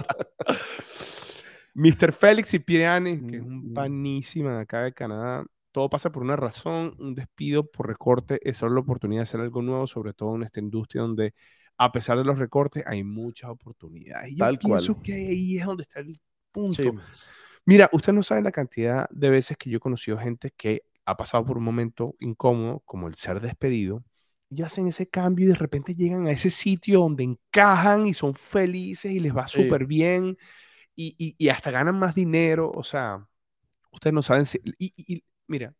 Mr. 1.73 2.11
Félix 2.11 2.49
Cipriani, 2.49 3.25
que 3.25 3.37
es 3.37 3.41
un 3.41 3.73
panísima 3.73 4.55
de 4.55 4.61
acá 4.61 4.83
de 4.83 4.93
Canadá. 4.93 5.45
Todo 5.71 5.89
pasa 5.89 6.11
por 6.11 6.21
una 6.21 6.35
razón, 6.35 6.93
un 6.99 7.15
despido 7.15 7.71
por 7.71 7.87
recorte 7.87 8.39
es 8.43 8.57
solo 8.57 8.73
la 8.75 8.81
oportunidad 8.81 9.19
de 9.21 9.23
hacer 9.23 9.39
algo 9.39 9.61
nuevo, 9.61 9.87
sobre 9.87 10.13
todo 10.13 10.35
en 10.35 10.43
esta 10.43 10.59
industria 10.59 11.03
donde 11.03 11.33
a 11.77 11.91
pesar 11.91 12.17
de 12.17 12.25
los 12.25 12.37
recortes 12.37 12.83
hay 12.85 13.03
muchas 13.03 13.49
oportunidades. 13.49 14.33
Y 14.33 14.35
yo 14.35 14.59
pienso 14.59 15.01
que 15.01 15.13
ahí 15.13 15.57
es 15.57 15.65
donde 15.65 15.83
está 15.83 16.01
el 16.01 16.19
punto. 16.51 16.83
Mira, 17.65 17.89
usted 17.93 18.11
no 18.11 18.21
sabe 18.21 18.41
la 18.41 18.51
cantidad 18.51 19.07
de 19.09 19.29
veces 19.29 19.55
que 19.55 19.69
yo 19.69 19.77
he 19.77 19.79
conocido 19.79 20.17
gente 20.17 20.51
que 20.55 20.83
ha 21.05 21.17
pasado 21.17 21.45
por 21.45 21.57
un 21.57 21.63
momento 21.63 22.15
incómodo, 22.19 22.81
como 22.85 23.07
el 23.07 23.15
ser 23.15 23.39
despedido, 23.41 24.03
y 24.49 24.63
hacen 24.63 24.87
ese 24.87 25.07
cambio 25.07 25.45
y 25.45 25.49
de 25.49 25.55
repente 25.55 25.95
llegan 25.95 26.27
a 26.27 26.31
ese 26.31 26.49
sitio 26.49 26.99
donde 26.99 27.23
encajan 27.23 28.07
y 28.07 28.13
son 28.13 28.33
felices 28.33 29.11
y 29.11 29.21
les 29.21 29.35
va 29.35 29.47
súper 29.47 29.85
bien 29.85 30.37
y, 30.93 31.49
hasta 31.49 31.71
ganan 31.71 31.97
más 31.97 32.15
dinero. 32.15 32.69
O 32.69 32.83
sea, 32.83 33.25
ustedes 33.91 34.13
no 34.13 34.21
saben 34.21 34.45
si... 34.45 34.59
Y, 34.77 35.23
mira, 35.47 35.73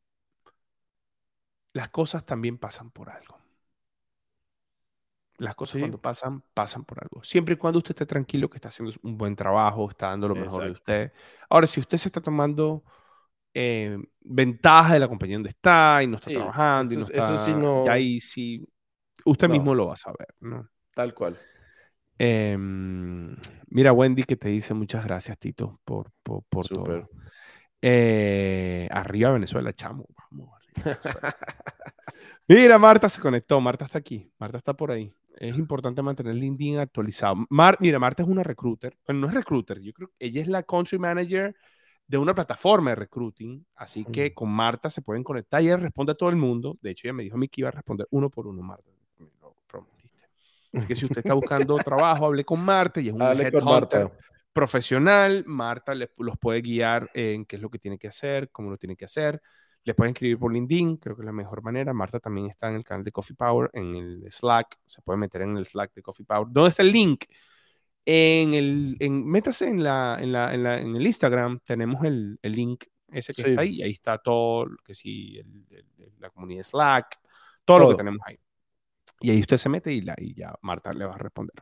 las 1.73 1.89
cosas 1.89 2.25
también 2.25 2.57
pasan 2.57 2.91
por 2.91 3.09
algo. 3.09 3.39
Las 5.37 5.55
cosas 5.55 5.79
cuando 5.79 5.99
pasan, 5.99 6.41
pasan 6.53 6.85
por 6.85 7.03
algo. 7.03 7.23
Siempre 7.23 7.55
y 7.55 7.57
cuando 7.57 7.79
usted 7.79 7.91
esté 7.91 8.05
tranquilo 8.05 8.49
que 8.49 8.57
está 8.57 8.69
haciendo 8.69 8.95
un 9.01 9.17
buen 9.17 9.35
trabajo, 9.35 9.89
está 9.89 10.07
dando 10.07 10.29
lo 10.29 10.35
mejor 10.35 10.65
de 10.65 10.71
usted. 10.71 11.13
Ahora, 11.49 11.67
si 11.67 11.79
usted 11.79 11.97
se 11.97 12.07
está 12.07 12.21
tomando 12.21 12.83
eh, 13.53 13.97
ventaja 14.21 14.93
de 14.93 14.99
la 14.99 15.07
compañía 15.07 15.35
donde 15.35 15.49
está 15.49 16.01
y 16.03 16.07
no 16.07 16.15
está 16.15 16.29
Sí, 16.29 16.35
trabajando 16.35 16.93
y 16.93 16.97
no 16.97 17.03
eso- 17.03 17.13
está... 17.13 17.25
eso 17.35 17.37
sí 17.37 17.51
y 17.51 17.89
ahí 17.89 18.19
sí, 18.19 18.65
usted 19.25 19.47
No. 19.47 19.53
mismo 19.53 19.75
lo 19.75 19.87
va 19.87 19.93
a 19.93 19.97
saber, 19.97 20.27
¿no? 20.39 20.69
Tal 20.93 21.13
cual. 21.13 21.37
Em, 22.17 23.35
mira, 23.69 23.93
Wendy 23.93 24.23
que 24.23 24.35
te 24.35 24.49
dice 24.49 24.73
muchas 24.73 25.03
gracias, 25.05 25.37
Tito, 25.39 25.79
por, 25.83 26.11
por, 26.23 26.67
todo. 26.67 27.09
Eh, 27.81 28.87
arriba 28.91 29.31
Venezuela, 29.31 29.73
chamo. 29.73 30.05
Vamos, 30.31 30.51
arriba 30.55 30.73
Venezuela. 31.01 31.35
Mira, 32.47 32.77
Marta 32.77 33.09
se 33.09 33.19
conectó. 33.21 33.59
Marta 33.61 33.85
está 33.85 33.97
aquí. 33.97 34.31
Marta 34.37 34.57
está 34.57 34.73
por 34.75 34.91
ahí. 34.91 35.13
Es 35.37 35.57
importante 35.57 36.01
mantener 36.01 36.35
LinkedIn 36.35 36.77
actualizado. 36.79 37.35
Mar- 37.49 37.77
mira, 37.79 37.97
Marta 37.97 38.21
es 38.23 38.29
una 38.29 38.43
recruiter. 38.43 38.95
Bueno, 39.07 39.21
no 39.21 39.27
es 39.27 39.33
recruiter. 39.33 39.79
Yo 39.81 39.93
creo 39.93 40.09
que 40.09 40.27
ella 40.27 40.41
es 40.41 40.47
la 40.47 40.61
country 40.63 40.99
manager 40.99 41.55
de 42.11 42.17
una 42.17 42.35
plataforma 42.35 42.89
de 42.89 42.95
recruiting. 42.97 43.65
Así 43.75 44.03
que 44.03 44.33
con 44.33 44.49
Marta 44.49 44.89
se 44.89 45.01
pueden 45.01 45.23
conectar. 45.23 45.61
Ella 45.61 45.77
responde 45.77 46.11
a 46.11 46.15
todo 46.15 46.29
el 46.29 46.35
mundo. 46.35 46.77
De 46.81 46.91
hecho, 46.91 47.07
ella 47.07 47.13
me 47.13 47.23
dijo 47.23 47.35
a 47.37 47.39
mí 47.39 47.47
que 47.47 47.61
iba 47.61 47.69
a 47.69 47.71
responder 47.71 48.05
uno 48.11 48.29
por 48.29 48.47
uno, 48.47 48.61
Marta. 48.61 48.91
Me 49.17 49.27
lo 49.41 49.55
prometiste. 49.65 50.19
Así 50.73 50.85
que 50.85 50.95
si 50.95 51.05
usted 51.05 51.19
está 51.19 51.33
buscando 51.33 51.75
trabajo, 51.85 52.25
hable 52.25 52.43
con 52.43 52.59
Marta. 52.65 52.99
Y 52.99 53.07
es 53.07 53.13
un 53.13 53.21
headhunter 53.45 53.99
profesional. 54.51 55.43
Marta 55.47 55.95
le- 55.95 56.11
los 56.17 56.37
puede 56.37 56.61
guiar 56.61 57.09
en 57.13 57.45
qué 57.45 57.55
es 57.55 57.61
lo 57.61 57.69
que 57.69 57.79
tiene 57.79 57.97
que 57.97 58.09
hacer, 58.09 58.49
cómo 58.51 58.69
lo 58.69 58.77
tiene 58.77 58.97
que 58.97 59.05
hacer. 59.05 59.41
Le 59.85 59.93
pueden 59.93 60.11
escribir 60.11 60.37
por 60.37 60.51
LinkedIn, 60.51 60.97
creo 60.97 61.15
que 61.15 61.21
es 61.21 61.25
la 61.25 61.31
mejor 61.31 61.63
manera. 61.63 61.93
Marta 61.93 62.19
también 62.19 62.47
está 62.47 62.67
en 62.69 62.75
el 62.75 62.83
canal 62.83 63.05
de 63.05 63.11
Coffee 63.13 63.37
Power, 63.37 63.69
en 63.73 63.95
el 63.95 64.25
Slack. 64.29 64.79
Se 64.85 65.01
puede 65.01 65.17
meter 65.17 65.43
en 65.43 65.55
el 65.55 65.65
Slack 65.65 65.93
de 65.95 66.01
Coffee 66.01 66.25
Power. 66.25 66.47
¿Dónde 66.51 66.71
está 66.71 66.83
el 66.83 66.91
link? 66.91 67.23
En 68.05 68.53
el, 68.55 68.97
en, 68.99 69.25
métase 69.27 69.67
en, 69.67 69.83
la, 69.83 70.17
en, 70.19 70.31
la, 70.31 70.53
en, 70.53 70.63
la- 70.63 70.79
en 70.79 70.95
el 70.95 71.05
Instagram, 71.05 71.59
tenemos 71.65 72.03
el, 72.03 72.39
el 72.41 72.51
link 72.53 72.85
ese 73.09 73.33
que 73.33 73.43
Sí. 73.43 73.49
está 73.49 73.61
ahí. 73.61 73.75
y 73.77 73.83
Ahí 73.83 73.91
está 73.91 74.17
todo, 74.17 74.67
que 74.83 74.93
sí, 74.93 75.37
el- 75.37 75.65
el- 75.99 76.13
la 76.19 76.29
comunidad 76.29 76.63
Slack, 76.63 77.19
todo, 77.65 77.79
lo 77.79 77.85
que 77.85 77.91
Todo. 77.91 77.97
tenemos 77.97 78.21
ahí. 78.25 78.37
Y 79.19 79.29
ahí 79.31 79.39
usted 79.39 79.57
se 79.57 79.69
mete 79.69 79.93
y, 79.93 80.01
la, 80.01 80.15
y 80.17 80.33
ya 80.33 80.53
Marta 80.61 80.93
le 80.93 81.05
va 81.05 81.13
a 81.13 81.17
responder. 81.17 81.53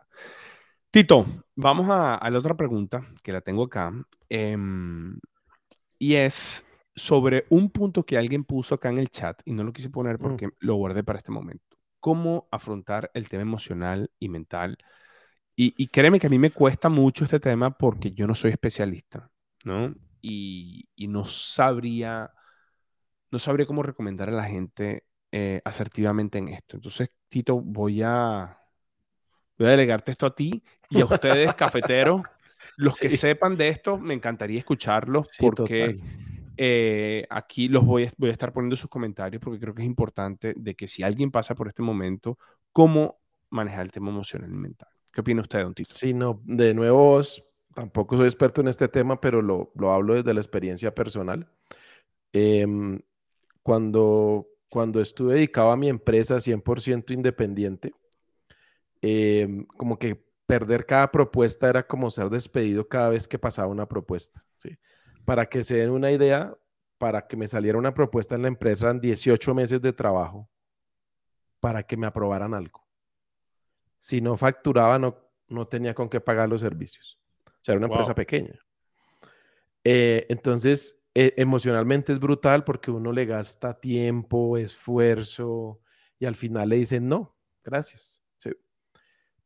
Tito, 0.91 1.25
vamos 1.55 1.89
a, 1.89 2.15
a 2.15 2.29
la 2.29 2.39
otra 2.39 2.55
pregunta 2.55 3.05
que 3.21 3.31
la 3.33 3.41
tengo 3.41 3.63
acá. 3.63 3.91
em, 4.29 5.19
y 5.97 6.15
es 6.15 6.63
sobre 6.95 7.45
un 7.49 7.69
punto 7.71 8.05
que 8.05 8.17
alguien 8.17 8.43
puso 8.43 8.75
acá 8.75 8.89
en 8.89 8.97
el 8.99 9.09
chat 9.09 9.41
y 9.45 9.53
no 9.53 9.63
lo 9.63 9.73
quise 9.73 9.89
poner 9.89 10.17
Mm. 10.19 10.21
porque 10.21 10.49
lo 10.59 10.75
guardé 10.75 11.03
para 11.03 11.19
este 11.19 11.31
momento. 11.31 11.63
¿Cómo 11.99 12.47
afrontar 12.51 13.11
el 13.13 13.27
tema 13.27 13.41
emocional 13.41 14.09
y 14.19 14.29
mental? 14.29 14.77
Y, 15.61 15.73
y 15.75 15.87
créeme 15.87 16.21
que 16.21 16.27
a 16.27 16.29
mí 16.29 16.39
me 16.39 16.51
cuesta 16.51 16.87
mucho 16.87 17.25
este 17.25 17.37
tema 17.37 17.77
porque 17.77 18.11
yo 18.11 18.25
no 18.25 18.33
soy 18.33 18.51
especialista, 18.51 19.29
¿no? 19.65 19.93
Y, 20.21 20.87
y 20.95 21.09
no 21.09 21.25
sabría, 21.25 22.31
no 23.29 23.39
sabría 23.39 23.65
cómo 23.65 23.83
recomendar 23.83 24.29
a 24.29 24.31
la 24.31 24.45
gente 24.45 25.03
eh, 25.33 25.61
asertivamente 25.65 26.37
en 26.37 26.47
esto. 26.47 26.77
Entonces, 26.77 27.11
Tito, 27.27 27.59
voy 27.59 28.01
a, 28.01 28.57
voy 29.57 29.67
a 29.67 29.71
delegarte 29.71 30.13
esto 30.13 30.27
a 30.27 30.33
ti 30.33 30.63
y 30.89 31.01
a 31.01 31.05
ustedes, 31.05 31.53
cafeteros, 31.55 32.21
los 32.77 32.97
que 32.97 33.11
sepan 33.11 33.57
de 33.57 33.67
esto, 33.67 33.97
me 33.97 34.13
encantaría 34.13 34.59
escucharlos 34.59 35.27
Sí, 35.29 35.43
porque 35.43 35.99
eh, 36.55 37.27
aquí 37.29 37.67
los 37.67 37.83
voy 37.83 38.05
a, 38.05 38.13
voy 38.15 38.29
a 38.29 38.31
estar 38.31 38.53
poniendo 38.53 38.77
sus 38.77 38.89
comentarios 38.89 39.41
porque 39.43 39.59
creo 39.59 39.75
que 39.75 39.81
es 39.81 39.87
importante 39.89 40.53
de 40.55 40.75
que 40.75 40.87
si 40.87 41.03
alguien 41.03 41.31
pasa 41.31 41.53
por 41.53 41.67
este 41.67 41.81
momento, 41.81 42.37
cómo 42.71 43.19
manejar 43.49 43.81
el 43.81 43.91
tema 43.91 44.09
emocional 44.09 44.49
y 44.49 44.55
mental. 44.55 44.89
¿Qué 45.19 45.21
opina 45.21 45.41
usted, 45.41 45.63
don 45.63 45.73
Tito? 45.73 45.93
Sí, 45.93 46.13
no, 46.13 46.41
de 46.45 46.73
nuevo, 46.73 47.19
tampoco 47.73 48.15
soy 48.15 48.23
experto 48.23 48.61
en 48.61 48.69
este 48.69 48.87
tema, 48.87 49.19
pero 49.19 49.41
lo, 49.41 49.69
lo 49.75 49.91
hablo 49.91 50.13
desde 50.13 50.33
la 50.33 50.39
experiencia 50.39 50.95
personal. 50.95 51.45
Em, 52.31 53.01
cuando, 53.61 54.47
cuando 54.69 55.01
estuve 55.01 55.33
dedicado 55.33 55.71
a 55.71 55.75
mi 55.75 55.89
empresa 55.89 56.39
100% 56.39 57.11
independiente, 57.11 57.93
em, 59.01 59.65
como 59.65 59.99
que 59.99 60.23
perder 60.45 60.85
cada 60.85 61.11
propuesta 61.11 61.67
era 61.67 61.85
como 61.85 62.09
ser 62.11 62.29
despedido 62.29 62.87
cada 62.87 63.09
vez 63.09 63.27
que 63.27 63.37
pasaba 63.37 63.67
una 63.67 63.89
propuesta. 63.89 64.45
¿sí? 64.55 64.77
Para 65.25 65.49
que 65.49 65.63
se 65.63 65.75
den 65.75 65.89
una 65.89 66.13
idea, 66.13 66.55
para 66.97 67.27
que 67.27 67.35
me 67.35 67.47
saliera 67.47 67.77
una 67.77 67.93
propuesta 67.93 68.35
en 68.35 68.43
la 68.43 68.47
empresa 68.47 68.85
eran 68.85 69.01
18 69.01 69.53
meses 69.53 69.81
de 69.81 69.91
trabajo 69.91 70.49
para 71.59 71.83
que 71.83 71.97
me 71.97 72.07
aprobaran 72.07 72.53
algo. 72.53 72.88
Si 73.99 74.21
no 74.21 74.37
facturaba, 74.37 74.97
no, 74.97 75.17
no 75.49 75.67
tenía 75.67 75.93
con 75.93 76.09
qué 76.09 76.19
pagar 76.21 76.49
los 76.49 76.61
servicios. 76.61 77.19
O 77.45 77.51
sea, 77.61 77.73
era 77.73 77.79
una 77.79 77.87
empresa 77.87 78.11
Wow. 78.11 78.15
pequeña. 78.15 78.59
Eh, 79.83 80.25
entonces, 80.29 81.01
eh, 81.13 81.33
emocionalmente 81.37 82.13
es 82.13 82.19
brutal 82.19 82.63
porque 82.63 82.91
uno 82.91 83.11
le 83.11 83.25
gasta 83.25 83.79
tiempo, 83.79 84.57
esfuerzo 84.57 85.81
y 86.19 86.25
al 86.25 86.35
final 86.35 86.69
le 86.69 86.77
dicen 86.77 87.07
no, 87.07 87.35
gracias. 87.63 88.21
Sí. 88.37 88.51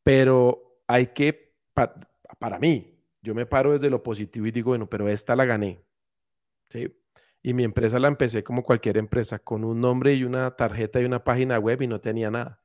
Pero 0.04 0.80
hay 0.88 1.08
que, 1.08 1.56
pa- 1.74 1.94
para 2.40 2.60
mí, 2.60 3.00
yo 3.22 3.34
me 3.36 3.46
paro 3.46 3.72
desde 3.72 3.90
lo 3.90 4.04
positivo 4.04 4.46
y 4.48 4.52
digo, 4.52 4.72
bueno, 4.72 4.90
pero 4.90 5.08
esta 5.08 5.36
la 5.36 5.46
gané. 5.46 5.82
¿sí? 6.70 6.94
Y 7.42 7.54
mi 7.54 7.64
empresa 7.64 8.00
la 8.00 8.08
empecé 8.08 8.44
como 8.44 8.64
cualquier 8.64 8.98
empresa, 8.98 9.40
con 9.40 9.64
un 9.64 9.80
nombre 9.82 10.14
y 10.14 10.24
una 10.24 10.56
tarjeta 10.56 11.02
y 11.02 11.06
una 11.06 11.24
página 11.24 11.60
web 11.60 11.82
y 11.82 11.88
no 11.88 12.02
tenía 12.02 12.32
nada. 12.32 12.63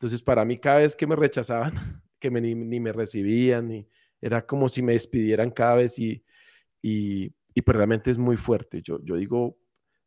Entonces, 0.00 0.22
para 0.22 0.44
mí, 0.44 0.58
cada 0.58 0.78
vez 0.78 0.96
que 0.96 1.06
me 1.06 1.16
rechazaban, 1.16 1.72
que 2.18 2.30
me, 2.30 2.40
ni, 2.40 2.54
ni 2.54 2.80
me 2.80 2.92
recibían, 2.92 3.68
ni, 3.68 3.88
era 4.20 4.46
como 4.46 4.68
si 4.68 4.82
me 4.82 4.92
despidieran 4.92 5.50
cada 5.50 5.76
vez 5.76 5.98
y, 5.98 7.30
y, 7.54 7.62
pues 7.62 7.76
realmente 7.76 8.10
es 8.10 8.18
muy 8.18 8.36
fuerte. 8.36 8.82
Yo, 8.82 8.98
yo 9.04 9.16
digo, 9.16 9.58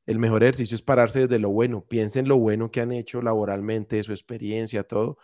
el 0.06 0.20
mejor 0.20 0.44
ejercicio 0.44 0.76
es 0.76 0.82
pararse 0.82 1.22
desde 1.22 1.40
lo 1.40 1.50
bueno. 1.52 1.86
Piensen 1.88 2.28
lo 2.28 2.38
bueno 2.38 2.72
que 2.72 2.82
han 2.82 2.92
hecho 2.92 3.22
laboralmente, 3.22 4.02
su 4.04 4.12
experiencia, 4.12 4.84
todo, 4.84 5.18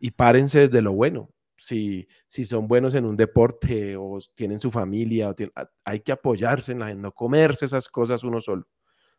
y 0.00 0.12
párense 0.12 0.60
desde 0.60 0.82
lo 0.82 0.92
bueno. 0.92 1.30
Si, 1.56 2.08
si 2.28 2.44
son 2.44 2.68
buenos 2.68 2.94
en 2.96 3.04
un 3.06 3.16
deporte 3.16 3.96
o 3.96 4.18
tienen 4.34 4.58
su 4.58 4.70
familia, 4.70 5.30
o 5.30 5.34
tienen- 5.36 5.52
a- 5.56 5.70
hay 5.84 6.00
que 6.00 6.12
apoyarse 6.12 6.72
en 6.72 6.80
la 6.80 6.94
no 6.94 7.12
comerse 7.14 7.66
esas 7.66 7.88
cosas 7.88 8.24
uno 8.24 8.40
solo, 8.40 8.66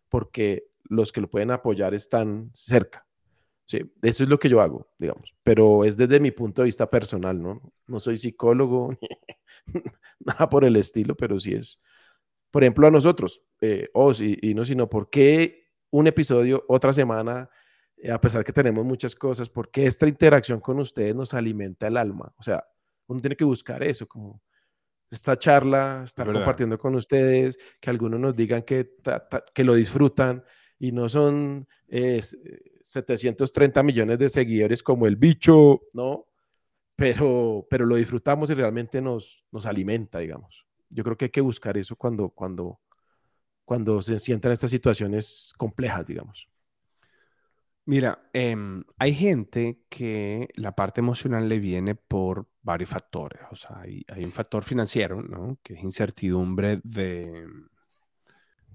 porque 0.10 0.66
los 0.86 1.12
que 1.14 1.22
lo 1.22 1.30
pueden 1.32 1.52
apoyar 1.52 1.96
están 1.96 2.52
cerca. 2.54 3.08
Sí, 3.70 3.82
eso 4.02 4.24
es 4.24 4.30
lo 4.30 4.40
que 4.40 4.50
yo 4.50 4.62
hago, 4.62 4.90
digamos, 4.98 5.32
pero 5.44 5.86
es 5.86 5.96
desde 5.96 6.20
mi 6.20 6.32
punto 6.32 6.64
de 6.64 6.66
vista 6.66 6.90
personal, 6.90 7.40
¿no? 7.40 7.62
No 7.86 8.00
soy 8.00 8.18
psicólogo, 8.18 8.98
nada 10.20 10.50
por 10.50 10.66
el 10.66 10.76
estilo, 10.76 11.16
pero 11.16 11.40
sí 11.40 11.54
es, 11.54 11.84
por 12.50 12.64
ejemplo, 12.64 12.88
a 12.88 12.92
nosotros, 12.92 13.44
eh, 13.62 13.88
os 13.94 14.22
y, 14.22 14.40
y 14.42 14.56
no, 14.56 14.66
sino 14.66 14.90
por 14.90 15.12
qué 15.12 15.68
un 15.92 16.08
episodio 16.08 16.66
otra 16.68 16.92
semana, 16.92 17.48
eh, 17.98 18.10
a 18.12 18.20
pesar 18.20 18.44
que 18.44 18.52
tenemos 18.54 18.84
muchas 18.84 19.14
cosas, 19.14 19.50
porque 19.52 19.86
esta 19.86 20.08
interacción 20.08 20.60
con 20.60 20.80
ustedes 20.80 21.14
nos 21.16 21.36
alimenta 21.36 21.86
el 21.86 21.98
alma. 21.98 22.34
O 22.38 22.42
sea, 22.44 22.64
uno 23.08 23.20
tiene 23.22 23.36
que 23.36 23.44
buscar 23.44 23.84
eso, 23.84 24.08
como 24.08 24.42
esta 25.12 25.36
charla, 25.38 26.02
estar 26.06 26.26
verdad. 26.26 26.42
compartiendo 26.42 26.80
con 26.80 26.96
ustedes, 26.96 27.60
que 27.80 27.92
algunos 27.92 28.20
nos 28.20 28.36
digan 28.36 28.64
que, 28.64 28.84
ta- 29.04 29.30
ta- 29.30 29.44
que 29.54 29.64
lo 29.64 29.76
disfrutan 29.76 30.44
y 30.80 30.92
no 30.92 31.10
son 31.10 31.68
eh, 31.90 32.18
s- 32.20 32.38
730 32.82 33.84
millones 33.84 34.20
de 34.20 34.30
seguidores 34.30 34.84
como 34.84 35.08
el 35.08 35.18
bicho, 35.18 35.82
¿no? 35.94 36.26
Pero, 36.96 37.68
pero 37.70 37.86
lo 37.86 37.96
disfrutamos 37.96 38.50
y 38.50 38.56
realmente 38.56 39.02
nos, 39.02 39.46
nos 39.52 39.66
alimenta, 39.66 40.20
digamos. 40.20 40.66
Yo 40.90 41.04
creo 41.04 41.18
que 41.18 41.26
hay 41.26 41.32
que 41.32 41.42
buscar 41.42 41.78
eso 41.78 41.96
cuando, 41.96 42.30
cuando, 42.30 42.80
cuando 43.66 44.02
se 44.02 44.20
sientan 44.20 44.52
estas 44.54 44.72
situaciones 44.72 45.54
complejas, 45.58 46.06
digamos. 46.08 46.50
Mira, 47.86 48.30
em, 48.34 48.84
hay 49.00 49.14
gente 49.16 49.82
que 49.90 50.50
la 50.56 50.76
parte 50.76 51.02
emocional 51.02 51.50
le 51.50 51.60
viene 51.60 51.96
por 51.96 52.48
varios 52.62 52.90
factores. 52.90 53.42
O 53.52 53.56
sea, 53.56 53.80
hay, 53.80 54.04
hay 54.10 54.24
un 54.24 54.32
factor 54.32 54.64
financiero, 54.64 55.24
¿no? 55.24 55.58
Que 55.64 55.74
es 55.74 55.84
incertidumbre 55.84 56.80
de, 56.84 57.48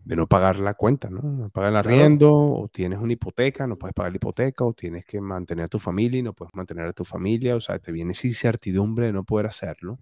de 0.04 0.16
no 0.16 0.26
pagar 0.26 0.58
la 0.58 0.74
cuenta, 0.74 1.08
¿no? 1.10 1.22
No 1.22 1.50
pagar 1.50 1.70
el 1.72 1.76
Claro. 1.78 1.78
arriendo, 1.78 2.30
o 2.32 2.68
tienes 2.68 2.98
una 2.98 3.14
hipoteca, 3.14 3.66
no 3.66 3.76
puedes 3.78 3.94
pagar 3.94 4.12
la 4.12 4.16
hipoteca, 4.16 4.64
o 4.64 4.72
tienes 4.74 5.04
que 5.06 5.20
mantener 5.20 5.64
a 5.66 5.68
tu 5.68 5.78
familia 5.78 6.20
y 6.20 6.22
no 6.22 6.34
puedes 6.34 6.54
mantener 6.54 6.86
a 6.86 6.92
tu 6.92 7.04
familia. 7.04 7.56
O 7.56 7.60
sea, 7.60 7.78
te 7.78 7.92
viene 7.92 8.12
esa 8.12 8.26
incertidumbre 8.26 9.06
de 9.06 9.12
no 9.12 9.24
poder 9.24 9.46
hacerlo. 9.46 9.98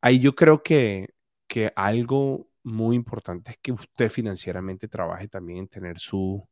Ahí 0.00 0.20
yo 0.20 0.34
creo 0.34 0.62
que, 0.62 1.10
que 1.46 1.72
algo 1.76 2.48
muy 2.62 2.96
importante 2.96 3.52
es 3.52 3.58
que 3.62 3.72
usted 3.72 4.10
financieramente 4.10 4.88
trabaje 4.88 5.28
también 5.28 5.60
en 5.60 5.68
tener 5.68 5.98
su, 5.98 6.46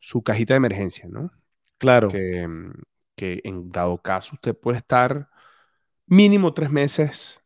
su 0.00 0.22
cajita 0.22 0.54
de 0.54 0.58
emergencia, 0.58 1.06
¿no? 1.08 1.30
Claro. 1.78 2.08
Que, 2.08 2.46
mm, 2.48 2.72
que 3.16 3.40
en 3.44 3.70
dado 3.70 3.98
caso 4.02 4.34
usted 4.34 4.56
puede 4.56 4.78
estar 4.78 5.28
mínimo 6.06 6.54
tres 6.54 6.70
meses 6.70 7.40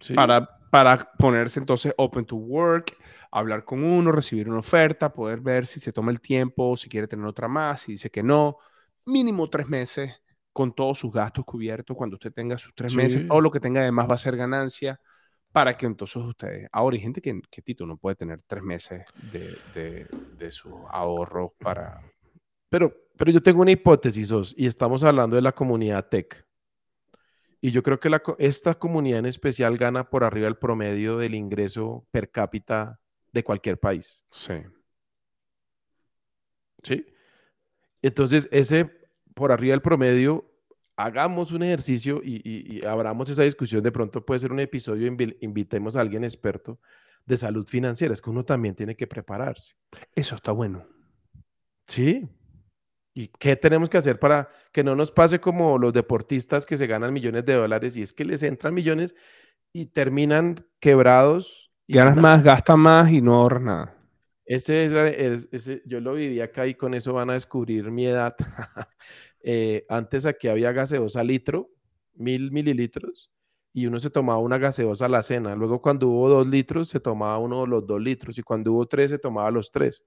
Sí. 0.00 0.14
para, 0.14 0.48
para 0.70 0.98
ponerse 1.18 1.60
entonces 1.60 1.94
open 1.98 2.24
to 2.24 2.36
work, 2.36 2.96
hablar 3.34 3.64
con 3.64 3.82
uno, 3.82 4.12
recibir 4.12 4.48
una 4.48 4.60
oferta, 4.60 5.12
poder 5.12 5.40
ver 5.40 5.66
si 5.66 5.80
se 5.80 5.92
toma 5.92 6.12
el 6.12 6.20
tiempo, 6.20 6.76
si 6.76 6.88
quiere 6.88 7.08
tener 7.08 7.26
otra 7.26 7.48
más, 7.48 7.82
si 7.82 7.92
dice 7.92 8.08
que 8.08 8.22
no. 8.22 8.58
Mínimo 9.06 9.50
tres 9.50 9.68
meses 9.68 10.12
con 10.52 10.72
todos 10.72 11.00
sus 11.00 11.12
gastos 11.12 11.44
cubiertos. 11.44 11.96
Cuando 11.96 12.14
usted 12.14 12.32
tenga 12.32 12.56
sus 12.56 12.72
tres 12.74 12.94
meses, 12.94 13.26
todo 13.26 13.40
lo 13.40 13.50
que 13.50 13.58
tenga 13.58 13.80
además 13.80 14.08
va 14.08 14.14
a 14.14 14.18
ser 14.18 14.36
ganancia 14.36 15.00
para 15.50 15.76
que 15.76 15.86
entonces 15.86 16.22
ustedes, 16.22 16.68
ahora 16.72 16.94
hay 16.94 17.00
gente 17.00 17.20
que, 17.20 17.40
que 17.50 17.62
Tito 17.62 17.86
no 17.86 17.96
puede 17.96 18.16
tener 18.16 18.40
tres 18.46 18.62
meses 18.62 19.04
de, 19.32 19.56
de, 19.74 20.06
de 20.36 20.50
sus 20.52 20.72
ahorros 20.90 21.52
para... 21.58 22.00
Pero, 22.68 22.92
pero 23.16 23.30
yo 23.30 23.42
tengo 23.42 23.62
una 23.62 23.70
hipótesis, 23.70 24.32
Os, 24.32 24.54
y 24.56 24.66
estamos 24.66 25.04
hablando 25.04 25.36
de 25.36 25.42
la 25.42 25.52
comunidad 25.52 26.08
tech. 26.08 26.44
Y 27.60 27.70
yo 27.70 27.82
creo 27.82 27.98
que 27.98 28.10
la, 28.10 28.20
esta 28.38 28.74
comunidad 28.74 29.20
en 29.20 29.26
especial 29.26 29.76
gana 29.76 30.10
por 30.10 30.24
arriba 30.24 30.48
el 30.48 30.56
promedio 30.56 31.18
del 31.18 31.34
ingreso 31.34 32.06
per 32.10 32.30
cápita 32.30 33.00
de 33.34 33.44
cualquier 33.44 33.78
país. 33.78 34.24
Sí. 34.30 34.54
¿Sí? 36.82 37.04
Entonces, 38.00 38.48
ese 38.52 38.90
por 39.34 39.50
arriba 39.50 39.72
del 39.72 39.82
promedio, 39.82 40.48
hagamos 40.96 41.50
un 41.50 41.64
ejercicio 41.64 42.20
y, 42.24 42.84
abramos 42.86 43.28
esa 43.28 43.42
discusión. 43.42 43.82
De 43.82 43.90
pronto 43.90 44.24
puede 44.24 44.38
ser 44.38 44.52
un 44.52 44.60
episodio, 44.60 45.06
invitemos 45.40 45.96
a 45.96 46.00
alguien 46.00 46.22
experto 46.22 46.78
de 47.26 47.36
salud 47.36 47.66
financiera. 47.66 48.14
Es 48.14 48.22
que 48.22 48.30
uno 48.30 48.44
también 48.44 48.76
tiene 48.76 48.96
que 48.96 49.08
prepararse. 49.08 49.74
Eso 50.14 50.36
está 50.36 50.52
bueno. 50.52 50.86
Sí. 51.88 52.28
¿Y 53.14 53.28
qué 53.28 53.56
tenemos 53.56 53.88
que 53.88 53.98
hacer 53.98 54.18
para 54.18 54.48
que 54.72 54.84
no 54.84 54.94
nos 54.94 55.10
pase 55.10 55.40
como 55.40 55.78
los 55.78 55.92
deportistas 55.92 56.66
que 56.66 56.76
se 56.76 56.86
ganan 56.86 57.12
millones 57.12 57.44
de 57.44 57.54
dólares 57.54 57.96
y 57.96 58.02
es 58.02 58.12
que 58.12 58.24
les 58.24 58.42
entran 58.42 58.74
millones 58.74 59.16
y 59.72 59.86
terminan 59.86 60.64
quebrados? 60.78 61.63
Y 61.86 61.94
Ganas 61.94 62.16
más, 62.16 62.42
gastas 62.42 62.78
más 62.78 63.10
y 63.10 63.20
no 63.20 63.34
ahorras 63.34 63.62
nada. 63.62 63.94
Ese 64.46 64.86
es, 64.86 65.48
ese, 65.52 65.82
yo 65.86 66.00
lo 66.00 66.14
viví 66.14 66.40
acá 66.40 66.66
y 66.66 66.74
con 66.74 66.94
eso 66.94 67.14
van 67.14 67.30
a 67.30 67.34
descubrir 67.34 67.90
mi 67.90 68.06
edad. 68.06 68.34
Eh, 69.46 69.84
antes 69.90 70.24
aquí 70.24 70.48
había 70.48 70.72
gaseosa 70.72 71.22
litro, 71.22 71.68
mil 72.14 72.50
mililitros, 72.50 73.30
y 73.74 73.84
uno 73.84 74.00
se 74.00 74.08
tomaba 74.08 74.38
una 74.38 74.56
gaseosa 74.56 75.04
a 75.04 75.08
la 75.10 75.22
cena. 75.22 75.54
Luego 75.54 75.82
cuando 75.82 76.08
hubo 76.08 76.30
dos 76.30 76.46
litros, 76.46 76.88
se 76.88 76.98
tomaba 76.98 77.36
uno 77.36 77.66
los 77.66 77.86
dos 77.86 78.00
litros, 78.00 78.38
y 78.38 78.42
cuando 78.42 78.72
hubo 78.72 78.86
tres, 78.86 79.10
se 79.10 79.18
tomaba 79.18 79.50
los 79.50 79.70
tres. 79.70 80.02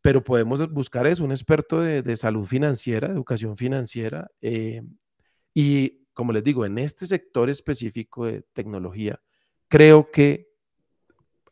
Pero 0.00 0.24
podemos 0.24 0.66
buscar 0.72 1.06
eso, 1.06 1.24
un 1.24 1.32
experto 1.32 1.82
de, 1.82 2.16
salud 2.16 2.46
financiera, 2.46 3.08
educación 3.08 3.54
financiera, 3.54 4.30
eh, 4.40 4.80
y 5.52 6.06
como 6.14 6.32
les 6.32 6.42
digo, 6.42 6.64
en 6.64 6.78
este 6.78 7.06
sector 7.06 7.50
específico 7.50 8.24
de 8.24 8.46
tecnología, 8.54 9.20
creo 9.68 10.10
que 10.10 10.53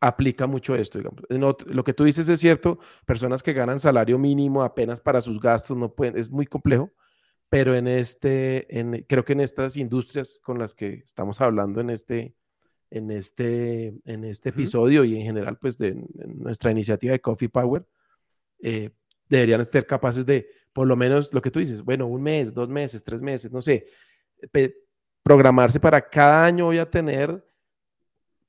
aplica 0.03 0.49
mucho 0.49 0.75
esto. 0.75 0.99
Digamos. 0.99 1.23
lo 1.67 1.85
que 1.85 1.95
tú 1.95 2.05
dices 2.05 2.29
es 2.29 2.41
cierto, 2.41 2.81
personas 3.07 3.43
que 3.43 3.53
ganan 3.53 3.79
salario 3.79 4.19
mínimo 4.19 4.63
apenas 4.63 5.01
para 5.01 5.21
sus 5.21 5.41
gastos 5.41 5.77
no 5.77 5.95
pueden, 5.95 6.19
es 6.19 6.31
muy 6.31 6.45
complejo, 6.45 6.91
pero 7.49 7.75
en 7.75 7.87
este, 7.87 8.79
en, 8.79 9.05
creo 9.09 9.25
que 9.25 9.33
en 9.35 9.41
estas 9.41 9.77
industrias 9.77 10.41
con 10.43 10.59
las 10.59 10.75
que 10.75 11.03
estamos 11.05 11.41
hablando 11.41 11.81
en 11.81 11.91
este, 11.91 12.35
en 12.91 13.13
este, 13.13 13.95
en 14.05 14.25
este 14.25 14.49
episodio 14.49 15.05
y 15.05 15.17
en 15.17 15.23
general, 15.23 15.57
pues 15.59 15.79
de 15.79 15.95
nuestra 16.27 16.73
iniciativa 16.73 17.13
de 17.13 17.21
Coffee 17.21 17.49
Power, 17.49 17.87
eh, 18.61 18.91
deberían 19.29 19.61
estar 19.61 19.87
capaces 19.87 20.27
de, 20.27 20.49
por 20.73 20.89
lo 20.89 20.97
menos 20.97 21.33
lo 21.33 21.41
que 21.41 21.53
tú 21.53 21.61
dices, 21.61 21.83
bueno, 21.83 22.07
un 22.07 22.23
mes, 22.23 22.53
dos 22.53 22.69
meses, 22.69 23.05
tres 23.05 23.23
meses, 23.23 23.53
no 23.53 23.63
sé, 23.63 23.87
programarse 25.23 25.79
para 25.79 26.01
cada 26.01 26.45
año 26.45 26.65
voy 26.67 26.79
a 26.79 26.91
tener 26.91 27.43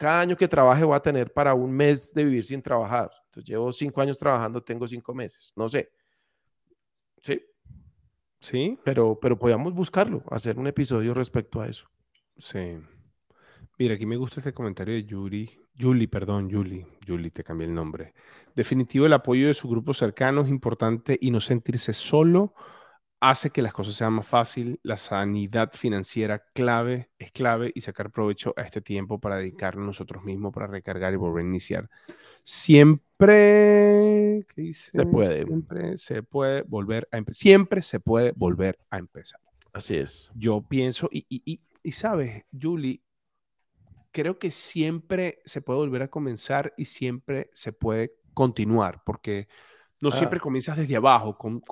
cada 0.03 0.19
año 0.19 0.35
que 0.35 0.49
trabaje 0.49 0.83
voy 0.83 0.97
a 0.97 0.99
tener 0.99 1.31
para 1.31 1.53
un 1.53 1.71
mes 1.71 2.13
de 2.13 2.25
vivir 2.25 2.43
sin 2.43 2.61
trabajar. 2.61 3.09
Entonces 3.27 3.49
llevo 3.49 3.71
cinco 3.71 4.01
años 4.01 4.19
trabajando, 4.19 4.61
tengo 4.61 4.85
cinco 4.85 5.13
meses. 5.13 5.53
No 5.55 5.69
sé. 5.69 5.93
Sí. 7.21 7.41
Sí. 8.41 8.77
Pero, 8.83 9.17
pero 9.21 9.39
podíamos 9.39 9.73
buscarlo, 9.73 10.21
hacer 10.29 10.59
un 10.59 10.67
episodio 10.67 11.13
respecto 11.13 11.61
a 11.61 11.69
eso. 11.69 11.87
Sí. 12.37 12.77
Mira, 13.79 13.95
aquí 13.95 14.05
me 14.05 14.17
gusta 14.17 14.41
este 14.41 14.53
comentario 14.53 14.93
de 14.93 15.05
Yuri. 15.05 15.49
Yuli, 15.73 16.07
perdón, 16.07 16.49
Yuli. 16.49 16.85
Yuli, 17.05 17.31
te 17.31 17.45
cambié 17.45 17.67
el 17.67 17.73
nombre. 17.73 18.13
Definitivo, 18.53 19.05
el 19.05 19.13
apoyo 19.13 19.47
de 19.47 19.53
su 19.53 19.69
grupo 19.69 19.93
cercano 19.93 20.41
es 20.41 20.49
importante 20.49 21.17
y 21.21 21.31
no 21.31 21.39
sentirse 21.39 21.93
solo 21.93 22.53
hace 23.29 23.51
que 23.51 23.61
las 23.61 23.71
cosas 23.71 23.95
sean 23.95 24.13
más 24.13 24.27
fácil. 24.27 24.81
La 24.83 24.97
sanidad 24.97 25.71
financiera 25.71 26.43
clave 26.53 27.09
es 27.17 27.31
clave 27.31 27.71
y 27.73 27.79
sacar 27.79 28.11
provecho 28.11 28.53
a 28.57 28.63
este 28.63 28.81
tiempo 28.81 29.19
para 29.19 29.37
dedicarnos 29.37 29.85
nosotros 29.85 30.23
mismos, 30.23 30.53
para 30.53 30.67
recargar 30.67 31.13
y 31.13 31.15
volver 31.15 31.45
a 31.45 31.47
iniciar. 31.47 31.89
Siempre, 32.43 34.45
¿qué 34.53 34.61
dice? 34.61 34.91
Se 34.91 35.05
puede. 35.05 35.45
Siempre 35.45 35.97
se 35.97 36.21
puede 36.21 36.63
volver 36.63 37.07
a 37.11 37.17
empezar. 37.17 37.39
Siempre 37.39 37.81
se 37.81 38.01
puede 38.01 38.33
volver 38.35 38.77
a 38.89 38.97
empezar. 38.97 39.39
Así 39.71 39.95
es. 39.95 40.29
Yo 40.35 40.61
pienso, 40.61 41.07
y, 41.09 41.25
y, 41.29 41.61
y 41.81 41.91
sabes, 41.93 42.43
Julie, 42.61 43.01
creo 44.11 44.37
que 44.37 44.51
siempre 44.51 45.39
se 45.45 45.61
puede 45.61 45.79
volver 45.79 46.03
a 46.03 46.09
comenzar 46.09 46.73
y 46.77 46.85
siempre 46.85 47.49
se 47.53 47.71
puede 47.71 48.17
continuar, 48.33 49.01
porque 49.05 49.47
no 50.03 50.11
siempre 50.11 50.37
ah. 50.37 50.41
comienzas 50.41 50.75
desde 50.75 50.97
abajo, 50.97 51.37
con, 51.37 51.63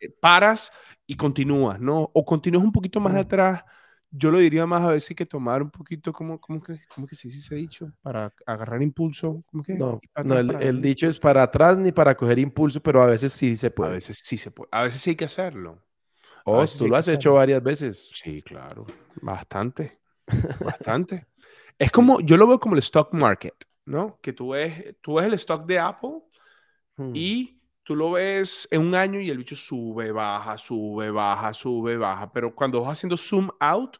eh, 0.00 0.10
paras 0.20 0.70
y 1.06 1.16
continúas, 1.16 1.80
¿no? 1.80 2.10
O 2.12 2.24
continúas 2.26 2.62
un 2.62 2.72
poquito 2.72 3.00
más 3.00 3.14
atrás. 3.14 3.64
Yo 4.10 4.30
lo 4.30 4.38
diría 4.38 4.66
más 4.66 4.82
a 4.82 4.90
veces 4.90 5.16
que 5.16 5.24
tomar 5.24 5.62
un 5.62 5.70
poquito, 5.70 6.12
como 6.12 6.38
que, 6.38 6.78
cómo 6.94 7.06
que 7.06 7.16
se 7.16 7.28
dice 7.28 7.54
dicho? 7.54 7.90
Para 8.02 8.34
agarrar 8.44 8.82
impulso. 8.82 9.42
que? 9.64 9.72
No, 9.72 9.98
no 10.22 10.38
el, 10.38 10.82
dicho 10.82 11.08
es 11.08 11.18
para 11.18 11.42
atrás 11.42 11.78
ni 11.78 11.90
para 11.90 12.14
coger 12.14 12.38
impulso, 12.38 12.82
pero 12.82 13.02
a 13.02 13.06
veces 13.06 13.32
sí 13.32 13.56
se 13.56 13.70
puede. 13.70 13.92
A 13.92 13.94
veces 13.94 14.20
sí 14.22 14.36
se 14.36 14.50
puede. 14.50 14.68
A 14.70 14.82
veces 14.82 15.00
sí 15.00 15.10
hay 15.10 15.16
que 15.16 15.24
hacerlo. 15.24 15.82
Oh, 16.44 16.62
tú 16.66 16.86
lo 16.86 16.96
has 16.96 17.08
hecho 17.08 17.32
varias 17.32 17.62
veces. 17.62 18.10
Sí, 18.12 18.42
claro. 18.42 18.84
Bastante. 19.22 20.00
Bastante. 20.62 21.28
es 21.78 21.90
como, 21.90 22.20
yo 22.20 22.36
lo 22.36 22.46
veo 22.46 22.60
como 22.60 22.74
el 22.74 22.80
stock 22.80 23.14
market, 23.14 23.54
¿no? 23.86 24.18
Que 24.20 24.34
tú 24.34 24.50
ves, 24.50 24.96
tú 25.00 25.14
ves 25.14 25.24
el 25.24 25.34
stock 25.34 25.64
de 25.64 25.78
Apple 25.78 26.20
Hmm. 26.96 27.12
Y 27.14 27.60
tú 27.82 27.96
lo 27.96 28.12
ves 28.12 28.68
en 28.70 28.82
un 28.82 28.94
año 28.94 29.20
y 29.20 29.30
el 29.30 29.38
bicho 29.38 29.56
sube, 29.56 30.12
baja, 30.12 30.58
sube, 30.58 31.10
baja, 31.10 31.52
sube, 31.54 31.96
baja. 31.96 32.32
Pero 32.32 32.54
cuando 32.54 32.82
vas 32.82 32.98
haciendo 32.98 33.16
zoom 33.16 33.48
out, 33.60 33.96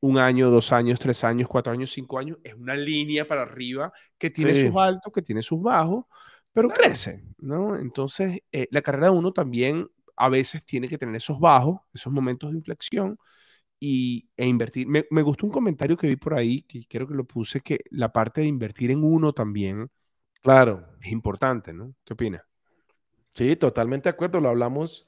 un 0.00 0.18
año, 0.18 0.50
dos 0.50 0.72
años, 0.72 0.98
tres 0.98 1.22
años, 1.24 1.48
cuatro 1.48 1.72
años, 1.72 1.90
cinco 1.92 2.18
años, 2.18 2.38
es 2.42 2.54
una 2.54 2.74
línea 2.74 3.26
para 3.26 3.42
arriba 3.42 3.92
que 4.18 4.30
tiene 4.30 4.54
sus 4.54 4.74
altos, 4.76 5.12
que 5.12 5.22
tiene 5.22 5.42
sus 5.42 5.60
bajos, 5.60 6.06
pero 6.52 6.70
crece, 6.70 7.22
¿no? 7.38 7.76
Entonces, 7.76 8.40
eh, 8.50 8.66
la 8.70 8.82
carrera 8.82 9.10
de 9.10 9.16
uno 9.16 9.32
también 9.32 9.88
a 10.16 10.28
veces 10.28 10.64
tiene 10.64 10.88
que 10.88 10.98
tener 10.98 11.16
esos 11.16 11.38
bajos, 11.38 11.80
esos 11.92 12.12
momentos 12.12 12.50
de 12.50 12.58
inflexión 12.58 13.18
y, 13.78 14.28
e 14.36 14.46
invertir. 14.46 14.86
Me, 14.88 15.06
me 15.10 15.22
gustó 15.22 15.46
un 15.46 15.52
comentario 15.52 15.96
que 15.96 16.08
vi 16.08 16.16
por 16.16 16.34
ahí, 16.34 16.62
que 16.62 16.84
creo 16.88 17.06
que 17.06 17.14
lo 17.14 17.24
puse, 17.24 17.60
que 17.60 17.80
la 17.90 18.12
parte 18.12 18.40
de 18.42 18.46
invertir 18.48 18.90
en 18.90 19.04
uno 19.04 19.32
también 19.32 19.90
Claro. 20.42 20.86
Es 21.00 21.12
importante, 21.12 21.72
¿no? 21.72 21.94
¿Qué 22.04 22.12
opina? 22.14 22.44
Sí, 23.32 23.56
totalmente 23.56 24.08
de 24.08 24.14
acuerdo. 24.14 24.40
Lo 24.40 24.48
hablamos, 24.48 25.06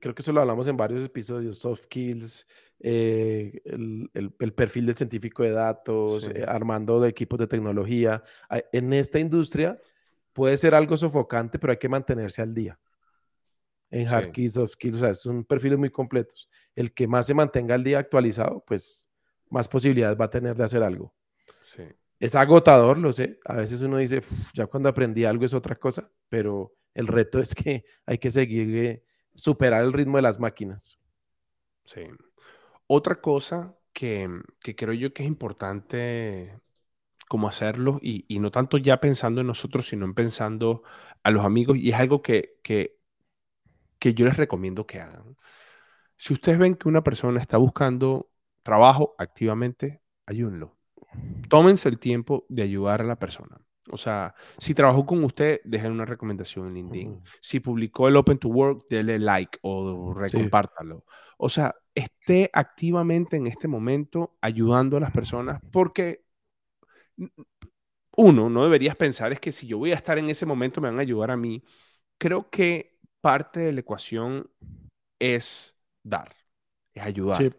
creo 0.00 0.14
que 0.14 0.22
eso 0.22 0.32
lo 0.32 0.40
hablamos 0.40 0.68
en 0.68 0.76
varios 0.76 1.04
episodios, 1.04 1.58
soft 1.58 1.84
skills, 1.84 2.46
eh, 2.80 3.60
el, 3.64 4.52
perfil 4.54 4.86
del 4.86 4.94
científico 4.94 5.42
de 5.42 5.50
datos, 5.50 6.28
eh, 6.28 6.44
armando 6.46 7.00
de 7.00 7.08
equipos 7.08 7.38
de 7.38 7.46
tecnología. 7.46 8.22
En 8.72 8.92
esta 8.92 9.18
industria 9.18 9.80
puede 10.32 10.56
ser 10.56 10.74
algo 10.74 10.96
sofocante, 10.96 11.58
pero 11.58 11.70
hay 11.72 11.78
que 11.78 11.88
mantenerse 11.88 12.42
al 12.42 12.54
día. 12.54 12.78
En 13.90 14.08
hard 14.08 14.30
skills, 14.30 14.54
soft 14.54 14.72
skills, 14.72 14.96
o 14.96 15.00
sea, 15.00 15.14
son 15.14 15.44
perfiles 15.44 15.78
muy 15.78 15.90
completos. 15.90 16.48
El 16.74 16.92
que 16.92 17.06
más 17.06 17.26
se 17.26 17.34
mantenga 17.34 17.76
al 17.76 17.84
día 17.84 18.00
actualizado, 18.00 18.64
pues 18.66 19.08
más 19.48 19.68
posibilidades 19.68 20.20
va 20.20 20.24
a 20.24 20.30
tener 20.30 20.56
de 20.56 20.64
hacer 20.64 20.82
algo. 20.82 21.14
Sí. 21.64 21.84
Es 22.20 22.34
agotador, 22.34 22.98
lo 22.98 23.12
sé. 23.12 23.40
A 23.44 23.54
veces 23.56 23.82
uno 23.82 23.98
dice, 23.98 24.22
ya 24.54 24.66
cuando 24.66 24.88
aprendí 24.88 25.24
algo 25.24 25.44
es 25.44 25.54
otra 25.54 25.76
cosa, 25.76 26.10
pero 26.28 26.74
el 26.94 27.06
reto 27.06 27.38
es 27.40 27.54
que 27.54 27.84
hay 28.06 28.18
que 28.18 28.30
seguir, 28.30 28.76
eh, 28.76 29.04
superar 29.34 29.84
el 29.84 29.92
ritmo 29.92 30.18
de 30.18 30.22
las 30.22 30.38
máquinas. 30.40 30.98
Sí. 31.84 32.02
Otra 32.86 33.20
cosa 33.20 33.76
que, 33.92 34.28
creo 34.60 34.92
yo 34.94 35.12
que 35.14 35.22
es 35.24 35.28
importante 35.28 36.60
como 37.28 37.48
hacerlo 37.48 37.98
y, 38.02 38.38
no 38.40 38.50
tanto 38.50 38.78
ya 38.78 39.00
pensando 39.00 39.40
en 39.40 39.48
nosotros, 39.48 39.88
sino 39.88 40.04
en 40.06 40.14
pensando 40.14 40.82
a 41.22 41.30
los 41.30 41.44
amigos 41.44 41.78
y 41.78 41.90
es 41.90 41.96
algo 41.96 42.22
que, 42.22 42.58
que, 42.62 42.98
que 43.98 44.14
yo 44.14 44.26
les 44.26 44.36
recomiendo 44.36 44.86
que 44.86 45.00
hagan. 45.00 45.36
Si 46.16 46.34
ustedes 46.34 46.58
ven 46.58 46.76
que 46.76 46.88
una 46.88 47.04
persona 47.04 47.40
está 47.40 47.58
buscando 47.58 48.30
trabajo 48.62 49.14
activamente, 49.18 50.02
ayúdenlo 50.26 50.73
tómense 51.48 51.88
el 51.88 51.98
tiempo 51.98 52.46
de 52.48 52.62
ayudar 52.62 53.00
a 53.00 53.04
la 53.04 53.18
persona. 53.18 53.60
O 53.90 53.96
sea, 53.96 54.34
si 54.58 54.74
trabajó 54.74 55.04
con 55.04 55.22
usted, 55.24 55.60
dejen 55.64 55.92
una 55.92 56.06
recomendación 56.06 56.68
en 56.68 56.74
LinkedIn. 56.74 57.22
Si 57.40 57.60
publicó 57.60 58.08
el 58.08 58.16
Open 58.16 58.38
to 58.38 58.48
Work, 58.48 58.86
denle 58.88 59.18
like 59.18 59.58
o 59.62 60.14
recompártalo. 60.14 61.04
O 61.36 61.48
sea, 61.48 61.74
esté 61.94 62.50
activamente 62.52 63.36
en 63.36 63.46
este 63.46 63.68
momento 63.68 64.36
ayudando 64.40 64.96
a 64.96 65.00
las 65.00 65.10
personas 65.10 65.60
porque 65.70 66.24
uno, 68.16 68.48
no 68.48 68.64
deberías 68.64 68.96
pensar 68.96 69.32
es 69.32 69.40
que 69.40 69.52
si 69.52 69.66
yo 69.66 69.78
voy 69.78 69.92
a 69.92 69.96
estar 69.96 70.18
en 70.18 70.30
ese 70.30 70.46
momento 70.46 70.80
me 70.80 70.88
van 70.88 70.98
a 70.98 71.02
ayudar 71.02 71.30
a 71.30 71.36
mí. 71.36 71.62
Creo 72.18 72.48
que 72.48 72.98
parte 73.20 73.60
de 73.60 73.72
la 73.72 73.80
ecuación 73.80 74.50
es 75.18 75.76
dar, 76.02 76.34
es 76.94 77.02
ayudar. 77.02 77.54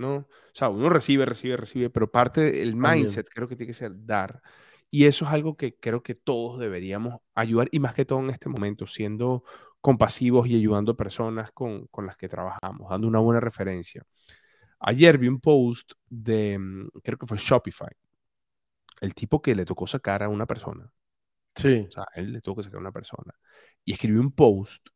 ¿No? 0.00 0.14
O 0.16 0.28
sea, 0.54 0.70
uno 0.70 0.88
recibe, 0.88 1.26
recibe, 1.26 1.56
recibe, 1.56 1.90
pero 1.90 2.10
parte 2.10 2.40
del 2.40 2.74
mindset 2.74 3.28
creo 3.28 3.46
que 3.48 3.56
tiene 3.56 3.68
que 3.68 3.74
ser 3.78 3.92
dar. 4.06 4.42
Y 4.90 5.04
eso 5.04 5.24
es 5.24 5.30
algo 5.30 5.56
que 5.56 5.76
creo 5.76 6.02
que 6.02 6.14
todos 6.14 6.58
deberíamos 6.58 7.20
ayudar, 7.34 7.68
y 7.70 7.78
más 7.78 7.94
que 7.94 8.04
todo 8.04 8.20
en 8.20 8.30
este 8.30 8.48
momento, 8.48 8.86
siendo 8.86 9.44
compasivos 9.80 10.48
y 10.48 10.56
ayudando 10.56 10.92
a 10.92 10.96
personas 10.96 11.52
con, 11.52 11.86
con 11.88 12.06
las 12.06 12.16
que 12.16 12.28
trabajamos, 12.28 12.90
dando 12.90 13.06
una 13.06 13.20
buena 13.20 13.40
referencia. 13.40 14.04
Ayer 14.80 15.18
vi 15.18 15.28
un 15.28 15.40
post 15.40 15.92
de, 16.08 16.58
mm, 16.58 16.88
creo 17.04 17.18
que 17.18 17.26
fue 17.26 17.38
Shopify, 17.38 17.92
el 19.00 19.14
tipo 19.14 19.40
que 19.40 19.54
le 19.54 19.64
tocó 19.64 19.86
sacar 19.86 20.22
a 20.22 20.28
una 20.28 20.46
persona. 20.46 20.90
Sí. 21.54 21.84
O 21.88 21.90
sea, 21.90 22.06
él 22.14 22.32
le 22.32 22.40
tocó 22.40 22.62
sacar 22.62 22.78
a 22.78 22.80
una 22.80 22.92
persona. 22.92 23.34
Y 23.84 23.92
escribió 23.92 24.20
un 24.20 24.32
post 24.32 24.88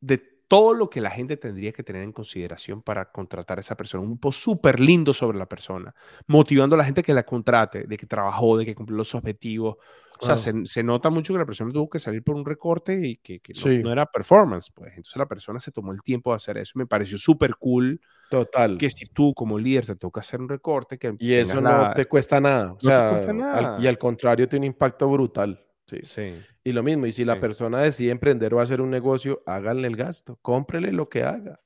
de 0.00 0.35
todo 0.48 0.74
lo 0.74 0.88
que 0.88 1.00
la 1.00 1.10
gente 1.10 1.36
tendría 1.36 1.72
que 1.72 1.82
tener 1.82 2.02
en 2.02 2.12
consideración 2.12 2.82
para 2.82 3.10
contratar 3.10 3.58
a 3.58 3.60
esa 3.60 3.76
persona. 3.76 4.04
Un 4.04 4.18
post 4.18 4.40
súper 4.40 4.78
lindo 4.78 5.12
sobre 5.12 5.38
la 5.38 5.46
persona, 5.46 5.94
motivando 6.26 6.74
a 6.74 6.78
la 6.78 6.84
gente 6.84 7.02
que 7.02 7.14
la 7.14 7.24
contrate, 7.24 7.84
de 7.86 7.96
que 7.96 8.06
trabajó, 8.06 8.56
de 8.56 8.64
que 8.64 8.74
cumplió 8.74 8.96
los 8.96 9.14
objetivos. 9.14 9.76
O 10.18 10.24
sea, 10.24 10.36
se, 10.36 10.82
nota 10.82 11.10
mucho 11.10 11.34
que 11.34 11.38
la 11.38 11.44
persona 11.44 11.70
tuvo 11.72 11.90
que 11.90 11.98
salir 11.98 12.22
por 12.22 12.36
un 12.36 12.44
recorte 12.44 13.06
y 13.06 13.16
que, 13.18 13.40
no, 13.82 13.92
era 13.92 14.06
performance. 14.06 14.70
Pues 14.70 14.90
entonces 14.90 15.16
la 15.16 15.26
persona 15.26 15.60
se 15.60 15.72
tomó 15.72 15.92
el 15.92 16.00
tiempo 16.00 16.30
de 16.30 16.36
hacer 16.36 16.56
eso. 16.56 16.72
Me 16.76 16.86
pareció 16.86 17.18
súper 17.18 17.56
cool. 17.56 18.00
Total. 18.30 18.78
Que 18.78 18.88
si 18.88 19.06
tú 19.06 19.34
como 19.34 19.58
líder 19.58 19.84
te 19.84 19.96
toca 19.96 20.20
hacer 20.20 20.40
un 20.40 20.48
recorte, 20.48 20.98
que 20.98 21.14
y 21.18 21.34
eso 21.34 21.60
no 21.60 21.92
te 21.92 22.06
cuesta 22.06 22.40
nada. 22.40 22.68
no 22.68 22.76
te 22.76 23.08
cuesta 23.10 23.32
nada. 23.32 23.78
y 23.80 23.86
al 23.86 23.98
contrario 23.98 24.48
tiene 24.48 24.66
un 24.66 24.72
impacto 24.72 25.08
brutal. 25.08 25.65
Sí. 25.86 26.34
Y 26.64 26.72
lo 26.72 26.82
mismo, 26.82 27.06
y 27.06 27.12
si 27.12 27.24
la 27.24 27.40
persona 27.40 27.80
decide 27.80 28.10
emprender 28.10 28.52
o 28.54 28.60
hacer 28.60 28.80
un 28.80 28.90
negocio, 28.90 29.42
háganle 29.46 29.86
el 29.86 29.96
gasto, 29.96 30.38
cómprele 30.42 30.92
lo 30.92 31.08
que 31.08 31.22
haga. 31.22 31.60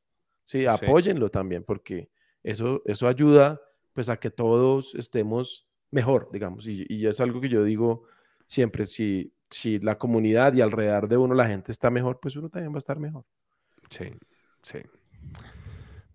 Sí, 0.44 0.66
apóyenlo 0.66 1.30
también, 1.30 1.64
porque 1.64 2.10
eso, 2.42 2.82
eso 2.84 3.08
ayuda 3.08 3.60
pues 3.92 4.08
a 4.08 4.18
que 4.18 4.30
todos 4.30 4.94
estemos 4.94 5.68
mejor, 5.90 6.28
digamos. 6.32 6.66
Y, 6.66 6.84
y 6.88 7.06
es 7.06 7.20
algo 7.20 7.40
que 7.40 7.48
yo 7.48 7.64
digo 7.64 8.04
siempre, 8.46 8.86
si, 8.86 9.32
si 9.48 9.78
la 9.78 9.96
comunidad 9.96 10.54
y 10.54 10.60
alrededor 10.60 11.08
de 11.08 11.16
uno 11.16 11.34
la 11.34 11.46
gente 11.46 11.72
está 11.72 11.90
mejor, 11.90 12.20
pues 12.20 12.36
uno 12.36 12.48
también 12.48 12.72
va 12.72 12.76
a 12.76 12.78
estar 12.78 12.98
mejor. 12.98 13.24
Sí, 13.88 14.06
sí. 14.62 14.78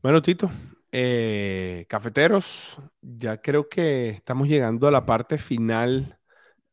Bueno, 0.01 0.21
Tito, 0.21 0.51
eh, 0.91 1.85
cafeteros, 1.89 2.77
ya 3.01 3.41
creo 3.41 3.67
que 3.67 4.09
estamos 4.09 4.47
llegando 4.47 4.87
a 4.87 4.91
la 4.91 5.05
parte 5.05 5.37
final 5.37 6.14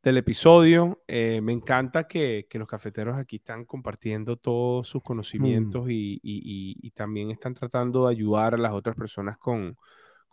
del 0.02 0.18
episodio. 0.18 0.96
Eh, 1.06 1.40
me 1.40 1.52
encanta 1.52 2.08
que, 2.08 2.46
los 2.52 2.68
cafeteros 2.68 3.16
aquí 3.16 3.36
están 3.36 3.64
compartiendo 3.64 4.36
todos 4.36 4.88
sus 4.88 5.02
mm. 5.02 5.04
conocimientos 5.04 5.86
y, 5.88 6.90
también 6.94 7.30
están 7.30 7.54
tratando 7.54 8.06
de 8.06 8.12
ayudar 8.12 8.54
a 8.54 8.58
las 8.58 8.72
otras 8.72 8.96
personas 8.96 9.38
con, 9.38 9.76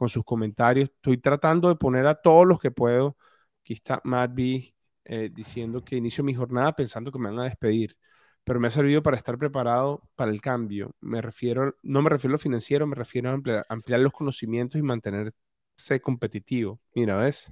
sus 0.08 0.24
comentarios. 0.24 0.90
Estoy 0.90 1.18
tratando 1.18 1.68
de 1.70 1.76
poner 1.76 2.08
a 2.08 2.16
todos 2.16 2.48
los 2.48 2.60
que 2.60 2.72
puedo. 2.72 3.18
Aquí 3.62 3.74
está 3.74 4.02
Matt 4.06 4.32
B 4.34 4.74
eh, 5.06 5.30
diciendo 5.34 5.84
que 5.84 5.98
inicio 5.98 6.24
mi 6.24 6.34
jornada 6.34 6.74
pensando 6.74 7.12
que 7.12 7.20
me 7.20 7.30
van 7.30 7.40
a 7.40 7.44
despedir, 7.46 7.98
pero 8.44 8.60
me 8.62 8.70
ha 8.70 8.72
servido 8.72 9.04
para 9.04 9.18
estar 9.18 9.38
preparado 9.38 10.02
para 10.16 10.32
el 10.32 10.42
cambio. 10.42 10.96
Me 11.02 11.22
refiero, 11.22 11.76
no 11.84 12.02
me 12.02 12.10
refiero 12.10 12.32
a 12.34 12.36
lo 12.36 12.38
financiero, 12.40 12.88
me 12.88 12.96
refiero 12.96 13.30
a 13.30 13.34
ampliar, 13.34 13.66
ampliar 13.70 14.00
los 14.00 14.14
conocimientos 14.14 14.80
y 14.80 14.84
mantenerse 14.84 16.02
competitivo. 16.02 16.80
Mira, 16.96 17.18
¿ves? 17.18 17.52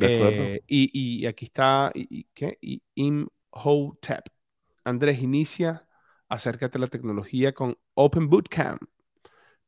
Eh, 0.00 0.60
y, 0.66 1.26
aquí 1.26 1.44
está, 1.44 1.90
y, 1.94 2.24
¿qué? 2.34 2.58
Y 2.60 2.82
Imhotep. 2.94 4.24
Andrés, 4.84 5.20
inicia, 5.22 5.86
acércate 6.28 6.78
a 6.78 6.80
la 6.80 6.88
tecnología 6.88 7.52
con 7.52 7.76
Open 7.94 8.28
Bootcamp. 8.28 8.82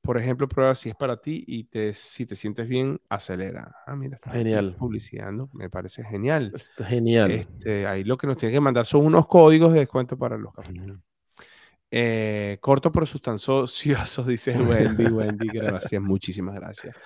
Por 0.01 0.19
ejemplo, 0.19 0.49
prueba 0.49 0.75
si 0.75 0.89
es 0.89 0.95
para 0.95 1.21
ti 1.21 1.43
y 1.49 1.65
te, 1.65 1.93
si 1.93 2.27
te 2.27 2.37
sientes 2.37 2.69
bien, 2.69 3.01
acelera. 3.09 3.75
Ah, 3.87 3.97
mira, 3.97 4.17
está 4.17 4.31
genial. 4.31 4.77
Publicidad, 4.79 5.33
me 5.53 5.69
parece 5.69 6.05
genial. 6.05 6.53
Está 6.55 6.85
genial. 6.85 7.33
Este, 7.33 7.87
ahí 7.87 8.05
lo 8.05 8.17
que 8.17 8.29
nos 8.29 8.37
tiene 8.37 8.55
que 8.55 8.61
mandar 8.61 8.87
son 8.87 9.05
unos 9.05 9.27
códigos 9.27 9.73
de 9.73 9.81
descuento 9.81 10.17
para 10.17 10.37
los 10.37 10.55
cafés. 10.55 10.77
Eh, 11.91 12.59
corto 12.61 12.93
pero 12.93 13.07
sustancioso, 13.07 14.23
dice 14.27 14.53
Wendy. 14.61 15.07
Wendy, 15.07 15.49
gracias, 15.49 16.01
muchísimas 16.01 16.55
gracias. 16.55 16.97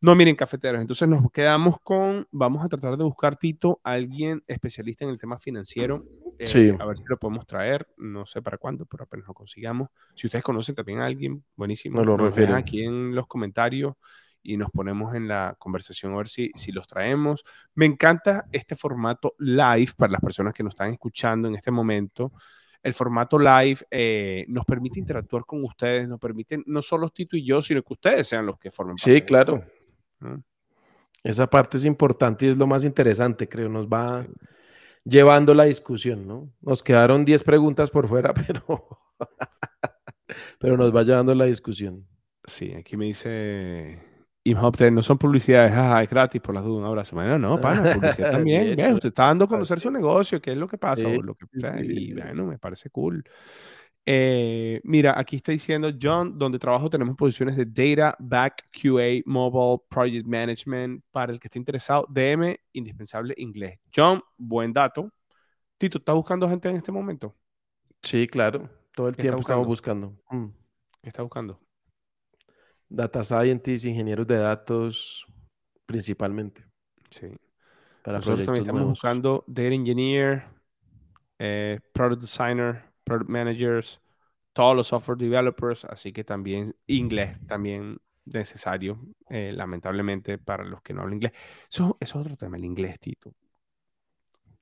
No, 0.00 0.14
miren, 0.14 0.36
cafeteros. 0.36 0.80
Entonces 0.80 1.08
nos 1.08 1.30
quedamos 1.32 1.76
con, 1.82 2.26
vamos 2.30 2.64
a 2.64 2.68
tratar 2.68 2.96
de 2.96 3.04
buscar, 3.04 3.36
Tito, 3.36 3.80
a 3.82 3.92
alguien 3.92 4.44
especialista 4.46 5.04
en 5.04 5.10
el 5.10 5.18
tema 5.18 5.38
financiero. 5.38 6.04
Eh, 6.38 6.46
sí. 6.46 6.70
A 6.78 6.86
ver 6.86 6.96
si 6.96 7.04
lo 7.08 7.18
podemos 7.18 7.46
traer. 7.46 7.88
No 7.96 8.24
sé 8.24 8.40
para 8.40 8.58
cuándo, 8.58 8.86
pero 8.86 9.04
apenas 9.04 9.26
lo 9.26 9.34
consigamos. 9.34 9.88
Si 10.14 10.28
ustedes 10.28 10.44
conocen 10.44 10.76
también 10.76 11.00
a 11.00 11.06
alguien, 11.06 11.44
buenísimo. 11.56 11.96
Nos 11.96 12.06
lo 12.06 12.16
refieren 12.16 12.54
aquí 12.54 12.84
en 12.84 13.14
los 13.14 13.26
comentarios 13.26 13.94
y 14.40 14.56
nos 14.56 14.70
ponemos 14.70 15.16
en 15.16 15.26
la 15.26 15.56
conversación 15.58 16.14
a 16.14 16.18
ver 16.18 16.28
si, 16.28 16.52
si 16.54 16.70
los 16.70 16.86
traemos. 16.86 17.44
Me 17.74 17.86
encanta 17.86 18.46
este 18.52 18.76
formato 18.76 19.34
live 19.38 19.90
para 19.96 20.12
las 20.12 20.20
personas 20.20 20.54
que 20.54 20.62
nos 20.62 20.74
están 20.74 20.92
escuchando 20.92 21.48
en 21.48 21.56
este 21.56 21.72
momento. 21.72 22.32
El 22.80 22.94
formato 22.94 23.36
live 23.36 23.78
eh, 23.90 24.44
nos 24.46 24.64
permite 24.64 25.00
interactuar 25.00 25.44
con 25.44 25.64
ustedes, 25.64 26.08
nos 26.08 26.20
permite 26.20 26.62
no 26.66 26.80
solo 26.82 27.10
Tito 27.10 27.36
y 27.36 27.44
yo, 27.44 27.60
sino 27.60 27.82
que 27.82 27.94
ustedes 27.94 28.28
sean 28.28 28.46
los 28.46 28.56
que 28.60 28.70
formen 28.70 28.94
parte. 28.94 29.12
Sí, 29.12 29.22
claro. 29.22 29.64
Esa 31.22 31.48
parte 31.48 31.76
es 31.76 31.84
importante 31.84 32.46
y 32.46 32.50
es 32.50 32.56
lo 32.56 32.66
más 32.66 32.84
interesante, 32.84 33.48
creo. 33.48 33.68
Nos 33.68 33.86
va 33.86 34.26
llevando 35.04 35.54
la 35.54 35.64
discusión, 35.64 36.26
¿no? 36.26 36.52
Nos 36.60 36.82
quedaron 36.82 37.24
10 37.24 37.44
preguntas 37.44 37.90
por 37.90 38.08
fuera, 38.08 38.32
pero, 38.46 39.00
pero 40.58 40.76
nos 40.76 40.94
va 40.94 41.02
llevando 41.02 41.34
la 41.34 41.46
discusión. 41.46 42.06
Sí, 42.44 42.72
aquí 42.72 42.96
me 42.96 43.06
dice 43.06 43.98
no 44.54 45.02
son 45.02 45.18
publicidades, 45.18 45.72
es 45.72 46.10
gratis 46.10 46.40
por 46.40 46.54
las 46.54 46.64
dudas, 46.64 46.80
un 46.80 46.86
abrazo. 46.86 47.16
Bueno, 47.16 47.38
no, 47.38 47.60
pana, 47.60 47.94
publicidad 47.94 48.32
también. 48.32 48.78
Usted 48.94 49.08
está 49.08 49.26
dando 49.26 49.44
a 49.44 49.48
conocer 49.48 49.80
su 49.80 49.90
negocio, 49.90 50.40
qué 50.40 50.52
es 50.52 50.56
lo 50.56 50.68
que 50.68 50.78
pasa, 50.78 51.08
lo 51.08 51.34
que, 51.34 51.46
y 51.84 52.14
bueno, 52.14 52.46
me 52.46 52.58
parece 52.58 52.90
cool. 52.90 53.24
Eh, 54.10 54.80
mira, 54.84 55.12
aquí 55.20 55.36
está 55.36 55.52
diciendo 55.52 55.90
John, 56.00 56.38
donde 56.38 56.58
trabajo 56.58 56.88
tenemos 56.88 57.14
posiciones 57.14 57.56
de 57.56 57.66
Data, 57.66 58.16
Back, 58.18 58.64
QA, 58.72 59.20
Mobile, 59.26 59.84
Project 59.90 60.26
Management. 60.26 61.04
Para 61.10 61.30
el 61.30 61.38
que 61.38 61.48
esté 61.48 61.58
interesado, 61.58 62.06
DM, 62.08 62.58
indispensable 62.72 63.34
inglés. 63.36 63.78
John, 63.94 64.22
buen 64.38 64.72
dato. 64.72 65.12
Tito, 65.76 65.98
¿estás 65.98 66.14
buscando 66.14 66.48
gente 66.48 66.70
en 66.70 66.76
este 66.76 66.90
momento? 66.90 67.36
Sí, 68.00 68.26
claro. 68.26 68.70
Todo 68.94 69.08
el 69.08 69.16
tiempo 69.16 69.40
estamos 69.40 69.66
buscando. 69.66 70.16
Mm. 70.30 70.46
¿Qué 71.02 71.08
está 71.10 71.22
buscando? 71.22 71.60
Data 72.88 73.22
scientists, 73.22 73.84
ingenieros 73.84 74.26
de 74.26 74.38
datos, 74.38 75.26
principalmente. 75.84 76.64
Sí. 77.10 77.26
Para 78.02 78.20
Nosotros 78.20 78.46
también 78.46 78.64
estamos 78.64 78.88
buscando 78.88 79.44
Data 79.46 79.68
Engineer, 79.68 80.44
eh, 81.38 81.78
Product 81.92 82.22
Designer, 82.22 82.87
product 83.08 83.30
managers, 83.30 84.00
todos 84.52 84.76
los 84.76 84.86
software 84.88 85.18
developers, 85.18 85.84
así 85.84 86.12
que 86.12 86.24
también 86.24 86.74
inglés, 86.86 87.38
también 87.46 87.98
necesario, 88.24 88.98
eh, 89.28 89.52
lamentablemente, 89.54 90.38
para 90.38 90.64
los 90.64 90.82
que 90.82 90.94
no 90.94 91.00
hablan 91.00 91.14
inglés. 91.14 91.32
Eso, 91.70 91.96
es 92.00 92.14
otro 92.14 92.36
tema, 92.36 92.56
el 92.56 92.64
inglés, 92.64 92.98
Tito. 93.00 93.34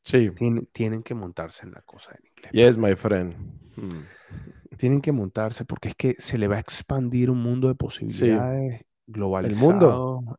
Sí. 0.02 0.30
tienen 0.72 1.02
que 1.02 1.14
montarse 1.14 1.66
en 1.66 1.72
la 1.72 1.82
cosa 1.82 2.12
del 2.12 2.30
inglés. 2.30 2.52
Yes, 2.52 2.78
my 2.78 2.94
friend. 2.94 3.34
Hmm. 3.76 4.76
Tienen 4.76 5.00
que 5.00 5.10
montarse 5.10 5.64
porque 5.64 5.88
es 5.88 5.94
que 5.96 6.14
se 6.18 6.38
le 6.38 6.46
va 6.46 6.56
a 6.56 6.60
expandir 6.60 7.28
un 7.28 7.42
mundo 7.42 7.66
de 7.66 7.74
posibilidades. 7.74 8.82
Globalizado, 9.08 9.66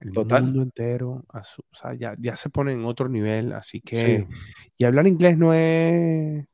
el 0.01 0.11
mundo, 0.11 0.27
el 0.27 0.43
mundo 0.43 0.61
entero, 0.61 1.25
o 1.33 1.75
sea, 1.75 1.93
ya, 1.93 2.15
ya, 2.19 2.35
se 2.35 2.49
pone 2.49 2.73
en 2.73 2.83
otro 2.83 3.07
nivel, 3.07 3.53
así 3.53 3.79
que, 3.79 4.27
y 4.77 4.83
hablar 4.83 5.07
inglés 5.07 5.37
no 5.37 5.53
es 5.53 6.45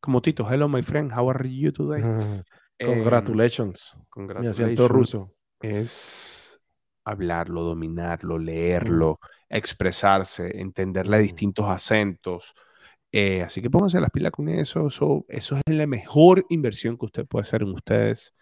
como 0.00 0.22
Tito, 0.22 0.46
hello 0.50 0.68
my 0.68 0.82
friend, 0.82 1.12
how 1.12 1.28
are 1.30 1.48
you 1.48 1.72
today? 1.72 2.02
congratulations. 2.78 3.96
Mi 4.16 4.46
acento 4.46 4.88
ruso. 4.88 5.34
Es 5.60 6.60
hablarlo, 7.04 7.62
dominarlo, 7.62 8.38
leerlo, 8.38 9.20
expresarse, 9.48 10.60
entenderle 10.60 11.16
a 11.16 11.20
distintos 11.20 11.66
acentos. 11.66 12.54
Eh, 13.12 13.42
así 13.42 13.60
que 13.60 13.70
pónganse 13.70 14.00
las 14.00 14.10
pilas 14.10 14.32
con 14.32 14.48
eso. 14.48 14.86
eso. 14.86 15.24
Eso 15.28 15.56
es 15.56 15.74
la 15.74 15.86
mejor 15.86 16.46
inversión 16.48 16.96
que 16.96 17.06
usted 17.06 17.26
puede 17.26 17.42
hacer 17.42 17.62
en 17.62 17.72
ustedes. 17.72 18.34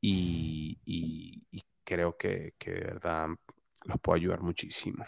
Y, 0.00 1.44
creo 1.84 2.16
que, 2.16 2.54
que, 2.58 2.72
de 2.72 2.80
verdad 2.80 3.28
los 3.84 4.00
puede 4.00 4.20
ayudar 4.20 4.40
muchísimo. 4.40 5.04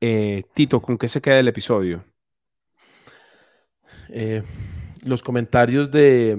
Eh, 0.00 0.44
Tito, 0.54 0.80
¿con 0.80 0.96
qué 0.96 1.08
se 1.08 1.20
queda 1.20 1.38
el 1.40 1.48
episodio? 1.48 2.04
Eh, 4.08 4.42
los 5.06 5.22
comentarios 5.22 5.90
de, 5.90 6.36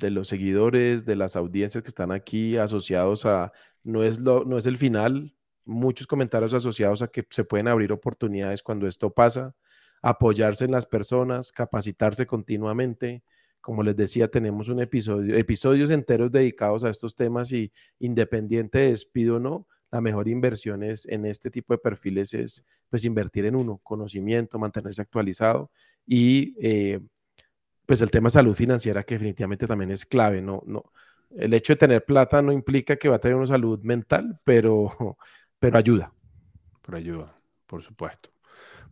los 0.00 0.28
seguidores, 0.28 1.04
de 1.04 1.16
las 1.16 1.36
audiencias 1.36 1.82
que 1.82 1.88
están 1.88 2.12
aquí 2.12 2.56
asociados 2.56 3.26
a, 3.26 3.52
no 3.82 4.04
es, 4.04 4.20
lo, 4.20 4.44
no 4.44 4.56
es 4.56 4.66
el 4.66 4.76
final, 4.76 5.34
muchos 5.64 6.06
comentarios 6.06 6.54
asociados 6.54 7.02
a 7.02 7.08
que 7.08 7.26
se 7.30 7.44
pueden 7.44 7.68
abrir 7.68 7.92
oportunidades 7.92 8.62
cuando 8.62 8.86
esto 8.86 9.10
pasa, 9.10 9.54
apoyarse 10.02 10.64
en 10.64 10.70
las 10.70 10.86
personas, 10.86 11.50
capacitarse 11.50 12.26
continuamente, 12.26 13.24
como 13.60 13.82
les 13.82 13.96
decía, 13.96 14.28
tenemos 14.28 14.68
un 14.68 14.80
episodio, 14.80 15.36
episodios 15.36 15.90
enteros 15.90 16.30
dedicados 16.30 16.84
a 16.84 16.90
estos 16.90 17.14
temas 17.14 17.50
y 17.52 17.72
independiente 17.98 18.78
de 18.78 18.90
despido 18.90 19.36
o 19.36 19.40
no, 19.40 19.66
la 19.90 20.00
mejor 20.00 20.28
inversión 20.28 20.82
es 20.82 21.06
en 21.06 21.26
este 21.26 21.50
tipo 21.50 21.74
de 21.74 21.78
perfiles 21.78 22.34
es 22.34 22.64
pues 22.88 23.04
invertir 23.04 23.44
en 23.46 23.56
uno, 23.56 23.78
conocimiento, 23.82 24.58
mantenerse 24.58 25.02
actualizado 25.02 25.70
y 26.06 26.54
eh, 26.60 27.00
pues 27.86 28.00
el 28.00 28.10
tema 28.10 28.26
de 28.26 28.32
salud 28.32 28.54
financiera 28.54 29.02
que 29.04 29.14
definitivamente 29.14 29.66
también 29.66 29.90
es 29.90 30.06
clave, 30.06 30.40
no, 30.40 30.62
no, 30.66 30.84
el 31.36 31.54
hecho 31.54 31.72
de 31.72 31.78
tener 31.78 32.04
plata 32.04 32.42
no 32.42 32.52
implica 32.52 32.96
que 32.96 33.08
va 33.08 33.16
a 33.16 33.20
tener 33.20 33.36
una 33.36 33.46
salud 33.46 33.80
mental, 33.82 34.40
pero, 34.44 34.88
pero 35.58 35.78
ayuda. 35.78 36.12
Pero 36.82 36.98
ayuda, 36.98 37.38
por 37.66 37.82
supuesto. 37.82 38.30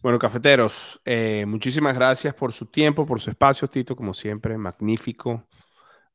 Bueno, 0.01 0.18
cafeteros, 0.18 1.01
eh, 1.05 1.45
muchísimas 1.47 1.95
gracias 1.95 2.34
por 2.34 2.53
su 2.53 2.66
tiempo, 2.66 3.05
por 3.05 3.20
su 3.20 3.30
espacio, 3.30 3.68
Tito, 3.68 3.95
como 3.95 4.14
siempre, 4.14 4.57
magnífico, 4.57 5.47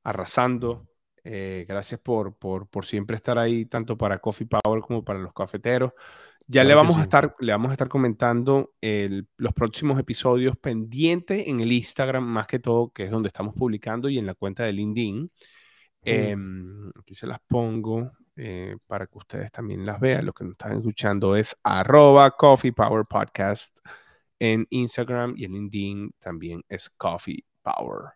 arrasando. 0.03 0.87
Eh, 1.27 1.65
gracias 1.67 1.99
por, 1.99 2.35
por, 2.35 2.67
por, 2.67 2.85
siempre 2.85 3.15
estar 3.15 3.39
ahí, 3.39 3.65
tanto 3.65 3.97
para 3.97 4.19
Coffee 4.19 4.45
Power 4.47 4.81
como 4.81 5.03
para 5.03 5.17
los 5.17 5.33
cafeteros. 5.33 5.91
Ya 6.47 6.63
le, 6.63 6.75
vamos 6.75 6.97
a 6.97 7.01
estar, 7.01 7.35
le 7.39 7.51
vamos 7.51 7.69
a 7.69 7.73
estar 7.73 7.87
comentando 7.87 8.73
los 9.37 9.53
próximos 9.53 9.99
episodios 9.99 10.55
pendientes 10.55 11.47
en 11.47 11.59
el 11.59 11.71
Instagram, 11.71 12.23
más 12.23 12.45
que 12.45 12.59
todo, 12.59 12.91
que 12.91 13.05
es 13.05 13.09
donde 13.09 13.27
estamos 13.27 13.55
publicando, 13.55 14.07
y 14.07 14.19
en 14.19 14.27
la 14.27 14.35
cuenta 14.35 14.63
de 14.63 14.73
LinkedIn. 14.73 15.27
Em, 16.03 16.91
aquí 16.99 17.15
se 17.15 17.25
las 17.25 17.39
pongo 17.47 18.11
eh, 18.35 18.77
para 18.85 19.07
que 19.07 19.17
ustedes 19.17 19.51
también 19.51 19.83
las 19.87 19.99
vean. 19.99 20.25
Lo 20.25 20.33
que 20.33 20.43
nos 20.43 20.51
están 20.51 20.73
escuchando 20.73 21.35
es 21.35 21.57
arroba 21.63 22.29
Coffee 22.29 22.73
Power 22.73 23.05
Podcast 23.05 23.79
en 24.37 24.67
Instagram 24.69 25.33
y 25.35 25.45
en 25.45 25.53
LinkedIn 25.53 26.11
también 26.19 26.63
es 26.69 26.91
Coffee 26.91 27.43
Power. 27.63 28.11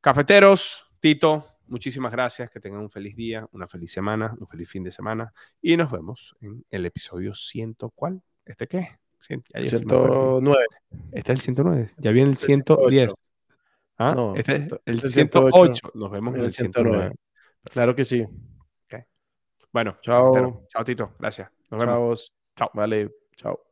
Cafeteros, 0.00 0.90
Tito, 1.00 1.57
Muchísimas 1.68 2.12
gracias, 2.12 2.50
que 2.50 2.60
tengan 2.60 2.80
un 2.80 2.90
feliz 2.90 3.14
día, 3.14 3.46
una 3.52 3.66
feliz 3.66 3.92
semana, 3.92 4.34
un 4.38 4.46
feliz 4.46 4.68
fin 4.68 4.82
de 4.82 4.90
semana 4.90 5.32
y 5.60 5.76
nos 5.76 5.90
vemos 5.90 6.34
en 6.40 6.64
el 6.70 6.86
episodio 6.86 7.34
100. 7.34 7.76
¿Cuál? 7.94 8.22
¿Este 8.44 8.66
qué? 8.66 8.98
109. 9.20 10.56
Este 11.12 11.32
es 11.32 11.38
el 11.38 11.40
109. 11.40 11.90
Ya 11.98 12.12
viene 12.12 12.30
el 12.30 12.36
110. 12.36 13.14
¿Ah? 13.98 14.14
No, 14.14 14.34
este 14.34 14.54
es 14.54 14.68
el 14.86 15.10
108. 15.10 15.90
Nos 15.94 16.10
vemos 16.10 16.34
en 16.34 16.40
el 16.42 16.50
109. 16.50 17.14
Claro 17.64 17.94
que 17.94 18.04
sí. 18.04 18.26
Okay. 18.86 19.02
Bueno, 19.72 19.98
chao. 20.00 20.64
Chao, 20.68 20.84
Tito. 20.84 21.14
Gracias. 21.18 21.50
Nos 21.70 21.80
vemos. 21.80 22.32
Chao. 22.56 22.70
Vale, 22.74 23.10
chao. 23.36 23.67